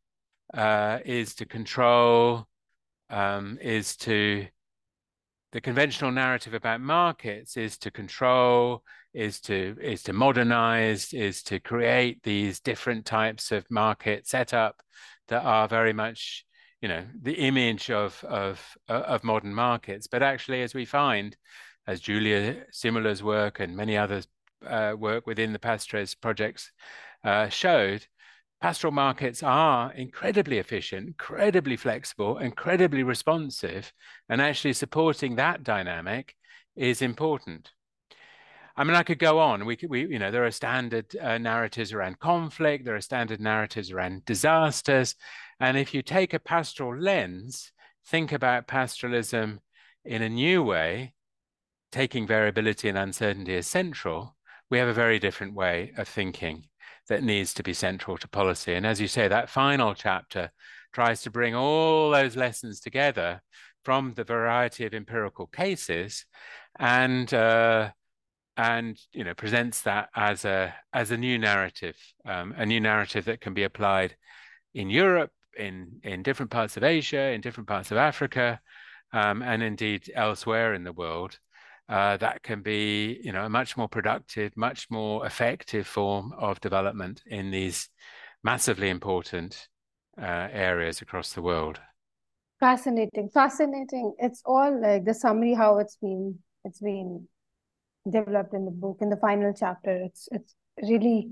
uh, 0.54 1.00
is 1.06 1.36
to 1.36 1.46
control, 1.46 2.48
um, 3.10 3.58
is 3.62 3.96
to 3.98 4.48
the 5.52 5.62
conventional 5.62 6.12
narrative 6.12 6.54
about 6.54 6.80
markets 6.80 7.58
is 7.58 7.78
to 7.80 7.92
control, 7.92 8.84
is 9.14 9.42
to 9.42 9.76
is 9.82 10.04
to 10.04 10.14
modernize, 10.14 11.14
is 11.14 11.44
to 11.44 11.60
create 11.60 12.24
these 12.24 12.62
different 12.62 13.06
types 13.06 13.52
of 13.52 13.70
market 13.70 14.28
setup 14.28 14.82
that 15.28 15.44
are 15.44 15.68
very 15.68 15.94
much 15.94 16.46
you 16.82 16.88
know 16.88 17.04
the 17.22 17.34
image 17.34 17.90
of 17.90 18.24
of 18.26 18.78
uh, 18.90 18.94
of 18.94 19.24
modern 19.24 19.54
markets 19.54 20.08
but 20.08 20.24
actually 20.24 20.62
as 20.62 20.74
we 20.74 20.86
find 20.86 21.38
as 21.88 22.02
Giulia 22.02 22.66
Simula's 22.72 23.24
work 23.24 23.60
and 23.60 23.76
many 23.76 23.98
others 23.98 24.28
uh, 24.66 24.94
work 24.98 25.26
within 25.26 25.54
the 25.54 25.60
pastres 25.60 26.16
projects 26.16 26.72
uh, 27.24 27.50
showed 27.50 28.06
pastoral 28.62 28.94
markets 28.94 29.42
are 29.44 29.92
incredibly 29.94 30.58
efficient 30.58 31.08
incredibly 31.08 31.78
flexible 31.78 32.38
incredibly 32.40 33.04
responsive 33.04 33.94
and 34.30 34.42
actually 34.42 34.74
supporting 34.74 35.36
that 35.36 35.64
dynamic 35.64 36.36
is 36.76 37.02
important 37.02 37.72
I 38.78 38.84
mean, 38.84 38.96
I 38.96 39.04
could 39.04 39.20
go 39.20 39.40
on. 39.40 39.66
We 39.66 39.78
we, 39.88 40.08
you 40.08 40.18
know, 40.18 40.32
there 40.32 40.46
are 40.46 40.52
standard 40.52 41.16
uh, 41.18 41.38
narratives 41.38 41.92
around 41.92 42.20
conflict. 42.20 42.86
There 42.86 42.96
are 42.96 43.02
standard 43.02 43.42
narratives 43.42 43.92
around 43.92 44.26
disasters, 44.26 45.16
and 45.62 45.78
if 45.78 45.93
you 45.93 46.01
take 46.01 46.34
a 46.34 46.39
pastoral 46.39 46.99
lens, 46.99 47.72
think 48.07 48.32
about 48.32 48.68
pastoralism 48.68 49.59
in 50.03 50.24
a 50.24 50.30
new 50.30 50.64
way, 50.64 51.14
taking 51.91 52.26
variability 52.26 52.89
and 52.89 52.97
uncertainty 52.97 53.55
as 53.55 53.68
central, 53.68 54.36
we 54.72 54.80
have 54.80 54.88
a 54.88 54.93
very 54.93 55.20
different 55.20 55.53
way 55.53 55.93
of 55.97 56.07
thinking 56.07 56.66
that 57.09 57.24
needs 57.24 57.53
to 57.53 57.62
be 57.62 57.74
central 57.74 58.18
to 58.18 58.28
policy. 58.28 58.74
And 58.74 58.88
as 58.88 58.99
you 58.99 59.07
say, 59.07 59.28
that 59.28 59.49
final 59.49 59.93
chapter 59.93 60.51
tries 60.93 61.22
to 61.22 61.30
bring 61.30 61.53
all 61.53 62.09
those 62.09 62.36
lessons 62.36 62.80
together 62.80 63.41
from 63.86 64.14
the 64.16 64.24
variety 64.24 64.86
of 64.86 64.95
empirical 64.95 65.45
cases 65.45 66.26
and 66.80 67.32
uh, 67.34 67.91
and 68.57 68.99
you 69.14 69.24
know 69.24 69.34
presents 69.34 69.82
that 69.84 70.09
as 70.16 70.43
a 70.45 70.74
as 70.91 71.12
a 71.12 71.18
new 71.18 71.38
narrative, 71.38 71.97
um, 72.26 72.53
a 72.57 72.66
new 72.66 72.80
narrative 72.80 73.26
that 73.26 73.41
can 73.41 73.53
be 73.53 73.64
applied 73.64 74.16
in 74.74 74.89
Europe, 74.89 75.32
in 75.58 75.99
in 76.04 76.24
different 76.24 76.52
parts 76.52 76.78
of 76.78 76.84
Asia, 76.84 77.32
in 77.32 77.41
different 77.41 77.68
parts 77.68 77.91
of 77.91 77.97
Africa, 77.97 78.60
um, 79.14 79.41
and 79.41 79.64
indeed 79.64 80.12
elsewhere 80.16 80.74
in 80.74 80.84
the 80.84 80.93
world. 80.93 81.39
Uh, 81.89 82.16
that 82.18 82.41
can 82.41 82.62
be, 82.62 83.20
you 83.22 83.34
know, 83.34 83.43
a 83.43 83.49
much 83.49 83.76
more 83.76 83.89
productive, 83.89 84.56
much 84.56 84.89
more 84.89 85.26
effective 85.26 85.86
form 85.86 86.32
of 86.38 86.62
development 86.62 87.22
in 87.26 87.52
these 87.52 87.89
massively 88.43 88.89
important 88.89 89.68
uh, 90.22 90.47
areas 90.52 91.02
across 91.02 91.34
the 91.34 91.41
world. 91.41 91.80
Fascinating, 92.60 93.30
fascinating. 93.34 94.14
It's 94.20 94.41
all 94.45 94.82
like 94.82 95.04
the 95.04 95.14
summary 95.14 95.54
how 95.54 95.80
it's 95.80 95.97
been 95.97 96.38
it's 96.64 96.80
been 96.80 97.28
developed 98.10 98.54
in 98.54 98.66
the 98.66 98.72
book 98.72 98.97
in 99.02 99.10
the 99.10 99.18
final 99.18 99.54
chapter. 99.54 99.91
It's 99.91 100.30
it's 100.32 100.56
really 100.82 101.32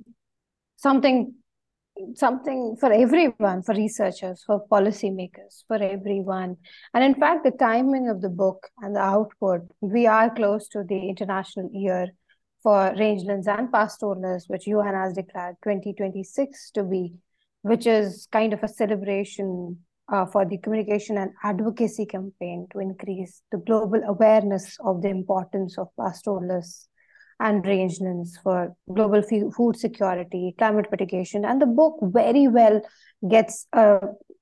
something 0.75 1.35
something 2.15 2.75
for 2.79 2.91
everyone, 2.91 3.61
for 3.63 3.75
researchers, 3.75 4.43
for 4.45 4.65
policymakers, 4.67 5.63
for 5.67 5.77
everyone. 5.77 6.57
And 6.93 7.03
in 7.03 7.15
fact, 7.15 7.43
the 7.43 7.51
timing 7.51 8.09
of 8.09 8.21
the 8.21 8.29
book 8.29 8.67
and 8.79 8.95
the 8.95 9.01
output, 9.01 9.61
we 9.81 10.07
are 10.07 10.33
close 10.33 10.67
to 10.69 10.83
the 10.83 11.09
International 11.09 11.69
Year 11.73 12.07
for 12.61 12.93
Rangelands 12.95 13.47
and 13.47 13.71
Pastoralists, 13.71 14.49
which 14.49 14.67
UN 14.67 14.93
has 14.93 15.13
declared 15.13 15.55
2026 15.63 16.71
to 16.71 16.83
be, 16.83 17.13
which 17.61 17.87
is 17.87 18.27
kind 18.31 18.53
of 18.53 18.63
a 18.63 18.67
celebration 18.67 19.77
uh, 20.11 20.25
for 20.25 20.45
the 20.45 20.57
communication 20.57 21.17
and 21.17 21.31
advocacy 21.43 22.05
campaign 22.05 22.67
to 22.71 22.79
increase 22.79 23.41
the 23.51 23.59
global 23.59 24.01
awareness 24.07 24.77
of 24.83 25.01
the 25.01 25.09
importance 25.09 25.77
of 25.77 25.87
pastoralists 25.99 26.89
and 27.39 27.63
rangelands 27.63 28.31
for 28.43 28.75
global 28.93 29.21
food 29.21 29.77
security, 29.77 30.53
climate 30.57 30.87
mitigation. 30.91 31.45
And 31.45 31.61
the 31.61 31.65
book 31.65 31.97
very 32.01 32.47
well 32.47 32.81
gets 33.29 33.65
a 33.73 33.99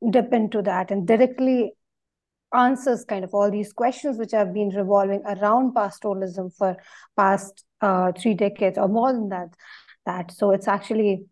dip 0.09 0.33
into 0.33 0.61
that 0.63 0.91
and 0.91 1.07
directly 1.07 1.73
answers 2.53 3.03
kind 3.05 3.23
of 3.23 3.33
all 3.33 3.51
these 3.51 3.73
questions 3.73 4.17
which 4.17 4.31
have 4.31 4.53
been 4.53 4.69
revolving 4.69 5.21
around 5.25 5.73
pastoralism 5.75 6.55
for 6.57 6.77
past 7.15 7.65
uh, 7.81 8.11
three 8.13 8.33
decades 8.33 8.77
or 8.77 8.87
more 8.87 9.13
than 9.13 9.29
that. 9.29 9.49
That 10.05 10.31
so 10.31 10.51
it's 10.51 10.67
actually 10.67 11.25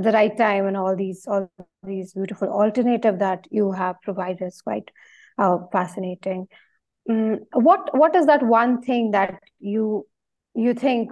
the 0.00 0.12
right 0.12 0.36
time 0.36 0.66
and 0.66 0.76
all 0.76 0.96
these 0.96 1.26
all 1.26 1.50
these 1.82 2.14
beautiful 2.14 2.48
alternative 2.48 3.18
that 3.18 3.46
you 3.50 3.72
have 3.72 4.00
provided 4.02 4.46
is 4.46 4.60
quite 4.62 4.90
uh, 5.36 5.58
fascinating. 5.72 6.46
Um, 7.10 7.40
what 7.52 7.96
what 7.96 8.14
is 8.16 8.26
that 8.26 8.42
one 8.42 8.80
thing 8.80 9.10
that 9.10 9.40
you 9.58 10.06
you 10.54 10.74
think 10.74 11.10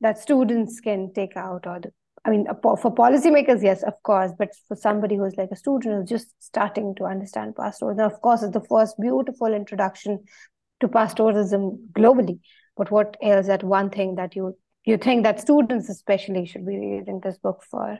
that 0.00 0.18
students 0.18 0.80
can 0.80 1.12
take 1.12 1.36
out 1.36 1.66
or 1.66 1.80
the, 1.80 1.92
I 2.24 2.30
mean, 2.30 2.46
for 2.60 2.94
policymakers, 2.94 3.62
yes, 3.62 3.84
of 3.84 3.94
course, 4.02 4.32
but 4.36 4.48
for 4.66 4.76
somebody 4.76 5.16
who's 5.16 5.36
like 5.36 5.50
a 5.52 5.56
student 5.56 5.94
who's 5.94 6.08
just 6.08 6.34
starting 6.40 6.94
to 6.96 7.04
understand 7.04 7.54
pastoralism, 7.54 8.04
of 8.04 8.20
course, 8.20 8.42
it's 8.42 8.52
the 8.52 8.64
first 8.68 8.96
beautiful 9.00 9.54
introduction 9.54 10.24
to 10.80 10.88
pastoralism 10.88 11.78
globally. 11.92 12.40
But 12.76 12.90
what 12.90 13.16
else? 13.22 13.46
That 13.46 13.62
one 13.62 13.90
thing 13.90 14.16
that 14.16 14.34
you 14.34 14.56
you 14.84 14.96
think 14.96 15.24
that 15.24 15.40
students 15.40 15.88
especially 15.88 16.46
should 16.46 16.66
be 16.66 16.78
reading 16.78 17.20
this 17.22 17.38
book 17.38 17.62
for? 17.70 17.98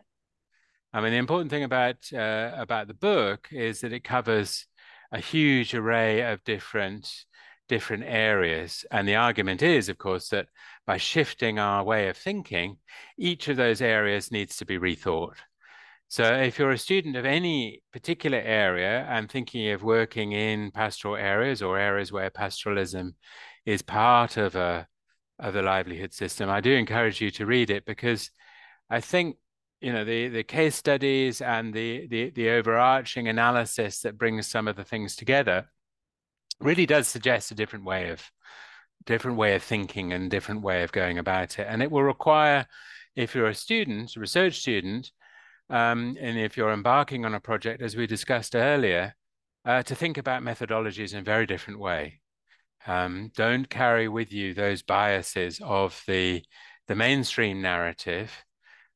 I 0.93 1.01
mean, 1.01 1.13
the 1.13 1.19
important 1.19 1.51
thing 1.51 1.65
about 1.65 1.97
uh, 2.13 2.53
about 2.57 2.89
the 2.89 2.95
book 2.95 3.49
is 3.53 3.81
that 3.81 3.93
it 3.93 4.05
covers 4.05 4.67
a 5.13 5.21
huge 5.21 5.75
array 5.75 6.23
of 6.23 6.43
different 6.45 7.25
different 7.69 8.05
areas. 8.07 8.85
And 8.91 9.07
the 9.07 9.17
argument 9.17 9.63
is, 9.63 9.89
of 9.89 9.99
course, 9.99 10.29
that 10.31 10.49
by 10.87 10.97
shifting 10.97 11.59
our 11.59 11.85
way 11.85 12.09
of 12.09 12.17
thinking, 12.17 12.79
each 13.19 13.49
of 13.49 13.57
those 13.57 13.81
areas 13.81 14.31
needs 14.31 14.57
to 14.57 14.65
be 14.65 14.79
rethought. 14.79 15.37
So 16.09 16.23
if 16.35 16.59
you're 16.59 16.71
a 16.71 16.79
student 16.79 17.17
of 17.17 17.25
any 17.25 17.83
particular 17.93 18.39
area 18.39 19.05
and 19.09 19.29
thinking 19.29 19.71
of 19.73 19.83
working 19.83 20.33
in 20.33 20.71
pastoral 20.71 21.17
areas 21.17 21.63
or 21.63 21.79
areas 21.79 22.13
where 22.13 22.31
pastoralism 22.31 23.15
is 23.65 23.83
part 23.83 24.37
of 24.37 24.55
a 24.55 24.87
of 25.39 25.53
the 25.53 25.63
livelihood 25.63 26.15
system, 26.15 26.49
I 26.49 26.61
do 26.61 26.73
encourage 26.73 27.21
you 27.21 27.31
to 27.33 27.45
read 27.45 27.71
it 27.71 27.85
because 27.85 28.31
I 28.89 29.01
think 29.01 29.37
you 29.81 29.93
know 29.93 30.05
the 30.05 30.29
the 30.29 30.45
case 30.45 30.77
studies 30.77 31.41
and 31.41 31.75
the 31.75 32.07
the 32.07 32.31
the 32.31 32.51
overarching 32.51 33.29
analysis 33.29 34.01
that 34.03 34.17
brings 34.17 34.47
some 34.47 34.69
of 34.69 34.77
the 34.77 34.85
things 34.85 35.17
together 35.17 35.69
really 36.61 36.87
does 36.87 37.07
suggest 37.09 37.51
a 37.51 37.55
different 37.55 37.85
way 37.85 38.11
of 38.11 38.23
different 39.05 39.37
way 39.37 39.55
of 39.55 39.63
thinking 39.63 40.13
and 40.13 40.31
different 40.31 40.63
way 40.63 40.83
of 40.83 40.93
going 40.93 41.19
about 41.19 41.59
it 41.59 41.67
and 41.69 41.83
it 41.83 41.91
will 41.91 42.03
require 42.03 42.67
if 43.15 43.35
you're 43.35 43.49
a 43.49 43.55
student 43.55 44.17
a 44.17 44.21
research 44.21 44.59
student 44.59 45.13
um, 45.69 46.17
and 46.21 46.39
if 46.39 46.57
you're 46.57 46.73
embarking 46.73 47.25
on 47.25 47.35
a 47.35 47.41
project 47.41 47.83
as 47.83 47.97
we 47.97 48.07
discussed 48.07 48.57
earlier 48.57 49.15
uh, 49.65 49.83
to 49.83 49.95
think 49.95 50.17
about 50.19 50.43
methodologies 50.43 51.13
in 51.13 51.21
a 51.21 51.23
very 51.23 51.47
different 51.47 51.79
way 51.79 52.21
um, 52.87 53.31
don't 53.35 53.69
carry 53.69 54.09
with 54.09 54.33
you 54.33 54.55
those 54.55 54.83
biases 54.83 55.61
of 55.63 56.03
the 56.07 56.43
the 56.89 56.95
mainstream 56.95 57.61
narrative 57.61 58.33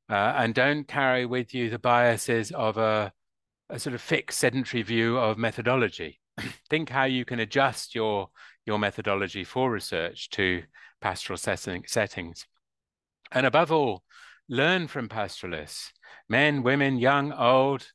uh, 0.08 0.34
and 0.36 0.54
don't 0.54 0.88
carry 0.88 1.24
with 1.26 1.54
you 1.54 1.70
the 1.70 1.78
biases 1.78 2.50
of 2.52 2.78
a 2.78 3.12
a 3.70 3.78
sort 3.78 3.94
of 3.94 4.00
fixed 4.00 4.38
sedentary 4.38 4.82
view 4.82 5.16
of 5.16 5.38
methodology. 5.38 6.19
Think 6.68 6.88
how 6.88 7.05
you 7.05 7.24
can 7.24 7.41
adjust 7.41 7.95
your 7.95 8.30
your 8.66 8.78
methodology 8.78 9.45
for 9.45 9.70
research 9.70 10.30
to 10.30 10.62
pastoral 11.01 11.36
setting, 11.36 11.84
settings. 11.86 12.47
And 13.32 13.47
above 13.47 13.72
all, 13.72 14.03
learn 14.49 14.86
from 14.86 15.09
pastoralists, 15.09 15.93
men, 16.28 16.62
women, 16.62 16.99
young, 16.99 17.32
old, 17.32 17.86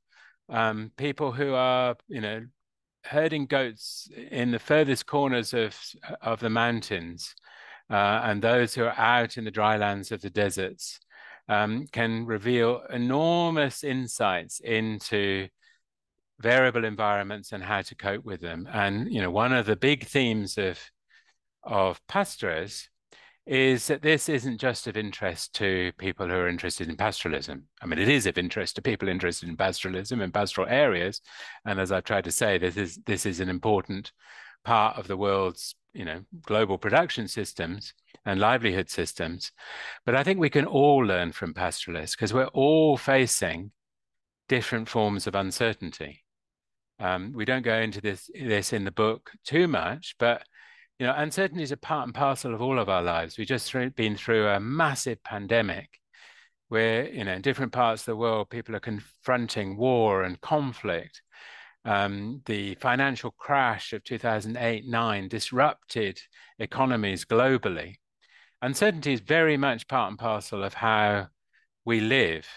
um, 0.49 0.91
people 0.97 1.31
who 1.31 1.53
are, 1.53 1.95
you 2.07 2.21
know, 2.21 2.45
herding 3.05 3.45
goats 3.45 4.09
in 4.31 4.51
the 4.51 4.59
furthest 4.59 5.05
corners 5.05 5.53
of, 5.53 5.77
of 6.21 6.39
the 6.39 6.49
mountains 6.49 7.35
uh, 7.89 8.21
and 8.23 8.41
those 8.41 8.73
who 8.73 8.83
are 8.83 8.97
out 8.97 9.37
in 9.37 9.45
the 9.45 9.51
dry 9.51 9.77
lands 9.77 10.11
of 10.11 10.21
the 10.21 10.29
deserts 10.29 10.99
um, 11.47 11.85
can 11.91 12.25
reveal 12.25 12.81
enormous 12.91 13.83
insights 13.83 14.59
into 14.59 15.47
variable 16.39 16.85
environments 16.85 17.51
and 17.51 17.63
how 17.63 17.81
to 17.81 17.95
cope 17.95 18.25
with 18.25 18.41
them. 18.41 18.67
And 18.71 19.11
you 19.11 19.21
know, 19.21 19.31
one 19.31 19.53
of 19.53 19.65
the 19.65 19.75
big 19.75 20.05
themes 20.05 20.57
of 20.57 20.79
of 21.63 22.05
PASTRES 22.07 22.89
is 23.45 23.87
that 23.87 24.01
this 24.01 24.27
isn't 24.27 24.59
just 24.59 24.87
of 24.87 24.97
interest 24.97 25.53
to 25.53 25.91
people 25.99 26.27
who 26.27 26.33
are 26.33 26.47
interested 26.47 26.89
in 26.89 26.97
pastoralism. 26.97 27.63
I 27.79 27.85
mean, 27.85 27.99
it 27.99 28.09
is 28.09 28.25
of 28.25 28.39
interest 28.39 28.75
to 28.75 28.81
people 28.81 29.07
interested 29.07 29.47
in 29.47 29.55
pastoralism 29.55 30.21
and 30.21 30.33
pastoral 30.33 30.67
areas. 30.67 31.21
And 31.63 31.79
as 31.79 31.91
I've 31.91 32.05
tried 32.05 32.23
to 32.23 32.31
say, 32.31 32.57
this 32.57 32.75
is 32.75 32.99
this 33.05 33.25
is 33.25 33.39
an 33.39 33.49
important 33.49 34.11
part 34.63 34.97
of 34.97 35.07
the 35.07 35.17
world's 35.17 35.75
you 35.93 36.05
know 36.05 36.21
global 36.41 36.77
production 36.77 37.27
systems 37.27 37.93
and 38.25 38.39
livelihood 38.39 38.89
systems. 38.89 39.51
But 40.05 40.15
I 40.15 40.23
think 40.23 40.39
we 40.39 40.49
can 40.49 40.65
all 40.65 40.99
learn 40.99 41.31
from 41.31 41.53
pastoralists 41.53 42.15
because 42.15 42.33
we're 42.33 42.47
all 42.47 42.97
facing 42.97 43.71
different 44.47 44.89
forms 44.89 45.27
of 45.27 45.35
uncertainty. 45.35 46.24
Um, 46.99 47.33
we 47.33 47.45
don't 47.45 47.61
go 47.61 47.77
into 47.77 48.01
this 48.01 48.29
this 48.33 48.73
in 48.73 48.85
the 48.85 48.91
book 48.91 49.31
too 49.43 49.67
much, 49.67 50.15
but 50.17 50.43
you 50.99 51.05
know, 51.05 51.13
uncertainty 51.15 51.63
is 51.63 51.73
a 51.73 51.77
part 51.77 52.05
and 52.05 52.15
parcel 52.15 52.53
of 52.53 52.61
all 52.61 52.79
of 52.79 52.87
our 52.87 53.03
lives. 53.03 53.37
We've 53.37 53.47
just 53.47 53.73
been 53.95 54.15
through 54.15 54.47
a 54.47 54.59
massive 54.59 55.21
pandemic 55.23 55.89
where, 56.69 57.09
you 57.09 57.23
know, 57.23 57.33
in 57.33 57.41
different 57.41 57.73
parts 57.73 58.03
of 58.03 58.05
the 58.07 58.15
world, 58.15 58.49
people 58.49 58.75
are 58.75 58.79
confronting 58.79 59.77
war 59.77 60.23
and 60.23 60.39
conflict. 60.41 61.21
Um, 61.83 62.41
the 62.45 62.75
financial 62.75 63.31
crash 63.31 63.93
of 63.93 64.03
2008 64.03 64.87
9 64.87 65.27
disrupted 65.27 66.19
economies 66.57 67.25
globally. 67.25 67.95
Uncertainty 68.61 69.13
is 69.13 69.19
very 69.19 69.57
much 69.57 69.87
part 69.87 70.09
and 70.09 70.17
parcel 70.17 70.63
of 70.63 70.73
how 70.73 71.27
we 71.83 71.99
live. 71.99 72.47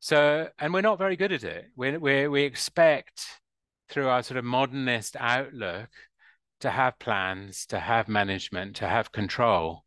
So, 0.00 0.48
and 0.58 0.72
we're 0.74 0.80
not 0.80 0.98
very 0.98 1.14
good 1.14 1.30
at 1.30 1.44
it. 1.44 1.66
We, 1.76 1.96
we, 1.98 2.26
we 2.26 2.42
expect 2.42 3.39
through 3.90 4.08
our 4.08 4.22
sort 4.22 4.38
of 4.38 4.44
modernist 4.44 5.16
outlook 5.18 5.90
to 6.60 6.70
have 6.70 6.98
plans, 6.98 7.66
to 7.66 7.80
have 7.80 8.08
management, 8.08 8.76
to 8.76 8.88
have 8.88 9.12
control. 9.12 9.84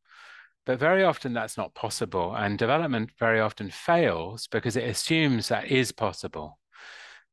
But 0.66 0.80
very 0.80 1.04
often 1.04 1.34
that's 1.34 1.58
not 1.58 1.74
possible. 1.74 2.36
And 2.36 2.58
development 2.58 3.12
very 3.20 3.40
often 3.40 3.70
fails 3.70 4.48
because 4.48 4.76
it 4.76 4.90
assumes 4.90 5.48
that 5.48 5.68
is 5.68 5.92
possible. 5.92 6.60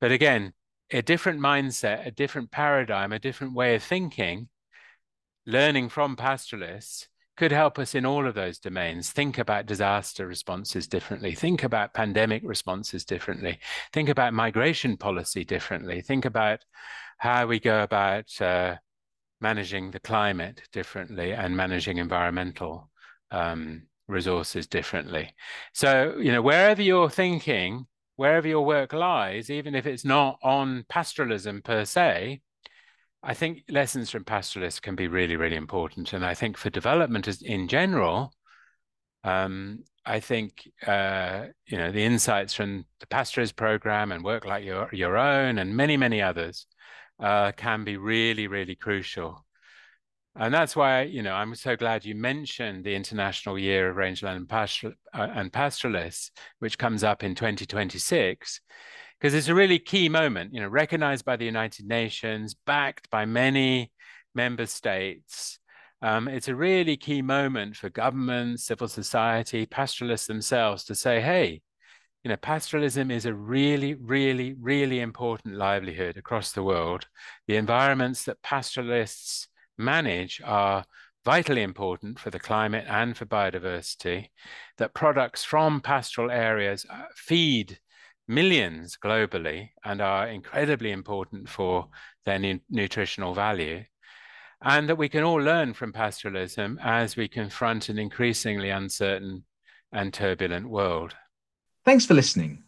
But 0.00 0.12
again, 0.12 0.52
a 0.90 1.02
different 1.02 1.40
mindset, 1.40 2.06
a 2.06 2.10
different 2.10 2.50
paradigm, 2.50 3.12
a 3.12 3.18
different 3.18 3.54
way 3.54 3.74
of 3.74 3.82
thinking, 3.82 4.48
learning 5.46 5.88
from 5.88 6.16
pastoralists 6.16 7.08
could 7.40 7.52
help 7.52 7.78
us 7.78 7.94
in 7.94 8.04
all 8.04 8.26
of 8.26 8.34
those 8.34 8.58
domains. 8.58 9.12
Think 9.12 9.38
about 9.38 9.64
disaster 9.64 10.26
responses 10.26 10.86
differently. 10.86 11.34
Think 11.34 11.62
about 11.62 11.94
pandemic 11.94 12.42
responses 12.44 13.02
differently. 13.02 13.58
Think 13.94 14.10
about 14.10 14.34
migration 14.34 14.98
policy 14.98 15.42
differently. 15.42 16.02
Think 16.02 16.26
about 16.26 16.60
how 17.16 17.46
we 17.46 17.58
go 17.58 17.82
about 17.82 18.26
uh, 18.42 18.76
managing 19.40 19.90
the 19.90 20.00
climate 20.00 20.60
differently 20.70 21.32
and 21.32 21.56
managing 21.56 21.96
environmental 21.96 22.90
um, 23.30 23.84
resources 24.06 24.66
differently. 24.66 25.34
So, 25.72 26.16
you 26.18 26.32
know, 26.32 26.42
wherever 26.42 26.82
you're 26.82 27.08
thinking, 27.08 27.86
wherever 28.16 28.48
your 28.48 28.66
work 28.66 28.92
lies, 28.92 29.48
even 29.48 29.74
if 29.74 29.86
it's 29.86 30.04
not 30.04 30.38
on 30.42 30.84
pastoralism 30.90 31.64
per 31.64 31.86
se, 31.86 32.42
I 33.22 33.34
think 33.34 33.64
lessons 33.68 34.10
from 34.10 34.24
pastoralists 34.24 34.80
can 34.80 34.96
be 34.96 35.08
really, 35.08 35.36
really 35.36 35.56
important. 35.56 36.12
And 36.12 36.24
I 36.24 36.34
think 36.34 36.56
for 36.56 36.70
development 36.70 37.28
in 37.42 37.68
general, 37.68 38.32
um, 39.24 39.84
I 40.06 40.20
think 40.20 40.66
uh, 40.86 41.46
you 41.66 41.76
know 41.76 41.92
the 41.92 42.02
insights 42.04 42.54
from 42.54 42.86
the 43.00 43.06
PASTRES 43.06 43.52
program 43.52 44.12
and 44.12 44.24
work 44.24 44.46
like 44.46 44.64
your 44.64 44.88
your 44.92 45.18
own 45.18 45.58
and 45.58 45.76
many 45.76 45.96
many 45.98 46.22
others 46.22 46.66
uh, 47.20 47.52
can 47.52 47.84
be 47.84 47.96
really, 47.96 48.46
really 48.46 48.74
crucial. 48.74 49.44
And 50.36 50.54
that's 50.54 50.76
why, 50.76 51.02
you 51.02 51.22
know, 51.22 51.34
I'm 51.34 51.54
so 51.54 51.76
glad 51.76 52.04
you 52.04 52.14
mentioned 52.14 52.84
the 52.84 52.94
International 52.94 53.58
Year 53.58 53.90
of 53.90 53.96
Rangeland 53.96 54.36
and, 54.36 54.48
Pastoral, 54.48 54.94
uh, 55.12 55.28
and 55.34 55.52
Pastoralists, 55.52 56.30
which 56.60 56.78
comes 56.78 57.02
up 57.02 57.24
in 57.24 57.34
2026, 57.34 58.60
because 59.20 59.34
it's 59.34 59.48
a 59.48 59.54
really 59.54 59.78
key 59.78 60.08
moment, 60.08 60.54
you 60.54 60.60
know, 60.60 60.68
recognized 60.68 61.26
by 61.26 61.36
the 61.36 61.44
United 61.44 61.86
Nations, 61.86 62.54
backed 62.66 63.10
by 63.10 63.26
many 63.26 63.92
member 64.34 64.64
states. 64.64 65.58
Um, 66.00 66.26
it's 66.26 66.48
a 66.48 66.54
really 66.54 66.96
key 66.96 67.20
moment 67.20 67.76
for 67.76 67.90
governments, 67.90 68.64
civil 68.64 68.88
society, 68.88 69.66
pastoralists 69.66 70.26
themselves 70.26 70.84
to 70.84 70.94
say, 70.94 71.20
hey, 71.20 71.60
you 72.24 72.30
know, 72.30 72.36
pastoralism 72.36 73.10
is 73.10 73.26
a 73.26 73.34
really, 73.34 73.94
really, 73.94 74.54
really 74.58 75.00
important 75.00 75.56
livelihood 75.56 76.16
across 76.16 76.52
the 76.52 76.62
world. 76.62 77.06
The 77.46 77.56
environments 77.56 78.24
that 78.24 78.42
pastoralists 78.42 79.48
manage 79.76 80.40
are 80.44 80.84
vitally 81.26 81.62
important 81.62 82.18
for 82.18 82.30
the 82.30 82.38
climate 82.38 82.86
and 82.88 83.14
for 83.14 83.26
biodiversity, 83.26 84.28
that 84.78 84.94
products 84.94 85.44
from 85.44 85.82
pastoral 85.82 86.30
areas 86.30 86.86
uh, 86.88 87.04
feed 87.14 87.78
millions 88.30 88.96
globally 88.96 89.70
and 89.84 90.00
are 90.00 90.28
incredibly 90.28 90.92
important 90.92 91.48
for 91.48 91.88
their 92.24 92.38
nu 92.38 92.60
nutritional 92.70 93.34
value. 93.34 93.82
And 94.62 94.88
that 94.88 94.98
we 94.98 95.08
can 95.08 95.24
all 95.24 95.40
learn 95.40 95.74
from 95.74 95.92
pastoralism 95.92 96.78
as 96.82 97.16
we 97.16 97.28
confront 97.28 97.88
an 97.88 97.98
increasingly 97.98 98.70
uncertain 98.70 99.44
and 99.92 100.14
turbulent 100.14 100.68
world. 100.68 101.14
Thanks 101.84 102.06
for 102.06 102.14
listening. 102.14 102.62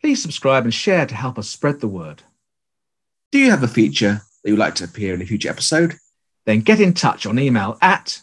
Please 0.00 0.22
subscribe 0.22 0.64
and 0.64 0.72
share 0.72 1.06
to 1.06 1.14
help 1.14 1.38
us 1.38 1.48
spread 1.48 1.80
the 1.80 1.88
word. 1.88 2.22
Do 3.32 3.38
you 3.38 3.50
have 3.50 3.62
a 3.62 3.68
feature 3.68 4.22
that 4.42 4.50
you'd 4.50 4.58
like 4.58 4.74
to 4.76 4.84
appear 4.84 5.14
in 5.14 5.22
a 5.22 5.26
future 5.26 5.48
episode? 5.48 5.94
Then 6.46 6.60
get 6.60 6.80
in 6.80 6.94
touch 6.94 7.26
on 7.26 7.38
email 7.38 7.78
at 7.80 8.20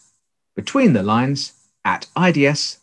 betweenthelines 0.57 1.53
at 1.85 2.07
ids.ac.uk. 2.15 2.77